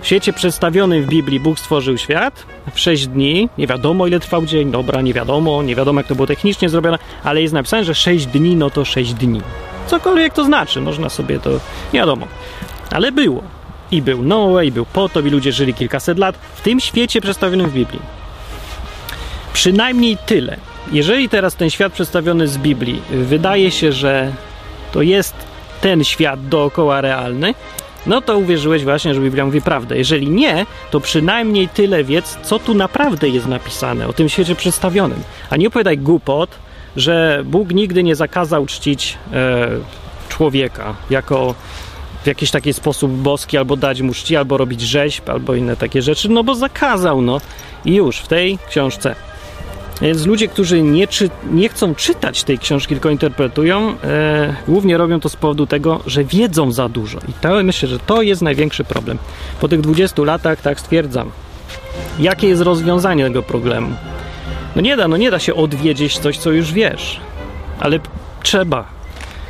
W 0.01 0.05
świecie 0.05 0.33
przedstawionym 0.33 1.03
w 1.03 1.07
Biblii 1.07 1.39
Bóg 1.39 1.59
stworzył 1.59 1.97
świat 1.97 2.45
w 2.73 2.79
6 2.79 3.07
dni. 3.07 3.49
Nie 3.57 3.67
wiadomo, 3.67 4.07
ile 4.07 4.19
trwał 4.19 4.45
dzień, 4.45 4.71
dobra, 4.71 5.01
nie 5.01 5.13
wiadomo, 5.13 5.63
nie 5.63 5.75
wiadomo, 5.75 5.99
jak 5.99 6.07
to 6.07 6.15
było 6.15 6.27
technicznie 6.27 6.69
zrobione, 6.69 6.97
ale 7.23 7.41
jest 7.41 7.53
napisane, 7.53 7.83
że 7.83 7.95
6 7.95 8.25
dni 8.25 8.55
no 8.55 8.69
to 8.69 8.85
6 8.85 9.13
dni. 9.13 9.41
Cokolwiek 9.87 10.33
to 10.33 10.43
znaczy, 10.43 10.81
można 10.81 11.09
sobie 11.09 11.39
to. 11.39 11.49
Nie 11.93 11.99
wiadomo. 11.99 12.27
Ale 12.91 13.11
było. 13.11 13.43
I 13.91 14.01
był 14.01 14.23
Noe, 14.23 14.65
i 14.65 14.71
był 14.71 14.85
Potop, 14.85 15.25
i 15.25 15.29
ludzie 15.29 15.51
żyli 15.51 15.73
kilkaset 15.73 16.17
lat 16.17 16.37
w 16.55 16.61
tym 16.61 16.79
świecie 16.79 17.21
przedstawionym 17.21 17.69
w 17.69 17.73
Biblii. 17.73 18.01
Przynajmniej 19.53 20.17
tyle. 20.25 20.57
Jeżeli 20.91 21.29
teraz 21.29 21.55
ten 21.55 21.69
świat 21.69 21.93
przedstawiony 21.93 22.47
z 22.47 22.57
Biblii 22.57 23.01
wydaje 23.09 23.71
się, 23.71 23.91
że 23.91 24.31
to 24.91 25.01
jest 25.01 25.35
ten 25.81 26.03
świat 26.03 26.47
dookoła 26.47 27.01
realny, 27.01 27.53
no 28.05 28.21
to 28.21 28.37
uwierzyłeś 28.37 28.83
właśnie, 28.83 29.13
że 29.13 29.21
Biblia 29.21 29.45
mówi 29.45 29.61
prawdę. 29.61 29.97
Jeżeli 29.97 30.29
nie, 30.29 30.65
to 30.91 30.99
przynajmniej 30.99 31.69
tyle 31.69 32.03
wiedz, 32.03 32.37
co 32.43 32.59
tu 32.59 32.73
naprawdę 32.73 33.29
jest 33.29 33.47
napisane 33.47 34.07
o 34.07 34.13
tym 34.13 34.29
świecie 34.29 34.55
przedstawionym. 34.55 35.23
A 35.49 35.57
nie 35.57 35.67
opowiadaj 35.67 35.97
głupot, 35.97 36.49
że 36.95 37.41
Bóg 37.45 37.73
nigdy 37.73 38.03
nie 38.03 38.15
zakazał 38.15 38.65
czcić 38.65 39.17
e, 39.33 39.67
człowieka 40.29 40.95
jako 41.09 41.55
w 42.23 42.27
jakiś 42.27 42.51
taki 42.51 42.73
sposób 42.73 43.11
boski, 43.11 43.57
albo 43.57 43.75
dać 43.75 44.01
mu 44.01 44.13
czci, 44.13 44.35
albo 44.35 44.57
robić 44.57 44.81
rzeźb, 44.81 45.29
albo 45.29 45.55
inne 45.55 45.77
takie 45.77 46.01
rzeczy, 46.01 46.29
no 46.29 46.43
bo 46.43 46.55
zakazał, 46.55 47.21
no. 47.21 47.41
I 47.85 47.95
już 47.95 48.17
w 48.17 48.27
tej 48.27 48.59
książce. 48.69 49.15
Więc 50.01 50.25
ludzie, 50.25 50.47
którzy 50.47 50.81
nie, 50.81 51.07
czy, 51.07 51.29
nie 51.51 51.69
chcą 51.69 51.95
czytać 51.95 52.43
tej 52.43 52.59
książki, 52.59 52.95
tylko 52.95 53.09
interpretują, 53.09 53.95
e, 54.03 54.55
głównie 54.67 54.97
robią 54.97 55.19
to 55.19 55.29
z 55.29 55.35
powodu 55.35 55.67
tego, 55.67 55.99
że 56.05 56.23
wiedzą 56.23 56.71
za 56.71 56.89
dużo. 56.89 57.19
I 57.29 57.33
to, 57.41 57.63
myślę, 57.63 57.89
że 57.89 57.99
to 57.99 58.21
jest 58.21 58.41
największy 58.41 58.83
problem. 58.83 59.17
Po 59.61 59.67
tych 59.67 59.81
20 59.81 60.23
latach 60.23 60.61
tak 60.61 60.79
stwierdzam. 60.79 61.31
Jakie 62.19 62.47
jest 62.47 62.61
rozwiązanie 62.61 63.23
tego 63.23 63.43
problemu? 63.43 63.95
No 64.75 64.81
nie 64.81 64.97
da, 64.97 65.07
no 65.07 65.17
nie 65.17 65.31
da 65.31 65.39
się 65.39 65.55
odwiedzić 65.55 66.17
coś, 66.17 66.37
co 66.37 66.51
już 66.51 66.73
wiesz. 66.73 67.19
Ale 67.79 67.99
trzeba. 68.43 68.85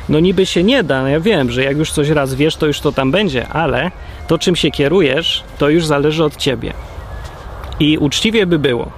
No 0.08 0.20
niby 0.20 0.46
się 0.46 0.62
nie 0.62 0.82
da, 0.82 1.02
no 1.02 1.08
ja 1.08 1.20
wiem, 1.20 1.50
że 1.50 1.64
jak 1.64 1.76
już 1.76 1.92
coś 1.92 2.08
raz 2.08 2.34
wiesz, 2.34 2.56
to 2.56 2.66
już 2.66 2.80
to 2.80 2.92
tam 2.92 3.10
będzie, 3.10 3.48
ale 3.48 3.90
to 4.28 4.38
czym 4.38 4.56
się 4.56 4.70
kierujesz, 4.70 5.44
to 5.58 5.68
już 5.68 5.86
zależy 5.86 6.24
od 6.24 6.36
ciebie. 6.36 6.72
I 7.80 7.98
uczciwie 7.98 8.46
by 8.46 8.58
było, 8.58 8.90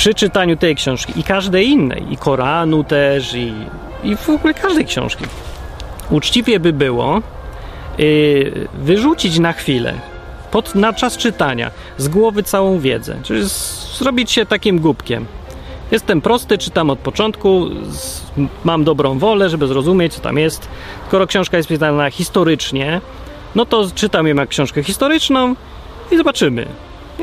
przy 0.00 0.14
czytaniu 0.14 0.56
tej 0.56 0.76
książki 0.76 1.20
i 1.20 1.22
każdej 1.22 1.68
innej, 1.68 2.12
i 2.12 2.16
Koranu 2.16 2.84
też, 2.84 3.34
i, 3.34 3.52
i 4.04 4.16
w 4.16 4.30
ogóle 4.30 4.54
każdej 4.54 4.84
książki, 4.84 5.24
uczciwie 6.10 6.60
by 6.60 6.72
było 6.72 7.22
yy, 7.98 8.68
wyrzucić 8.74 9.38
na 9.38 9.52
chwilę, 9.52 9.94
pod, 10.50 10.74
na 10.74 10.92
czas 10.92 11.16
czytania, 11.16 11.70
z 11.98 12.08
głowy 12.08 12.42
całą 12.42 12.78
wiedzę, 12.78 13.16
czyli 13.22 13.48
z, 13.48 13.98
zrobić 13.98 14.30
się 14.30 14.46
takim 14.46 14.78
głupkiem. 14.78 15.26
Jestem 15.90 16.20
prosty, 16.20 16.58
czytam 16.58 16.90
od 16.90 16.98
początku, 16.98 17.66
z, 17.90 18.22
mam 18.64 18.84
dobrą 18.84 19.18
wolę, 19.18 19.48
żeby 19.48 19.66
zrozumieć, 19.66 20.14
co 20.14 20.20
tam 20.20 20.38
jest. 20.38 20.68
Skoro 21.08 21.26
książka 21.26 21.56
jest 21.56 21.68
pisana 21.68 22.10
historycznie, 22.10 23.00
no 23.54 23.66
to 23.66 23.86
czytam 23.94 24.26
ją 24.26 24.34
jak 24.34 24.48
książkę 24.48 24.82
historyczną 24.82 25.54
i 26.10 26.16
zobaczymy, 26.16 26.66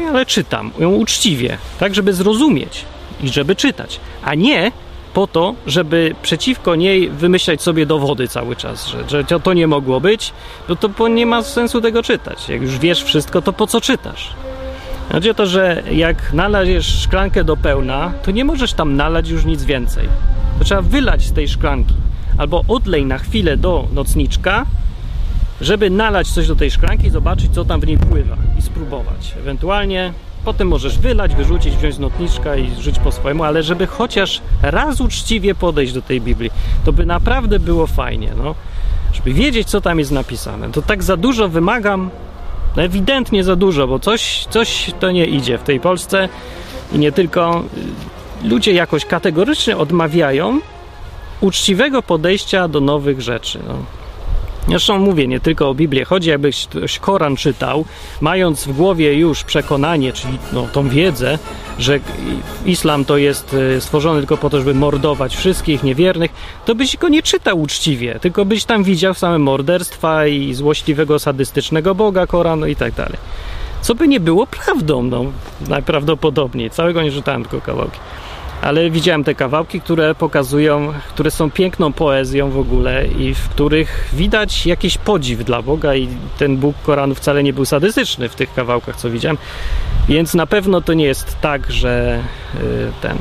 ale 0.06 0.26
czytam 0.26 0.72
ją 0.80 0.89
uczciwie, 0.93 1.58
tak, 1.80 1.95
żeby 1.95 2.14
zrozumieć 2.14 2.86
i 3.24 3.30
żeby 3.30 3.56
czytać, 3.56 4.00
a 4.24 4.36
nie 4.36 4.72
po 5.14 5.28
to, 5.28 5.56
żeby 5.68 6.16
przeciwko 6.22 6.76
niej 6.76 7.10
wymyślać 7.10 7.62
sobie 7.62 7.86
dowody 7.86 8.28
cały 8.28 8.56
czas, 8.56 8.88
że, 8.88 9.04
że 9.10 9.39
to 9.39 9.54
nie 9.54 9.68
mogło 9.68 10.00
być, 10.00 10.34
no 10.70 10.76
to 10.76 11.08
nie 11.08 11.26
ma 11.26 11.43
sensu 11.43 11.82
tego 11.82 12.04
czytać. 12.04 12.50
Jak 12.50 12.62
już 12.62 12.78
wiesz 12.78 13.04
wszystko, 13.04 13.41
to 13.41 13.54
po 13.54 13.68
co 13.68 13.82
czytasz? 13.82 14.30
Chodzi 15.12 15.30
o 15.30 15.34
to, 15.34 15.45
że 15.45 15.84
jak 15.91 16.34
nalajesz 16.34 17.02
szklankę 17.02 17.43
do 17.43 17.58
pełna, 17.58 18.14
to 18.24 18.32
nie 18.32 18.45
możesz 18.45 18.74
tam 18.74 18.95
nalać 18.95 19.30
już 19.30 19.45
nic 19.45 19.64
więcej. 19.64 20.10
To 20.60 20.66
trzeba 20.66 20.82
wylać 20.82 21.26
z 21.26 21.34
tej 21.34 21.48
szklanki. 21.48 21.93
Albo 22.38 22.64
odlej 22.68 23.06
na 23.06 23.18
chwilę 23.18 23.58
do 23.58 23.88
nocniczka, 23.93 24.66
żeby 25.62 25.89
nalać 25.89 26.28
coś 26.28 26.47
do 26.47 26.55
tej 26.55 26.72
szklanki 26.72 27.10
zobaczyć, 27.10 27.53
co 27.53 27.66
tam 27.66 27.80
w 27.80 27.88
niej 27.88 27.97
pływa 27.97 28.38
i 28.60 28.62
spróbować. 28.62 29.34
Ewentualnie 29.39 30.14
potem 30.45 30.68
możesz 30.68 30.99
wylać, 30.99 31.36
wyrzucić, 31.36 31.76
wziąć 31.76 31.97
notniczka 31.97 32.55
i 32.55 32.82
żyć 32.82 32.99
po 32.99 33.12
swojemu, 33.12 33.43
ale 33.43 33.64
żeby 33.64 33.88
chociaż 33.88 34.41
raz 34.62 35.01
uczciwie 35.01 35.55
podejść 35.55 35.93
do 35.93 36.01
tej 36.01 36.22
Biblii, 36.22 36.51
to 36.86 36.93
by 36.93 37.05
naprawdę 37.05 37.60
było 37.60 37.88
fajnie, 37.88 38.32
no. 38.38 38.55
Żeby 39.14 39.34
wiedzieć, 39.34 39.68
co 39.68 39.82
tam 39.82 39.99
jest 39.99 40.12
napisane. 40.12 40.72
To 40.72 40.82
tak 40.82 41.03
za 41.03 41.18
dużo 41.18 41.49
wymagam, 41.49 42.10
no 42.76 42.84
ewidentnie 42.84 43.43
za 43.43 43.55
dużo, 43.55 43.88
bo 43.88 43.99
coś, 43.99 44.45
coś 44.49 44.91
to 44.99 45.12
nie 45.12 45.26
idzie 45.26 45.58
w 45.58 45.64
tej 45.64 45.80
Polsce 45.80 46.30
i 46.93 46.99
nie 46.99 47.12
tylko. 47.12 47.64
Ludzie 48.43 48.74
jakoś 48.74 49.05
kategorycznie 49.05 49.78
odmawiają 49.78 50.60
uczciwego 51.41 52.01
podejścia 52.01 52.68
do 52.68 52.82
nowych 52.82 53.22
rzeczy. 53.22 53.60
No. 53.68 53.97
Zresztą 54.70 54.99
mówię, 54.99 55.28
nie 55.28 55.39
tylko 55.39 55.70
o 55.70 55.74
Biblię. 55.74 56.05
Chodzi, 56.05 56.30
jakbyś 56.30 56.68
ktoś 56.68 56.99
Koran 56.99 57.36
czytał, 57.36 57.86
mając 58.22 58.68
w 58.68 58.72
głowie 58.72 59.13
już 59.13 59.43
przekonanie, 59.43 60.13
czyli 60.13 60.38
no, 60.53 60.68
tą 60.74 60.89
wiedzę, 60.89 61.39
że 61.80 61.99
islam 62.65 63.05
to 63.05 63.18
jest 63.18 63.55
e, 63.78 63.82
stworzony 63.82 64.20
tylko 64.20 64.38
po 64.38 64.49
to, 64.49 64.57
żeby 64.57 64.74
mordować 64.74 65.36
wszystkich 65.36 65.84
niewiernych, 65.84 66.32
to 66.65 66.76
byś 66.76 66.97
go 66.97 67.09
nie 67.09 67.24
czytał 67.24 67.61
uczciwie, 67.61 68.20
tylko 68.22 68.45
byś 68.45 68.65
tam 68.65 68.84
widział 68.84 69.13
same 69.13 69.39
morderstwa 69.39 70.28
i 70.28 70.53
złośliwego, 70.53 71.20
sadystycznego 71.20 71.95
Boga 71.95 72.28
Koranu 72.28 72.68
i 72.68 72.76
tak 72.76 72.93
dalej. 72.93 73.18
Co 73.82 73.95
by 73.95 74.07
nie 74.07 74.20
było 74.20 74.47
prawdą, 74.47 75.03
no, 75.03 75.26
najprawdopodobniej. 75.68 76.70
Całego 76.70 77.01
nie 77.01 77.11
czytałem, 77.11 77.43
tylko 77.45 77.65
kawałki 77.65 77.99
ale 78.62 78.89
widziałem 78.89 79.24
te 79.24 79.36
kawałki, 79.36 79.82
które 79.82 80.16
pokazują, 80.16 80.93
które 81.10 81.32
są 81.32 81.51
piękną 81.51 81.93
poezją 81.93 82.49
w 82.49 82.60
ogóle 82.60 83.08
i 83.08 83.34
w 83.34 83.49
których 83.49 84.10
widać 84.14 84.66
jakiś 84.66 84.97
podziw 84.97 85.43
dla 85.43 85.62
Boga 85.62 85.95
i 85.95 86.08
ten 86.38 86.58
Bóg 86.58 86.76
Koranu 86.84 87.16
wcale 87.16 87.43
nie 87.43 87.53
był 87.53 87.66
sadystyczny 87.66 88.30
w 88.30 88.36
tych 88.36 88.53
kawałkach, 88.53 88.95
co 88.95 89.10
widziałem. 89.10 89.38
Więc 90.10 90.34
na 90.34 90.47
pewno 90.47 90.82
to 90.82 90.93
nie 90.93 91.05
jest 91.05 91.38
tak, 91.41 91.72
że 91.72 92.24
y, 92.55 92.91
ten 93.01 93.18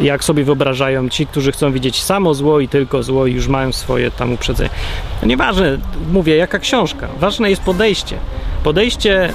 jak 0.00 0.24
sobie 0.24 0.44
wyobrażają 0.44 1.08
ci, 1.08 1.26
którzy 1.26 1.52
chcą 1.52 1.72
widzieć 1.72 2.02
samo 2.02 2.34
zło 2.34 2.60
i 2.60 2.68
tylko 2.68 3.02
zło 3.02 3.26
i 3.26 3.32
już 3.32 3.48
mają 3.48 3.72
swoje 3.72 4.10
tam 4.10 4.32
uprzedzenie. 4.32 4.70
No 5.22 5.28
nieważne, 5.28 5.78
mówię, 6.12 6.36
jaka 6.36 6.58
książka. 6.58 7.08
Ważne 7.20 7.50
jest 7.50 7.62
podejście. 7.62 8.16
Podejście, 8.64 9.24
e, 9.24 9.32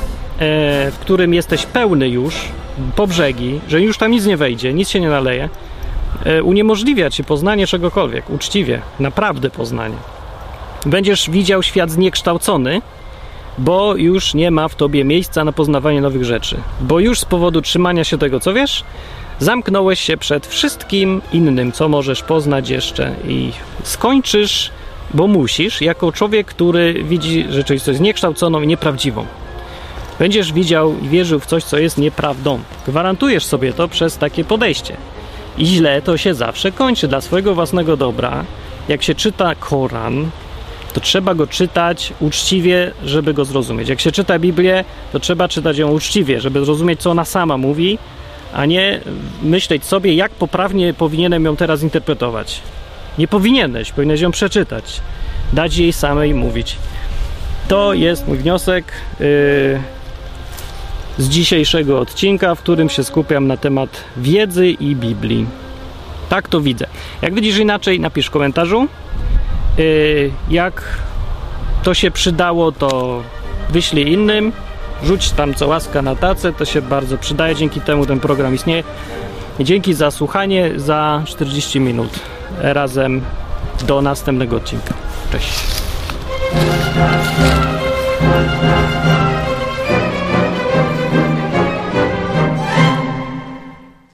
w 0.92 0.98
którym 1.00 1.34
jesteś 1.34 1.66
pełny 1.66 2.10
już 2.10 2.36
po 2.96 3.08
brzegi, 3.08 3.60
że 3.68 3.82
już 3.82 3.98
tam 3.98 4.12
nic 4.12 4.26
nie 4.26 4.38
wejdzie, 4.38 4.74
nic 4.74 4.90
się 4.90 5.00
nie 5.00 5.10
naleje, 5.10 5.50
e, 6.26 6.44
uniemożliwia 6.44 7.10
ci 7.10 7.24
poznanie 7.24 7.68
czegokolwiek, 7.68 8.30
uczciwie, 8.30 8.82
naprawdę 9.00 9.50
poznanie. 9.50 9.96
Będziesz 10.86 11.30
widział 11.30 11.64
świat 11.64 11.92
zniekształcony, 11.92 12.82
bo 13.58 13.96
już 13.96 14.34
nie 14.34 14.52
ma 14.52 14.68
w 14.68 14.76
tobie 14.76 15.04
miejsca 15.04 15.44
na 15.44 15.52
poznawanie 15.52 16.02
nowych 16.02 16.26
rzeczy. 16.26 16.58
Bo 16.82 17.00
już 17.00 17.20
z 17.20 17.26
powodu 17.26 17.62
trzymania 17.62 18.04
się 18.04 18.18
tego, 18.18 18.40
co 18.40 18.54
wiesz, 18.54 18.84
zamknąłeś 19.40 20.00
się 20.00 20.18
przed 20.18 20.48
wszystkim 20.48 21.22
innym, 21.34 21.72
co 21.72 21.90
możesz 21.90 22.24
poznać 22.24 22.70
jeszcze 22.70 23.16
i 23.28 23.52
skończysz, 23.84 24.72
bo 25.14 25.28
musisz, 25.28 25.82
jako 25.82 26.12
człowiek, 26.12 26.48
który 26.48 27.04
widzi 27.04 27.46
rzeczywistość 27.50 27.98
zniekształconą 27.98 28.62
i 28.62 28.68
nieprawdziwą. 28.68 29.26
Będziesz 30.24 30.54
widział 30.54 30.96
i 31.02 31.10
wierzył 31.10 31.40
w 31.40 31.46
coś, 31.46 31.64
co 31.64 31.78
jest 31.78 31.98
nieprawdą. 31.98 32.60
Gwarantujesz 32.88 33.46
sobie 33.46 33.74
to 33.74 33.88
przez 33.88 34.18
takie 34.18 34.44
podejście. 34.44 34.98
I 35.58 35.66
źle 35.66 36.02
to 36.02 36.18
się 36.18 36.34
zawsze 36.34 36.72
kończy 36.72 37.08
dla 37.08 37.22
swojego 37.22 37.56
własnego 37.56 37.98
dobra. 37.98 38.46
Jak 38.88 39.04
się 39.04 39.16
czyta 39.16 39.56
Koran, 39.56 40.30
to 40.94 41.00
trzeba 41.00 41.36
go 41.36 41.48
czytać 41.48 42.14
uczciwie, 42.20 42.92
żeby 43.06 43.34
go 43.34 43.46
zrozumieć. 43.46 43.90
Jak 43.90 44.00
się 44.00 44.12
czyta 44.12 44.40
Biblię, 44.40 44.86
to 45.12 45.20
trzeba 45.20 45.48
czytać 45.48 45.78
ją 45.78 45.92
uczciwie, 45.92 46.42
żeby 46.42 46.66
zrozumieć, 46.66 47.02
co 47.02 47.12
ona 47.12 47.26
sama 47.26 47.58
mówi, 47.58 48.00
a 48.54 48.66
nie 48.66 49.00
myśleć 49.42 49.86
sobie, 49.86 50.14
jak 50.14 50.32
poprawnie 50.32 50.94
powinienem 50.94 51.46
ją 51.46 51.56
teraz 51.56 51.84
interpretować. 51.84 52.62
Nie 53.18 53.28
powinieneś, 53.28 53.92
powinieneś 53.92 54.22
ją 54.22 54.32
przeczytać, 54.32 55.02
dać 55.54 55.78
jej 55.78 55.94
samej 55.94 56.34
mówić. 56.34 56.76
To 57.68 57.94
jest 57.94 58.28
mój 58.28 58.38
wniosek. 58.38 58.86
Yy 59.20 59.93
z 61.18 61.30
dzisiejszego 61.30 62.00
odcinka, 62.00 62.56
w 62.56 62.60
którym 62.60 62.90
się 62.90 63.04
skupiam 63.04 63.48
na 63.48 63.58
temat 63.58 64.04
wiedzy 64.18 64.70
i 64.70 64.96
Biblii. 64.96 65.46
Tak 66.30 66.48
to 66.48 66.62
widzę. 66.62 66.88
Jak 67.22 67.34
widzisz 67.34 67.58
inaczej, 67.58 68.00
napisz 68.00 68.28
w 68.28 68.32
komentarzu. 68.32 68.88
Yy, 69.78 70.32
jak 70.50 70.98
to 71.84 71.94
się 71.94 72.12
przydało, 72.12 72.72
to 72.72 73.22
wyślij 73.70 74.12
innym. 74.14 74.52
Rzuć 75.04 75.32
tam 75.32 75.54
co 75.54 75.68
łaska 75.68 76.02
na 76.02 76.16
tacę, 76.16 76.54
to 76.54 76.66
się 76.66 76.82
bardzo 76.82 77.18
przydaje. 77.18 77.56
Dzięki 77.56 77.82
temu 77.82 78.06
ten 78.06 78.20
program 78.20 78.56
istnieje. 78.56 78.84
Dzięki 79.60 79.94
za 79.94 80.12
słuchanie, 80.12 80.72
za 80.76 81.24
40 81.26 81.80
minut. 81.80 82.20
Razem 82.62 83.22
do 83.88 84.02
następnego 84.02 84.56
odcinka. 84.56 84.94
Cześć. 85.32 85.60